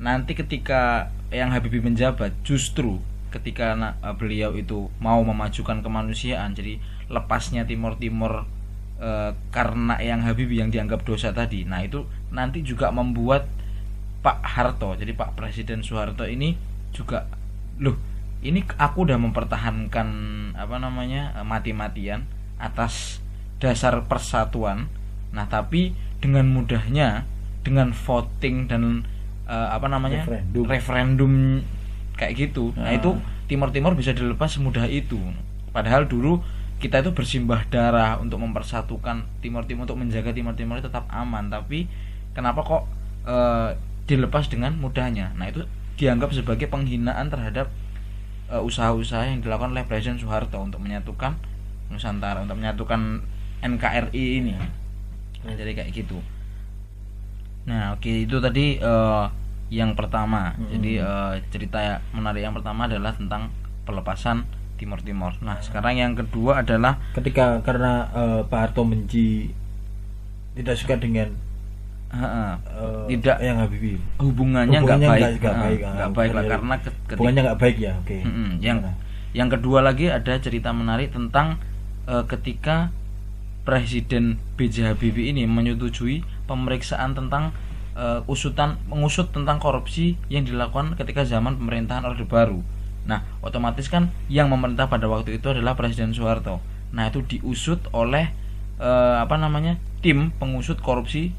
nanti 0.02 0.34
ketika 0.34 1.14
Eyang 1.30 1.54
Habibie 1.54 1.84
menjabat 1.84 2.34
justru 2.42 2.98
ketika 3.30 3.74
eh, 4.02 4.16
beliau 4.16 4.54
itu 4.58 4.90
mau 4.98 5.22
memajukan 5.22 5.82
kemanusiaan 5.82 6.54
jadi 6.58 6.82
lepasnya 7.10 7.66
Timur 7.66 7.98
Timur 7.98 8.46
eh, 8.98 9.32
karena 9.54 9.98
Eyang 10.02 10.26
Habibie 10.26 10.62
yang 10.62 10.74
dianggap 10.74 11.06
dosa 11.06 11.34
tadi 11.34 11.66
nah 11.66 11.82
itu 11.82 12.06
nanti 12.34 12.62
juga 12.66 12.90
membuat 12.90 13.50
Pak 14.22 14.40
Harto 14.46 14.98
jadi 14.98 15.14
Pak 15.14 15.38
Presiden 15.38 15.82
Soeharto 15.82 16.26
ini 16.26 16.58
juga 16.94 17.26
loh 17.82 18.13
ini 18.44 18.62
aku 18.78 19.08
udah 19.08 19.18
mempertahankan 19.18 20.08
apa 20.54 20.76
namanya 20.78 21.34
eh, 21.34 21.46
mati-matian 21.46 22.28
atas 22.60 23.24
dasar 23.58 24.04
persatuan. 24.06 24.92
Nah 25.32 25.48
tapi 25.48 25.96
dengan 26.20 26.48
mudahnya 26.48 27.24
dengan 27.64 27.96
voting 27.96 28.68
dan 28.68 29.08
eh, 29.48 29.68
apa 29.72 29.88
namanya 29.88 30.24
Referendum. 30.28 30.64
referendum 30.68 31.34
kayak 32.16 32.34
gitu. 32.38 32.76
Nah 32.76 32.92
Ah. 32.92 33.00
itu 33.00 33.16
Timur 33.48 33.72
Timur 33.72 33.96
bisa 33.96 34.12
dilepas 34.12 34.52
semudah 34.52 34.88
itu. 34.88 35.20
Padahal 35.72 36.06
dulu 36.06 36.44
kita 36.78 37.00
itu 37.00 37.16
bersimbah 37.16 37.64
darah 37.72 38.20
untuk 38.20 38.44
mempersatukan 38.44 39.24
Timur 39.40 39.64
Timur 39.64 39.88
untuk 39.88 40.00
menjaga 40.00 40.36
Timur 40.36 40.54
Timur 40.54 40.80
tetap 40.80 41.08
aman. 41.08 41.48
Tapi 41.48 41.88
kenapa 42.32 42.60
kok 42.62 42.84
eh, 43.26 43.70
dilepas 44.04 44.52
dengan 44.52 44.76
mudahnya? 44.76 45.32
Nah 45.40 45.48
itu 45.48 45.64
dianggap 45.96 46.34
sebagai 46.34 46.68
penghinaan 46.68 47.30
terhadap 47.30 47.72
usaha-usaha 48.52 49.30
yang 49.30 49.40
dilakukan 49.40 49.72
oleh 49.72 49.86
Presiden 49.88 50.20
Soeharto 50.20 50.60
untuk 50.60 50.84
menyatukan 50.84 51.38
Nusantara 51.94 52.42
untuk 52.42 52.58
menyatukan 52.58 53.22
NKRI 53.64 54.26
ini. 54.42 54.54
Nah 55.46 55.54
jadi 55.54 55.72
kayak 55.78 55.92
gitu. 55.94 56.20
Nah 57.70 57.96
oke 57.96 58.10
itu 58.10 58.38
tadi 58.42 58.82
eh, 58.82 59.26
yang 59.74 59.94
pertama. 59.94 60.54
Hmm. 60.58 60.70
jadi 60.74 60.92
eh, 61.02 61.34
cerita 61.50 62.02
menarik 62.12 62.44
yang 62.44 62.56
pertama 62.58 62.86
adalah 62.90 63.14
tentang 63.16 63.54
pelepasan 63.84 64.48
Timur 64.84 65.00
Timur 65.00 65.32
nah 65.40 65.64
sekarang 65.64 65.96
yang 65.96 66.14
kedua 66.18 66.66
adalah 66.66 67.00
ketika 67.16 67.64
karena 67.64 68.10
eh, 68.12 68.42
Pak 68.44 68.60
Harto 68.60 68.84
benci 68.84 69.48
tidak 70.54 70.76
suka 70.76 71.00
dengan 71.00 71.32
Eh, 72.14 72.54
tidak 73.10 73.38
yang 73.40 73.58
Habibie 73.58 73.98
hubungannya 74.18 74.80
nggak 74.80 75.00
baik 75.02 75.42
nggak- 75.42 75.58
baik, 75.58 75.80
nggak 75.82 76.12
baik 76.14 76.32
lah 76.32 76.44
karena 76.46 76.76
ke- 76.78 76.84
ketika- 76.86 77.14
hubungannya 77.18 77.42
nggak 77.44 77.60
baik 77.60 77.78
ya 77.80 77.92
oke 77.98 78.18
Mm-mm. 78.22 78.50
yang 78.62 78.78
Gimana? 78.80 78.94
yang 79.34 79.50
kedua 79.50 79.80
lagi 79.82 80.06
ada 80.08 80.34
cerita 80.38 80.70
menarik 80.70 81.10
tentang 81.10 81.58
eh, 82.06 82.24
ketika 82.28 82.94
Presiden 83.64 84.36
B.J. 84.54 84.92
Habibie 84.94 85.32
ini 85.32 85.48
menyetujui 85.48 86.22
pemeriksaan 86.46 87.16
tentang 87.16 87.56
eh, 87.94 88.22
usutan 88.28 88.78
mengusut 88.86 89.32
tentang 89.32 89.58
korupsi 89.58 90.20
yang 90.28 90.44
dilakukan 90.44 90.94
ketika 90.94 91.24
zaman 91.24 91.56
pemerintahan 91.56 92.04
Orde 92.04 92.26
Baru. 92.26 92.60
Nah, 93.04 93.24
otomatis 93.40 93.88
kan 93.88 94.12
yang 94.28 94.48
memerintah 94.48 94.86
pada 94.86 95.08
waktu 95.08 95.38
itu 95.38 95.48
adalah 95.48 95.74
Presiden 95.74 96.12
Soeharto. 96.12 96.60
Nah, 96.92 97.08
itu 97.08 97.24
diusut 97.24 97.80
oleh 97.90 98.30
eh, 98.78 99.16
apa 99.18 99.34
namanya? 99.36 99.80
tim 99.98 100.36
pengusut 100.36 100.78
korupsi 100.78 101.32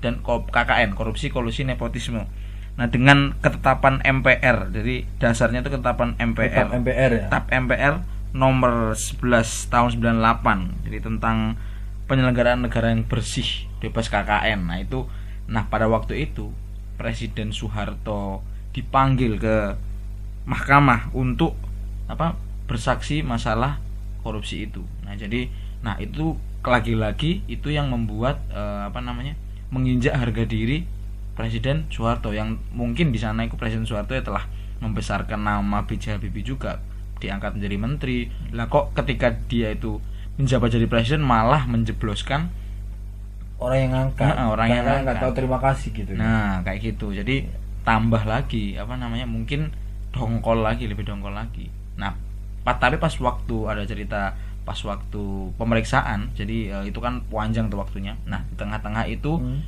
dan 0.00 0.24
KKN, 0.24 0.96
korupsi 0.96 1.28
kolusi 1.28 1.64
nepotisme. 1.64 2.24
Nah, 2.76 2.88
dengan 2.88 3.36
ketetapan 3.44 4.00
MPR, 4.00 4.72
jadi 4.72 5.04
dasarnya 5.20 5.60
itu 5.60 5.70
ketetapan 5.72 6.16
MPR. 6.16 6.68
Tetap 6.68 6.76
MPR 6.80 7.10
ya 7.12 7.24
TAP 7.28 7.44
MPR 7.52 7.94
nomor 8.30 8.94
11 8.94 9.42
tahun 9.70 9.90
98 9.98 10.86
jadi 10.86 10.98
tentang 11.02 11.58
penyelenggaraan 12.06 12.62
negara 12.62 12.94
yang 12.94 13.06
bersih 13.06 13.66
bebas 13.82 14.06
KKN 14.06 14.70
nah 14.70 14.78
itu 14.78 15.06
nah 15.50 15.66
pada 15.66 15.90
waktu 15.90 16.30
itu 16.30 16.54
Presiden 16.94 17.50
Soeharto 17.50 18.44
dipanggil 18.70 19.40
ke 19.40 19.74
mahkamah 20.46 21.10
untuk 21.10 21.58
apa 22.06 22.38
bersaksi 22.70 23.26
masalah 23.26 23.82
korupsi 24.22 24.70
itu 24.70 24.86
nah 25.02 25.18
jadi 25.18 25.50
nah 25.82 25.98
itu 25.98 26.38
lagi-lagi 26.62 27.42
itu 27.50 27.72
yang 27.72 27.90
membuat 27.90 28.38
eh, 28.52 28.82
apa 28.86 29.02
namanya 29.02 29.34
menginjak 29.70 30.14
harga 30.14 30.44
diri 30.44 30.84
Presiden 31.32 31.88
Soeharto 31.88 32.30
yang 32.30 32.58
mungkin 32.74 33.10
di 33.10 33.18
sana 33.18 33.46
itu 33.46 33.54
Presiden 33.54 33.86
Soeharto 33.86 34.12
ya 34.12 34.20
telah 34.20 34.44
membesarkan 34.80 35.40
nama 35.40 35.84
B.J. 35.84 36.18
Habibie 36.18 36.42
juga 36.42 36.80
diangkat 37.20 37.56
menjadi 37.56 37.76
menteri 37.76 38.18
lah 38.50 38.66
kok 38.66 38.96
ketika 38.96 39.28
dia 39.46 39.72
itu 39.72 40.00
menjabat 40.40 40.72
jadi 40.72 40.88
presiden 40.88 41.20
malah 41.20 41.68
menjebloskan 41.68 42.48
orang 43.60 43.76
yang 43.76 43.92
ngangkat 43.92 44.32
Nah, 44.32 44.48
orang 44.48 44.68
yang 44.72 44.84
ngangkat. 44.88 45.20
tahu 45.20 45.32
terima 45.36 45.58
kasih 45.60 45.88
gitu 45.92 46.16
nah 46.16 46.64
kayak 46.64 46.80
gitu 46.80 47.12
jadi 47.12 47.44
tambah 47.84 48.24
lagi 48.24 48.80
apa 48.80 48.96
namanya 48.96 49.28
mungkin 49.28 49.68
dongkol 50.16 50.64
lagi 50.64 50.88
lebih 50.88 51.04
dongkol 51.04 51.36
lagi 51.36 51.68
nah 52.00 52.16
tapi 52.64 52.96
pas 52.96 53.12
waktu 53.12 53.56
ada 53.68 53.84
cerita 53.84 54.32
pas 54.60 54.76
waktu 54.78 55.22
pemeriksaan 55.54 56.30
jadi 56.32 56.56
eh, 56.72 56.84
itu 56.86 56.98
kan 56.98 57.20
panjang 57.24 57.66
tuh 57.66 57.78
waktunya 57.78 58.14
nah 58.24 58.42
di 58.42 58.54
tengah-tengah 58.54 59.04
itu 59.06 59.36
Hmm. 59.36 59.60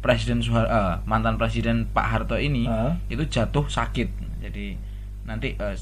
presiden 0.00 0.40
Soehar 0.40 0.64
eh, 0.64 0.94
mantan 1.04 1.36
presiden 1.36 1.84
Pak 1.86 2.06
Harto 2.06 2.34
ini 2.34 2.64
Ah. 2.64 2.96
itu 3.06 3.20
jatuh 3.22 3.66
sakit 3.66 4.08
jadi 4.40 4.74
nanti 5.22 5.54
eh, 5.54 5.76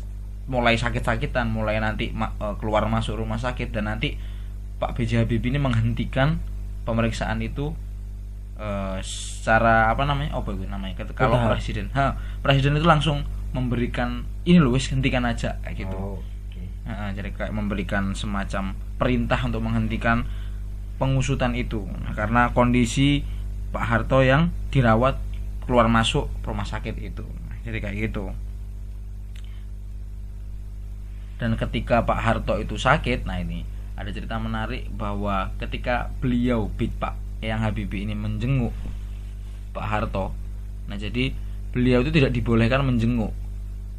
mulai 0.45 0.75
sakit-sakitan 0.75 1.47
mulai 1.47 1.79
nanti 1.79 2.11
ma- 2.11 2.35
eh, 2.35 2.55
keluar 2.57 2.83
masuk 2.87 3.15
rumah 3.17 3.37
sakit 3.37 3.71
dan 3.71 3.87
nanti 3.87 4.19
Pak 4.79 4.95
B.J. 4.95 5.23
Habibie 5.23 5.49
ini 5.49 5.59
menghentikan 5.59 6.39
pemeriksaan 6.83 7.39
itu 7.41 7.75
eh, 8.57 8.99
secara 9.03 9.87
apa 9.89 10.03
namanya 10.03 10.35
oh 10.35 10.43
itu 10.43 10.67
namanya 10.67 10.99
kalau 11.15 11.39
presiden 11.47 11.91
ha, 11.93 12.15
presiden 12.39 12.75
itu 12.75 12.85
langsung 12.85 13.23
memberikan 13.49 14.27
ini 14.43 14.59
loh 14.59 14.71
hentikan 14.75 15.23
aja 15.23 15.57
kayak 15.63 15.85
gitu 15.85 15.97
Oh, 15.97 16.19
Heeh, 16.89 17.11
jadi 17.13 17.29
kayak 17.37 17.53
memberikan 17.53 18.17
semacam 18.17 18.73
perintah 18.97 19.37
untuk 19.45 19.61
menghentikan 19.61 20.25
pengusutan 20.97 21.53
itu. 21.53 21.85
Nah, 21.85 22.17
karena 22.17 22.51
kondisi 22.57 23.23
Pak 23.71 23.85
Harto 23.85 24.25
yang 24.25 24.49
dirawat 24.73 25.21
keluar 25.69 25.87
masuk 25.93 26.33
rumah 26.43 26.65
sakit 26.65 26.97
itu. 26.97 27.23
Nah, 27.23 27.57
jadi 27.63 27.79
kayak 27.85 27.97
gitu. 28.09 28.33
Dan 31.39 31.55
ketika 31.55 32.03
Pak 32.03 32.19
Harto 32.19 32.59
itu 32.59 32.75
sakit 32.75 33.23
nah 33.23 33.39
ini 33.39 33.63
ada 33.95 34.11
cerita 34.11 34.43
menarik 34.43 34.91
bahwa 34.91 35.55
ketika 35.63 36.11
beliau 36.19 36.67
Bid 36.67 36.91
Pak 36.99 37.15
yang 37.39 37.63
Habibie 37.63 38.03
ini 38.03 38.19
menjenguk 38.19 38.75
Pak 39.71 39.87
Harto 39.87 40.35
nah 40.91 40.99
jadi 40.99 41.31
beliau 41.71 42.03
itu 42.03 42.11
tidak 42.11 42.35
dibolehkan 42.35 42.83
menjenguk. 42.83 43.31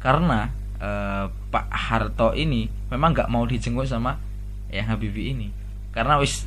Karena 0.00 0.50
eh, 0.80 1.24
Pak 1.28 1.66
Harto 1.70 2.32
ini 2.34 2.66
memang 2.88 3.12
nggak 3.14 3.28
mau 3.30 3.44
dijenguk 3.44 3.86
sama 3.86 4.16
yang 4.72 4.88
Habibie 4.88 5.34
ini 5.34 5.48
karena 5.90 6.16
wis 6.18 6.46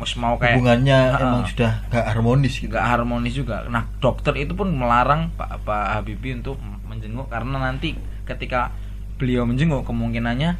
wis 0.00 0.14
mau 0.16 0.38
kayak 0.38 0.58
hubungannya 0.62 0.98
Ha-ha. 1.12 1.22
emang 1.22 1.44
sudah 1.50 1.72
nggak 1.90 2.06
harmonis 2.14 2.54
gitu 2.62 2.70
nggak 2.70 2.86
harmonis 2.86 3.34
juga. 3.34 3.56
Nah, 3.66 3.84
dokter 3.98 4.32
itu 4.38 4.54
pun 4.54 4.70
melarang 4.70 5.34
Pak 5.34 5.66
Pak 5.66 5.86
Habibie 5.98 6.38
untuk 6.38 6.56
menjenguk 6.86 7.26
karena 7.28 7.58
nanti 7.58 7.98
ketika 8.24 8.70
beliau 9.18 9.44
menjenguk 9.44 9.84
kemungkinannya 9.84 10.56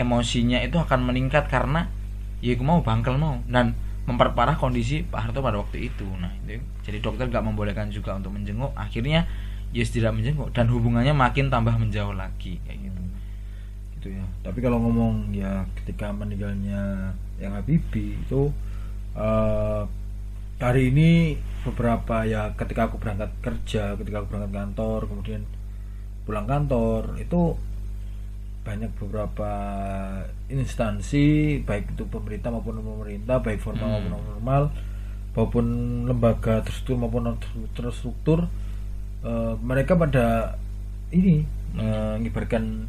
emosinya 0.00 0.64
itu 0.64 0.80
akan 0.80 1.06
meningkat 1.06 1.46
karena 1.46 1.86
ya 2.40 2.56
aku 2.56 2.64
mau 2.64 2.80
bangkel 2.80 3.20
mau 3.20 3.36
dan 3.46 3.76
memperparah 4.08 4.56
kondisi 4.56 5.04
Pak 5.04 5.28
Harto 5.28 5.44
pada 5.44 5.60
waktu 5.60 5.92
itu. 5.92 6.08
Nah, 6.18 6.32
itu 6.48 6.58
jadi 6.82 6.98
dokter 7.04 7.28
nggak 7.28 7.44
membolehkan 7.44 7.92
juga 7.92 8.16
untuk 8.16 8.32
menjenguk. 8.34 8.72
Akhirnya 8.74 9.28
Yes 9.70 9.94
tidak 9.94 10.18
menjenguk 10.18 10.50
dan 10.50 10.66
hubungannya 10.66 11.14
makin 11.14 11.46
tambah 11.46 11.74
menjauh 11.78 12.14
lagi 12.14 12.58
kayak 12.66 12.78
gitu. 12.90 13.00
gitu 13.98 14.08
ya 14.18 14.24
tapi 14.42 14.58
kalau 14.58 14.82
ngomong 14.82 15.30
ya 15.30 15.62
ketika 15.78 16.10
meninggalnya 16.10 17.12
yang 17.38 17.52
Habibie 17.54 18.18
itu 18.18 18.50
eh 19.14 19.82
hari 20.60 20.92
ini 20.92 21.40
beberapa 21.64 22.28
ya 22.28 22.52
ketika 22.56 22.88
aku 22.92 23.00
berangkat 23.00 23.32
kerja 23.40 23.96
ketika 23.96 24.20
aku 24.20 24.26
berangkat 24.36 24.52
kantor 24.52 25.00
kemudian 25.08 25.42
pulang 26.28 26.44
kantor 26.44 27.16
itu 27.16 27.56
banyak 28.60 28.92
beberapa 29.00 29.50
instansi 30.52 31.58
baik 31.64 31.96
itu 31.96 32.04
pemerintah 32.12 32.52
maupun 32.52 32.76
non 32.76 32.84
pemerintah 32.84 33.40
baik 33.40 33.60
formal 33.60 33.88
Hmm. 33.88 33.94
maupun 33.96 34.10
non 34.12 34.24
formal 34.28 34.62
maupun 35.32 35.66
lembaga 36.10 36.60
terstruktur 36.66 36.96
maupun 37.00 37.22
non 37.24 37.36
terstruktur 37.72 38.38
eh, 39.22 39.54
mereka 39.60 39.94
pada 39.94 40.56
ini 41.10 41.44
mengibarkan 41.70 42.86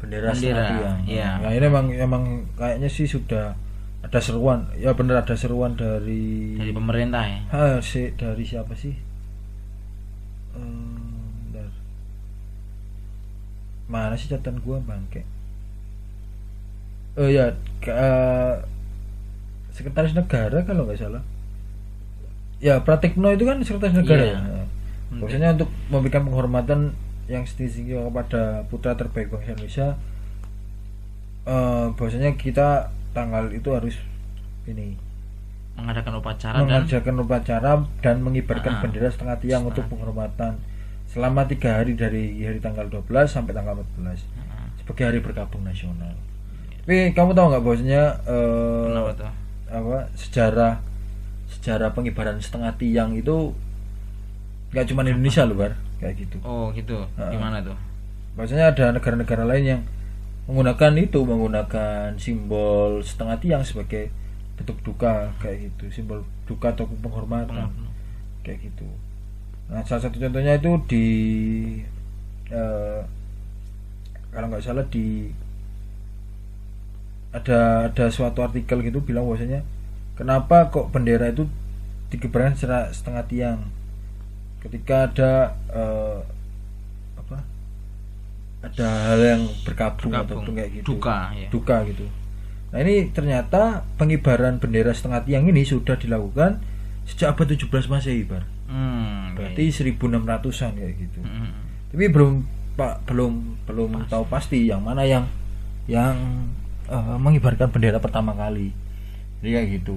bendera, 0.00 0.32
Bendera, 0.32 0.64
tiang. 0.68 0.98
iya. 1.04 1.30
Nah, 1.40 1.50
ini 1.52 1.64
emang 1.66 1.86
emang 1.92 2.24
kayaknya 2.56 2.88
sih 2.88 3.04
sudah 3.04 3.52
ada 4.00 4.16
seruan 4.16 4.64
ya 4.80 4.96
bener 4.96 5.20
ada 5.20 5.36
seruan 5.36 5.76
dari 5.76 6.56
Dari 6.56 6.72
pemerintah 6.72 7.20
ya. 7.20 7.40
Ah, 7.52 7.76
si- 7.84 8.12
dari 8.16 8.44
siapa 8.44 8.72
sih? 8.72 8.96
Hmm, 10.56 11.52
bentar. 11.52 11.68
Mana 13.88 14.14
sih 14.16 14.30
catatan 14.30 14.62
gua 14.64 14.80
bangke? 14.80 15.20
Oh 17.18 17.28
ya, 17.28 17.52
ke- 17.84 17.92
eh, 17.92 18.54
sekretaris 19.74 20.14
negara 20.14 20.62
kalau 20.62 20.86
nggak 20.88 21.00
salah. 21.00 21.22
Ya, 22.60 22.80
Pratikno 22.80 23.32
itu 23.32 23.44
kan 23.44 23.60
sekretaris 23.60 23.96
negara. 23.96 24.22
Iya. 24.24 24.38
ya. 24.40 24.59
Maksudnya 25.10 25.58
untuk 25.58 25.70
memberikan 25.90 26.22
penghormatan 26.22 26.94
yang 27.26 27.42
setinggi 27.46 27.98
kepada 27.98 28.66
putra 28.70 28.94
terbaik 28.94 29.30
bangsa 29.34 29.54
Indonesia. 29.54 29.88
Eh, 31.50 31.86
bahwasanya 31.96 32.36
kita 32.38 32.92
tanggal 33.16 33.50
itu 33.50 33.72
harus 33.74 33.96
ini 34.68 34.94
Mengadakan 35.74 36.20
upacara 36.20 36.60
dan 36.60 36.66
mengerjakan 36.68 37.14
upacara 37.24 37.72
dan 38.04 38.16
mengibarkan 38.20 38.72
Ah, 38.76 38.80
bendera 38.84 39.08
setengah 39.08 39.36
tiang 39.40 39.64
setengah 39.64 39.70
untuk 39.72 39.84
penghormatan 39.88 40.60
selama 41.08 41.48
tiga 41.48 41.80
hari 41.80 41.96
dari 41.96 42.36
hari 42.44 42.60
tanggal 42.60 42.86
12 42.86 43.32
sampai 43.32 43.56
tanggal 43.56 43.80
14 43.96 44.20
Heeh. 44.20 44.66
sebagai 44.78 45.04
hari 45.08 45.18
berkabung 45.24 45.64
nasional. 45.64 46.12
Tapi 46.84 47.16
kamu 47.16 47.32
tahu 47.32 47.46
nggak 47.50 47.62
bahwasanya 47.64 48.02
eh, 48.28 49.14
tuh? 49.16 49.32
apa 49.70 49.98
sejarah 50.18 50.74
sejarah 51.48 51.90
pengibaran 51.96 52.36
setengah 52.38 52.76
tiang 52.76 53.16
itu 53.16 53.56
nggak 54.70 54.86
cuma 54.90 55.02
Indonesia 55.02 55.42
loh 55.46 55.56
bar 55.58 55.72
kayak 55.98 56.14
gitu. 56.16 56.36
Oh, 56.46 56.70
gitu. 56.72 57.04
Heeh. 57.18 57.32
Gimana 57.34 57.60
tuh? 57.60 57.76
Bahwasanya 58.38 58.72
ada 58.72 58.84
negara-negara 58.94 59.42
lain 59.44 59.64
yang 59.66 59.82
menggunakan 60.46 60.92
itu 60.98 61.18
menggunakan 61.22 62.16
simbol 62.18 63.02
setengah 63.06 63.36
tiang 63.38 63.62
sebagai 63.62 64.10
bentuk 64.58 64.76
duka 64.82 65.30
kayak 65.40 65.70
gitu 65.70 65.88
simbol 65.88 66.26
duka 66.44 66.74
atau 66.74 66.88
penghormatan 66.88 67.70
kayak 68.42 68.58
gitu. 68.64 68.86
Nah 69.70 69.86
salah 69.86 70.02
satu 70.08 70.18
contohnya 70.18 70.58
itu 70.58 70.72
di 70.90 71.06
eh, 72.50 73.00
kalau 74.30 74.46
nggak 74.50 74.64
salah 74.64 74.86
di 74.90 75.30
ada 77.30 77.86
ada 77.86 78.06
suatu 78.10 78.42
artikel 78.42 78.82
gitu 78.82 78.98
bilang 78.98 79.26
bahwasanya 79.26 79.62
kenapa 80.18 80.66
kok 80.74 80.90
bendera 80.90 81.30
itu 81.30 81.46
dikibarkan 82.10 82.58
secara 82.58 82.90
setengah 82.90 83.24
tiang 83.30 83.58
ketika 84.60 85.08
ada 85.08 85.32
eh, 85.68 86.18
apa? 87.16 87.38
Ada 88.60 88.88
hal 89.08 89.20
yang 89.20 89.42
berkabung, 89.64 90.12
Berkabung. 90.12 90.44
ataupun 90.44 90.52
kayak 90.54 90.70
gitu. 90.76 90.84
Duka, 90.94 91.18
ya. 91.32 91.48
duka 91.48 91.76
gitu. 91.88 92.06
Nah 92.70 92.78
ini 92.80 93.08
ternyata 93.10 93.82
pengibaran 93.96 94.60
bendera 94.60 94.92
setengah 94.92 95.24
tiang 95.24 95.44
ini 95.44 95.64
sudah 95.64 95.96
dilakukan 95.96 96.60
sejak 97.02 97.34
abad 97.34 97.56
17 97.58 97.66
Masehi 97.90 98.22
bar 98.22 98.46
Hmm, 98.70 99.34
berarti 99.34 99.66
1600-an 99.66 100.78
kayak 100.78 100.94
gitu. 100.94 101.18
Hmm. 101.26 101.50
tapi 101.90 102.06
belum 102.06 102.46
pak 102.78 103.02
belum 103.02 103.58
belum 103.66 104.06
tahu 104.06 104.30
pasti 104.30 104.70
yang 104.70 104.78
mana 104.78 105.02
yang 105.02 105.26
yang 105.90 106.14
eh, 106.86 107.16
mengibarkan 107.18 107.66
bendera 107.66 107.98
pertama 107.98 108.30
kali. 108.30 108.70
Jadi 109.42 109.48
kayak 109.50 109.68
gitu. 109.82 109.96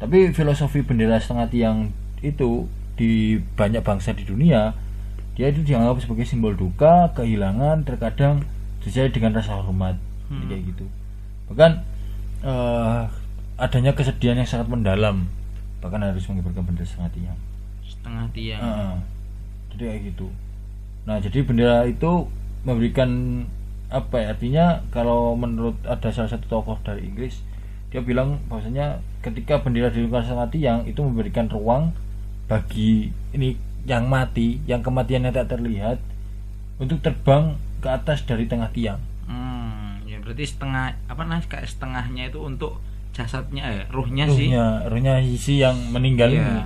Tapi 0.00 0.32
filosofi 0.32 0.80
bendera 0.80 1.20
setengah 1.20 1.52
tiang 1.52 1.78
itu 2.24 2.64
di 3.00 3.40
banyak 3.56 3.80
bangsa 3.80 4.12
di 4.12 4.28
dunia 4.28 4.76
dia 5.40 5.48
itu 5.48 5.64
dianggap 5.64 6.04
sebagai 6.04 6.28
simbol 6.28 6.52
duka 6.52 7.16
kehilangan 7.16 7.88
terkadang 7.88 8.44
sesuai 8.84 9.08
dengan 9.08 9.32
rasa 9.32 9.56
hormat. 9.56 9.96
Jadi 10.28 10.44
kayak 10.52 10.62
gitu. 10.68 10.84
Bahkan 11.48 11.70
eh, 12.44 13.02
adanya 13.56 13.96
kesedihan 13.96 14.36
yang 14.36 14.44
sangat 14.44 14.68
mendalam 14.68 15.24
bahkan 15.80 16.04
harus 16.04 16.28
mengibarkan 16.28 16.68
bendera 16.68 16.84
setengah 16.84 17.10
tiang. 17.16 17.38
Setengah 17.88 18.24
tiang. 18.36 18.60
Heeh. 18.60 18.94
jadi 19.72 19.82
kayak 19.88 20.02
gitu. 20.12 20.28
Nah 21.08 21.16
jadi 21.24 21.38
bendera 21.40 21.88
itu 21.88 22.28
memberikan 22.68 23.08
apa 23.88 24.20
ya 24.20 24.36
artinya 24.36 24.66
kalau 24.92 25.34
menurut 25.40 25.80
ada 25.88 26.12
salah 26.12 26.28
satu 26.28 26.46
tokoh 26.46 26.76
dari 26.84 27.08
Inggris 27.08 27.40
dia 27.90 28.04
bilang 28.04 28.38
bahwasanya 28.46 29.02
ketika 29.24 29.64
bendera 29.64 29.88
dilingkarkan 29.90 30.28
setengah 30.28 30.50
tiang 30.52 30.80
itu 30.84 31.00
memberikan 31.00 31.48
ruang 31.48 31.96
bagi 32.50 33.14
ini 33.30 33.54
yang 33.86 34.10
mati 34.10 34.58
yang 34.66 34.82
kematiannya 34.82 35.30
tak 35.30 35.54
terlihat 35.54 36.02
untuk 36.76 36.98
terbang 36.98 37.54
ke 37.78 37.88
atas 37.88 38.26
dari 38.26 38.44
tengah 38.44 38.68
tiang 38.74 38.98
Hmm, 39.24 40.02
ya 40.04 40.18
berarti 40.18 40.42
setengah 40.42 40.90
apa 41.06 41.22
namanya 41.22 41.46
kayak 41.46 41.70
setengahnya 41.70 42.34
itu 42.34 42.42
untuk 42.42 42.82
jasadnya 43.14 43.62
ya 43.62 43.82
ruhnya, 43.88 44.26
sih 44.26 44.50
ruhnya 44.50 44.64
ruhnya 44.90 45.14
si 45.38 45.62
yang 45.62 45.78
meninggal 45.94 46.26
Iya. 46.28 46.42
ini 46.42 46.58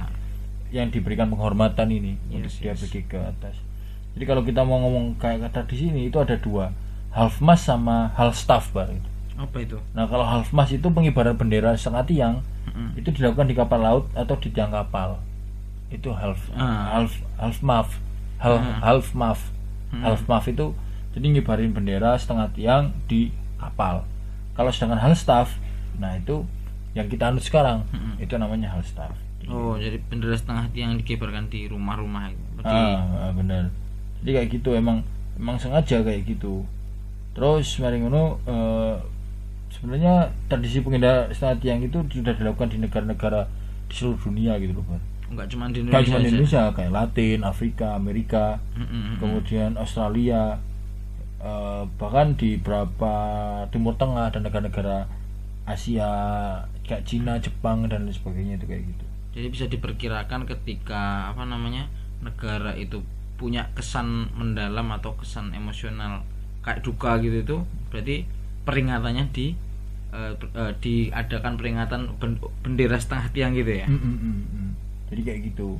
yang 0.73 0.89
diberikan 0.89 1.29
penghormatan 1.29 1.87
ini 1.87 2.17
untuk 2.33 2.49
Yes, 2.49 2.59
dia 2.59 2.73
yes. 2.73 2.81
pergi 2.81 3.01
ke 3.05 3.21
atas. 3.21 3.55
Jadi 4.17 4.25
kalau 4.25 4.43
kita 4.43 4.65
mau 4.65 4.81
ngomong 4.81 5.21
kayak 5.21 5.47
kata 5.47 5.69
di 5.69 5.77
sini 5.77 6.01
itu 6.09 6.17
ada 6.17 6.35
dua, 6.35 6.73
half 7.13 7.39
mast 7.39 7.69
sama 7.69 8.11
half 8.17 8.35
staff 8.35 8.73
bar. 8.73 8.89
apa 9.35 9.57
itu 9.61 9.77
Nah 9.93 10.07
kalau 10.07 10.23
half 10.25 10.51
mast 10.51 10.71
itu 10.73 10.87
pengibaran 10.89 11.35
bendera 11.35 11.75
setengah 11.75 12.07
tiang 12.07 12.35
Mm-mm. 12.65 12.95
itu 12.97 13.11
dilakukan 13.11 13.47
di 13.47 13.55
kapal 13.55 13.79
laut 13.79 14.05
atau 14.15 14.35
di 14.35 14.49
tiang 14.49 14.71
kapal. 14.71 15.21
Itu 15.89 16.13
half 16.13 16.39
Ah. 16.53 17.01
half 17.01 17.13
half 17.37 17.59
maf 17.61 17.89
half 18.37 18.59
Hmm. 18.59 18.81
half 18.81 19.07
maf 19.13 19.41
Hmm. 19.89 20.03
half 20.03 20.23
maf 20.25 20.45
itu 20.45 20.75
jadi 21.13 21.27
ngibarin 21.31 21.71
bendera 21.71 22.15
setengah 22.15 22.51
tiang 22.51 22.85
di 23.05 23.31
kapal. 23.57 24.03
Kalau 24.53 24.71
sedangkan 24.71 24.99
half 25.01 25.15
staff, 25.15 25.49
nah 25.97 26.15
itu 26.15 26.43
yang 26.93 27.07
kita 27.07 27.27
anut 27.27 27.43
sekarang 27.43 27.83
Mm-mm. 27.91 28.19
itu 28.19 28.35
namanya 28.35 28.71
half 28.71 28.87
staff. 28.87 29.11
oh 29.45 29.75
jadi 29.77 29.99
bendera 30.01 30.33
setengah 30.33 30.71
tiang 30.71 30.97
dikibarkan 30.97 31.47
di 31.47 31.69
rumah-rumah 31.69 32.33
berarti 32.57 32.71
ah, 32.73 33.29
ah, 33.29 33.31
bener 33.31 33.69
jadi 34.23 34.41
kayak 34.41 34.49
gitu 34.57 34.73
emang 34.73 35.05
emang 35.37 35.61
sengaja 35.61 36.01
kayak 36.01 36.25
gitu 36.25 36.65
terus 37.33 37.77
mari 37.77 38.01
ngono 38.01 38.41
eh, 38.41 38.97
sebenarnya 39.69 40.15
tradisi 40.47 40.81
pengendara 40.81 41.29
setengah 41.29 41.57
tiang 41.61 41.81
itu 41.83 41.99
sudah 42.09 42.33
dilakukan 42.33 42.73
di 42.73 42.79
negara-negara 42.79 43.45
di 43.85 43.93
seluruh 43.93 44.17
dunia 44.23 44.57
gitu 44.57 44.73
loh. 44.73 44.85
Nggak 45.27 45.47
cuma 45.49 45.65
di 45.69 45.81
Indonesia, 45.81 46.05
cuma 46.05 46.19
di 46.19 46.23
aja. 46.23 46.31
Indonesia 46.31 46.63
kayak 46.71 46.93
Latin 46.93 47.39
Afrika 47.43 47.87
Amerika 47.95 48.45
Mm-mm. 48.75 49.17
kemudian 49.19 49.71
Australia 49.75 50.61
eh, 51.41 51.83
bahkan 51.97 52.35
di 52.35 52.57
beberapa 52.57 53.15
Timur 53.69 53.95
Tengah 53.95 54.31
dan 54.31 54.43
negara-negara 54.43 55.09
Asia 55.65 56.09
kayak 56.85 57.05
Cina 57.05 57.41
Jepang 57.41 57.89
dan 57.89 58.05
lain 58.05 58.13
sebagainya 58.13 58.57
itu 58.57 58.67
kayak 58.67 58.85
gitu 58.85 59.05
jadi 59.35 59.47
bisa 59.49 59.65
diperkirakan 59.67 60.45
ketika 60.47 61.33
apa 61.33 61.43
namanya 61.43 61.89
negara 62.21 62.77
itu 62.77 63.01
punya 63.35 63.73
kesan 63.75 64.31
mendalam 64.31 64.87
atau 64.93 65.17
kesan 65.17 65.51
emosional 65.51 66.23
kayak 66.61 66.81
duka 66.81 67.19
gitu 67.19 67.41
itu 67.41 67.57
berarti 67.89 68.17
peringatannya 68.63 69.25
di 69.33 69.57
eh, 70.13 70.33
eh, 70.37 70.73
diadakan 70.79 71.59
peringatan 71.59 72.01
ben- 72.17 72.41
bendera 72.63 72.97
setengah 72.97 73.27
tiang 73.33 73.53
gitu 73.53 73.73
ya 73.75 73.89
Mm, 73.89 73.99
mm, 73.99 74.17
mm, 74.17 74.39
mm. 74.47 74.71
Jadi 75.13 75.21
kayak 75.21 75.41
gitu. 75.53 75.77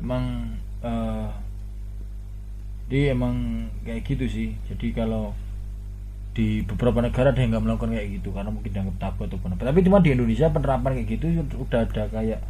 Emang 0.00 0.56
eh 0.84 1.28
dia 2.86 3.12
emang 3.12 3.66
kayak 3.82 4.06
gitu 4.06 4.24
sih. 4.30 4.48
Jadi 4.70 4.94
kalau 4.94 5.34
di 6.36 6.60
beberapa 6.68 7.00
negara 7.00 7.32
ada 7.32 7.40
yang 7.40 7.56
nggak 7.56 7.64
melakukan 7.64 7.96
kayak 7.96 8.20
gitu 8.20 8.28
karena 8.30 8.52
mungkin 8.52 8.70
dianggap 8.70 8.96
tabu 9.00 9.24
atau 9.24 9.40
apa. 9.40 9.72
Tapi 9.72 9.80
cuma 9.82 10.04
di 10.04 10.12
Indonesia 10.12 10.52
penerapan 10.52 10.92
kayak 11.00 11.08
gitu 11.16 11.26
udah 11.56 11.80
ada 11.88 12.02
kayak 12.12 12.40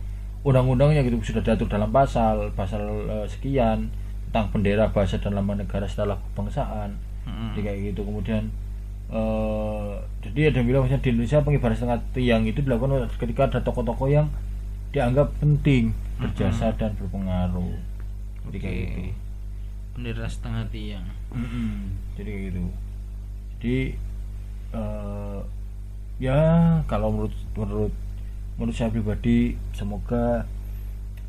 undang-undangnya 0.47 1.03
gitu 1.03 1.19
sudah 1.23 1.43
diatur 1.43 1.67
dalam 1.67 1.91
pasal 1.91 2.55
pasal 2.55 2.83
eh, 3.11 3.27
sekian 3.27 3.91
tentang 4.31 4.51
bendera 4.55 4.91
bahasa 4.91 5.19
dan 5.19 5.35
lambang 5.39 5.63
negara 5.63 5.87
setelah 5.87 6.19
kebangsaan. 6.33 6.99
Mm-mm. 7.27 7.55
jadi 7.55 7.61
kayak 7.63 7.79
gitu. 7.95 8.01
Kemudian 8.07 8.51
eh 9.07 9.93
jadi 10.27 10.51
ada 10.51 10.57
yang 10.59 10.67
bilang 10.67 10.83
misalnya 10.83 11.03
di 11.07 11.11
Indonesia 11.15 11.39
pengibaran 11.47 11.77
setengah 11.79 12.01
tiang 12.11 12.43
itu 12.43 12.59
dilakukan 12.59 13.07
ketika 13.23 13.47
ada 13.47 13.59
tokoh-tokoh 13.63 14.11
yang 14.11 14.27
dianggap 14.93 15.29
penting 15.43 15.93
berjasa 16.17 16.73
dan 16.77 16.97
berpengaruh. 16.97 17.77
Jadi 18.49 18.59
kayak 18.63 18.75
Oke. 18.75 18.87
gitu. 18.87 19.13
Bendera 19.97 20.29
setengah 20.29 20.65
tiang. 20.69 21.07
Mm-mm. 21.33 21.97
jadi 22.17 22.29
kayak 22.29 22.45
gitu. 22.53 22.61
Jadi 23.57 23.79
eh 24.77 25.39
ya 26.17 26.41
kalau 26.89 27.13
menurut 27.13 27.35
menurut 27.57 27.93
menurut 28.57 28.75
saya 28.77 28.89
pribadi 28.89 29.57
semoga 29.77 30.49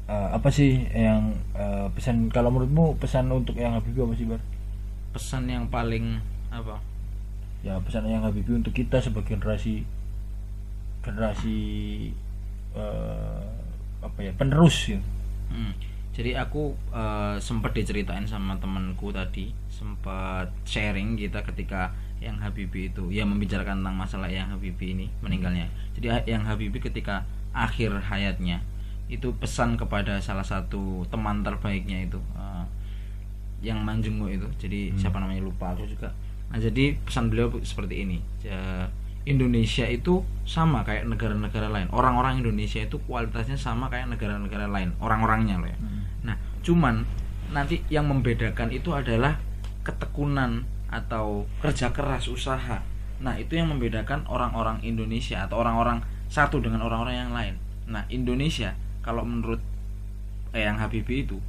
eh, 0.08 0.30
apa 0.32 0.48
sih 0.48 0.88
yang 0.96 1.36
eh, 1.56 1.88
pesan 1.92 2.32
kalau 2.32 2.52
menurutmu 2.52 2.96
pesan 3.00 3.28
untuk 3.32 3.56
yang 3.60 3.76
Habibie 3.76 4.04
apa 4.04 4.14
sih 4.16 4.28
bar? 4.28 4.42
Pesan 5.12 5.52
yang 5.52 5.68
paling 5.68 6.24
apa? 6.52 6.80
Ya 7.64 7.76
pesan 7.84 8.08
yang 8.08 8.24
Habibie 8.24 8.56
untuk 8.56 8.72
kita 8.72 9.04
sebagai 9.04 9.36
generasi 9.36 9.84
generasi 11.04 11.60
eh, 12.78 13.44
apa 14.00 14.20
ya 14.22 14.32
penerus 14.38 14.94
ya 14.94 15.00
Hmm. 15.48 15.72
Jadi 16.12 16.36
aku 16.36 16.76
eh, 16.92 17.40
sempat 17.40 17.72
diceritain 17.72 18.28
sama 18.28 18.58
temanku 18.60 19.16
tadi, 19.16 19.54
sempat 19.72 20.52
sharing 20.68 21.16
kita 21.16 21.40
ketika 21.46 21.94
yang 22.20 22.36
Habibie 22.42 22.90
itu 22.92 23.08
ya 23.14 23.24
membicarakan 23.24 23.80
tentang 23.80 23.96
masalah 23.96 24.28
yang 24.28 24.50
Habibie 24.52 24.92
ini 24.92 25.08
meninggalnya. 25.24 25.70
Jadi 25.96 26.08
ha- 26.12 26.26
yang 26.28 26.44
Habibie 26.44 26.84
ketika 26.84 27.24
akhir 27.56 27.96
hayatnya 28.12 28.60
itu 29.08 29.32
pesan 29.40 29.80
kepada 29.80 30.20
salah 30.20 30.44
satu 30.44 31.08
teman 31.08 31.46
terbaiknya 31.48 32.04
itu 32.04 32.20
eh, 32.36 32.66
yang 33.64 33.80
Manjungo 33.86 34.28
itu. 34.28 34.52
Jadi 34.60 34.92
siapa 35.00 35.22
namanya 35.24 35.46
lupa 35.48 35.72
aku 35.78 35.88
juga. 35.88 36.12
Nah, 36.52 36.60
jadi 36.60 36.98
pesan 37.08 37.32
beliau 37.32 37.56
seperti 37.64 38.04
ini. 38.04 38.18
Ja- 38.44 38.92
Indonesia 39.28 39.84
itu 39.84 40.24
sama 40.48 40.88
kayak 40.88 41.12
negara-negara 41.12 41.68
lain. 41.68 41.92
Orang-orang 41.92 42.40
Indonesia 42.40 42.80
itu 42.80 42.96
kualitasnya 43.04 43.60
sama 43.60 43.92
kayak 43.92 44.08
negara-negara 44.16 44.72
lain, 44.72 44.96
orang-orangnya 45.04 45.60
loh 45.60 45.68
ya. 45.68 45.78
Nah, 46.24 46.36
cuman 46.64 47.04
nanti 47.52 47.84
yang 47.92 48.08
membedakan 48.08 48.72
itu 48.72 48.96
adalah 48.96 49.36
ketekunan 49.84 50.64
atau 50.88 51.44
kerja 51.60 51.92
keras 51.92 52.32
usaha. 52.32 52.80
Nah, 53.20 53.36
itu 53.36 53.60
yang 53.60 53.68
membedakan 53.68 54.24
orang-orang 54.32 54.80
Indonesia 54.88 55.44
atau 55.44 55.60
orang-orang 55.60 56.00
satu 56.32 56.64
dengan 56.64 56.84
orang-orang 56.88 57.28
yang 57.28 57.34
lain. 57.36 57.56
Nah, 57.88 58.08
Indonesia 58.08 58.76
kalau 59.04 59.28
menurut 59.28 59.60
eh, 60.56 60.64
yang 60.64 60.80
Habibie 60.80 61.28
itu 61.28 61.40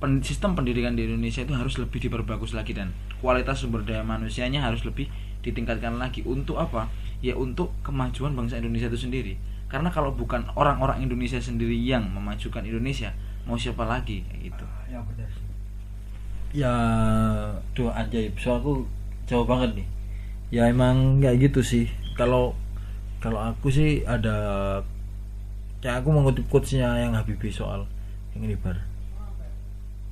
pen- 0.00 0.24
sistem 0.24 0.56
pendidikan 0.58 0.96
di 0.96 1.04
Indonesia 1.06 1.44
itu 1.44 1.54
harus 1.54 1.76
lebih 1.76 2.02
diperbagus 2.02 2.52
lagi 2.56 2.74
dan 2.74 2.90
kualitas 3.22 3.62
sumber 3.62 3.86
daya 3.86 4.02
manusianya 4.02 4.64
harus 4.64 4.82
lebih 4.82 5.06
ditingkatkan 5.42 5.98
lagi 5.98 6.22
untuk 6.22 6.56
apa? 6.56 6.88
Ya 7.22 7.34
untuk 7.34 7.74
kemajuan 7.82 8.34
bangsa 8.34 8.58
Indonesia 8.58 8.90
itu 8.90 9.06
sendiri. 9.10 9.34
Karena 9.66 9.90
kalau 9.90 10.14
bukan 10.14 10.46
orang-orang 10.54 11.02
Indonesia 11.02 11.38
sendiri 11.42 11.74
yang 11.74 12.06
memajukan 12.10 12.62
Indonesia, 12.62 13.10
mau 13.44 13.58
siapa 13.58 13.82
lagi? 13.86 14.22
Kayak 14.26 14.40
gitu. 14.54 14.64
ya 14.90 14.98
benar 15.02 15.28
sih. 15.30 15.48
Ya 16.52 16.74
tuh 17.72 17.88
ajaib 17.88 18.36
soalku 18.38 18.86
jauh 19.26 19.46
banget 19.46 19.82
nih. 19.82 19.88
Ya 20.52 20.62
emang 20.68 21.24
kayak 21.24 21.50
gitu 21.50 21.60
sih. 21.64 21.86
Kalau 22.14 22.52
kalau 23.22 23.40
aku 23.40 23.72
sih 23.72 24.04
ada 24.04 24.36
ya 25.82 25.98
aku 25.98 26.14
mengutip 26.14 26.46
quotesnya 26.52 26.94
yang 27.00 27.16
Habibie 27.16 27.50
soal 27.50 27.88
yang 28.36 28.44
ini 28.46 28.56
bar. 28.58 28.76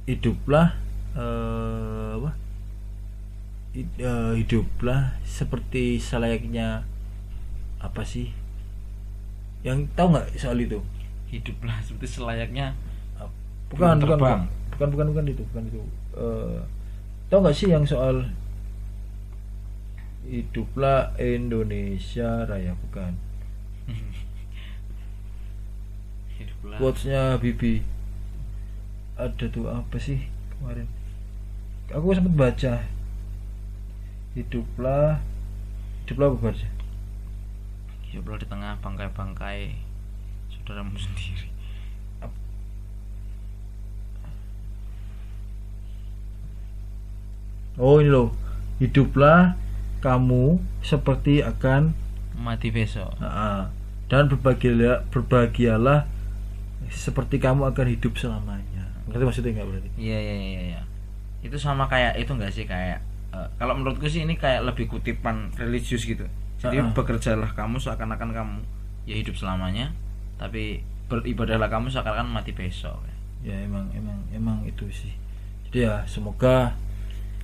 Hiduplah 0.09 0.75
eh, 1.15 2.11
apa 2.17 2.31
Eh, 3.71 4.33
hiduplah 4.35 5.15
seperti 5.23 6.03
selayaknya 6.03 6.83
apa 7.79 8.03
sih? 8.03 8.35
Yang 9.63 9.87
tahu 9.95 10.11
nggak 10.11 10.27
soal 10.35 10.59
itu? 10.59 10.83
Hiduplah 11.31 11.79
seperti 11.87 12.19
selayaknya 12.19 12.75
bukan 13.71 14.03
bukan, 14.03 14.03
bukan 14.03 14.19
terbang. 14.19 14.43
bukan 14.75 14.89
bukan 14.91 15.07
bukan 15.15 15.25
itu 15.31 15.43
bukan 15.55 15.65
itu. 15.71 15.81
Eh, 16.19 16.59
tahu 17.31 17.39
nggak 17.47 17.55
sih 17.55 17.71
yang 17.71 17.87
soal 17.87 18.27
hiduplah 20.27 21.15
Indonesia 21.23 22.43
Raya? 22.51 22.75
Bukan. 22.75 23.15
Hiduplah 26.43 26.79
quotesnya 26.83 27.39
Bibi. 27.39 27.87
Ada 29.15 29.47
tuh 29.47 29.71
apa 29.71 29.95
sih 30.03 30.27
kemarin? 30.59 30.91
Aku 31.95 32.11
sempat 32.11 32.35
baca 32.35 33.00
hiduplah. 34.41 35.21
Hiduplah 36.05 36.35
baca 36.35 36.81
hiduplah 38.11 38.43
di 38.43 38.47
tengah 38.51 38.75
bangkai-bangkai 38.83 39.79
saudaramu 40.51 40.99
sendiri. 40.99 41.47
Oh 47.79 48.03
ini 48.03 48.11
loh. 48.13 48.35
Hiduplah 48.83 49.57
kamu 50.05 50.59
seperti 50.85 51.41
akan 51.41 51.97
mati 52.37 52.69
besok. 52.75 53.15
Ah, 53.23 53.73
dan 54.11 54.27
berbahagialah 54.27 55.07
berbahagialah 55.09 56.05
seperti 56.91 57.39
kamu 57.41 57.71
akan 57.71 57.87
hidup 57.89 58.19
selamanya. 58.19 58.91
Ngerti 59.09 59.23
maksudnya 59.25 59.51
nggak 59.55 59.69
berarti? 59.71 59.89
Iya 59.97 60.19
iya 60.19 60.37
iya 60.37 60.61
iya. 60.75 60.81
Itu 61.41 61.57
sama 61.57 61.89
kayak 61.89 62.21
itu 62.21 62.29
enggak 62.37 62.53
sih? 62.53 62.67
Kayak 62.69 63.01
eh, 63.31 63.49
kalau 63.57 63.75
menurutku 63.75 64.07
sih 64.07 64.23
ini 64.23 64.35
kayak 64.35 64.65
lebih 64.65 64.87
kutipan 64.87 65.51
religius 65.55 66.05
gitu. 66.05 66.27
Jadi 66.57 66.77
Ah, 66.77 66.87
ah. 66.87 66.93
bekerjalah 66.93 67.51
kamu 67.53 67.79
seakan-akan 67.79 68.31
kamu. 68.31 68.59
Ya 69.09 69.17
hidup 69.17 69.35
selamanya 69.35 69.91
tapi 70.37 70.81
beribadahlah 71.07 71.69
kamu 71.69 71.89
seakan-akan 71.89 72.31
mati 72.31 72.53
besok. 72.53 72.97
Ya 73.41 73.57
emang 73.57 73.89
emang 73.93 74.19
emang 74.31 74.59
itu 74.65 74.85
sih. 74.89 75.13
Jadi 75.69 75.85
ya 75.85 76.05
semoga 76.05 76.77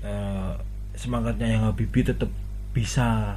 eh, 0.00 0.52
semangatnya 0.94 1.48
yang 1.48 1.62
Habibie 1.64 2.04
tetap 2.04 2.28
bisa 2.72 3.36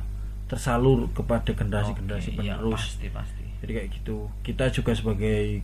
tersalur 0.50 1.08
kepada 1.14 1.54
generasi-generasi 1.54 2.36
Oke, 2.36 2.44
iya, 2.44 2.58
penerus. 2.58 2.76
pasti 2.98 3.08
pasti. 3.10 3.46
Jadi 3.64 3.72
kayak 3.72 3.90
gitu. 3.96 4.28
Kita 4.42 4.68
juga 4.70 4.92
sebagai 4.92 5.64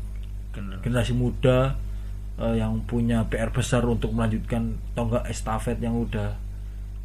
Bener. 0.55 0.79
generasi 0.79 1.11
muda 1.11 1.75
eh, 2.37 2.55
yang 2.55 2.79
punya 2.83 3.27
PR 3.27 3.51
besar 3.51 3.83
untuk 3.83 4.11
melanjutkan 4.11 4.75
tonggak 4.93 5.27
estafet 5.27 5.79
yang 5.79 5.95
udah 5.95 6.35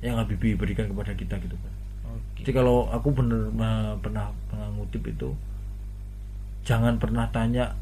yang 0.00 0.16
Habibie 0.16 0.56
berikan 0.56 0.88
kepada 0.88 1.12
kita 1.12 1.36
gitu 1.40 1.56
kan 1.56 1.72
Oke. 2.12 2.44
jadi 2.44 2.50
kalau 2.56 2.88
aku 2.88 3.12
bener 3.12 3.52
pernah 4.00 4.32
pernah 4.48 4.68
ngutip 4.76 5.04
itu 5.06 5.36
jangan 6.64 7.00
pernah 7.00 7.28
tanya 7.32 7.76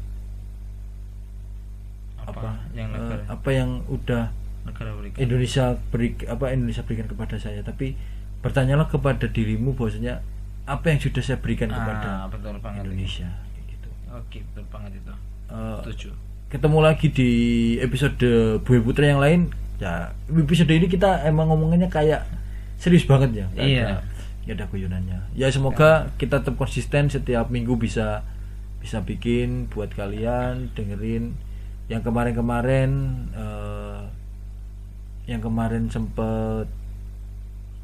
apa, 2.29 2.31
apa 2.31 2.77
yang 2.77 2.89
eh, 2.93 2.95
negara 2.95 3.23
apa 3.27 3.49
yang 3.49 3.69
udah 3.89 4.23
negara 4.67 4.89
berikan. 4.95 5.17
Indonesia 5.17 5.65
beri 5.89 6.15
apa 6.27 6.45
Indonesia 6.53 6.83
berikan 6.85 7.07
kepada 7.09 7.35
saya. 7.41 7.61
Tapi 7.65 7.97
bertanyalah 8.39 8.87
kepada 8.87 9.27
dirimu 9.27 9.75
bahwasanya 9.75 10.23
apa 10.69 10.85
yang 10.93 10.99
sudah 11.01 11.23
saya 11.25 11.37
berikan 11.41 11.67
kepada 11.73 12.25
ah, 12.25 12.27
betul 12.29 12.55
banget 12.61 12.85
Indonesia 12.85 13.27
gitu. 13.67 13.89
Oke 14.13 14.45
betul 14.53 14.65
banget 14.69 14.91
itu. 14.99 15.13
Setuju. 15.49 16.09
ketemu 16.49 16.77
lagi 16.81 17.07
di 17.13 17.31
episode 17.77 18.21
Bumi 18.65 18.81
Putra 18.81 19.05
yang 19.05 19.21
lain 19.21 19.53
ya 19.79 20.11
episode 20.27 20.69
ini 20.75 20.91
kita 20.91 21.23
emang 21.23 21.47
ngomongnya 21.49 21.87
kayak 21.87 22.27
serius 22.75 23.07
banget 23.07 23.43
ya. 23.43 23.47
Iya. 23.55 23.83
ada- 23.87 24.03
nggak 24.45 24.55
ada 24.55 24.65
guyonannya. 24.71 25.19
Ya 25.37 25.47
semoga 25.53 26.09
kita 26.17 26.41
tetap 26.41 26.57
konsisten 26.57 27.07
setiap 27.07 27.47
minggu 27.53 27.77
bisa 27.77 28.23
bisa 28.79 29.03
bikin 29.03 29.67
buat 29.71 29.91
kalian 29.93 30.71
dengerin. 30.75 31.35
Yang 31.89 32.01
kemarin-kemarin 32.09 32.91
eh, 33.33 34.01
yang 35.29 35.41
kemarin 35.41 35.89
sempet 35.93 36.65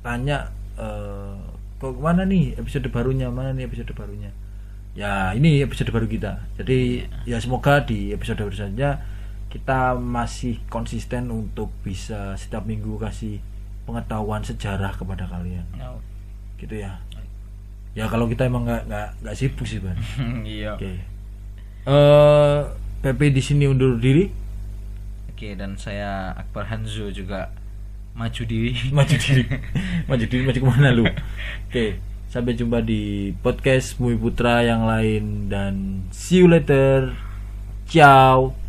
tanya 0.01 0.49
eh, 0.77 1.37
kok 1.77 1.95
mana 2.01 2.23
nih 2.25 2.55
episode 2.57 2.87
barunya? 2.89 3.29
Mana 3.29 3.53
nih 3.53 3.69
episode 3.69 3.91
barunya? 3.93 4.31
Ya 4.95 5.35
ini 5.35 5.59
episode 5.61 5.91
baru 5.91 6.07
kita. 6.07 6.39
Jadi 6.57 7.03
ya 7.27 7.37
semoga 7.43 7.83
di 7.83 8.15
episode 8.15 8.39
baru 8.41 8.55
saja 8.55 9.03
kita 9.55 9.95
masih 9.95 10.59
konsisten 10.67 11.31
untuk 11.31 11.71
bisa 11.79 12.35
setiap 12.35 12.67
minggu 12.67 12.99
kasih 12.99 13.39
pengetahuan 13.87 14.43
sejarah 14.43 14.91
kepada 14.99 15.31
kalian. 15.31 15.63
Oh, 15.79 16.03
gitu 16.59 16.83
ya. 16.83 16.99
Ya 17.95 18.11
kalau 18.11 18.27
kita 18.27 18.51
emang 18.51 18.67
nggak 18.67 18.91
nggak 18.91 19.09
nggak 19.23 19.35
sibuk 19.39 19.63
sih 19.63 19.79
ban 19.79 19.95
iya. 20.43 20.75
Oke. 20.75 20.99
Eh 21.87 22.59
PP 22.99 23.31
di 23.31 23.39
sini 23.39 23.71
undur 23.71 23.95
diri. 23.95 24.27
Oke 25.31 25.55
dan 25.55 25.79
saya 25.79 26.35
Akbar 26.35 26.67
Hanzo 26.67 27.07
juga 27.15 27.55
maju 28.11 28.43
diri. 28.43 28.75
Maju 28.97 29.15
diri. 29.15 29.47
Maju 30.11 30.25
diri 30.27 30.43
maju 30.43 30.59
ke 30.59 30.67
mana 30.67 30.91
lu? 30.91 31.07
Oke 31.71 32.03
sampai 32.27 32.59
jumpa 32.59 32.83
di 32.83 33.31
podcast 33.39 33.95
Bumi 33.95 34.19
Putra 34.19 34.59
yang 34.67 34.83
lain 34.83 35.47
dan 35.47 36.03
see 36.11 36.43
you 36.43 36.51
later. 36.51 37.15
Ciao 37.87 38.64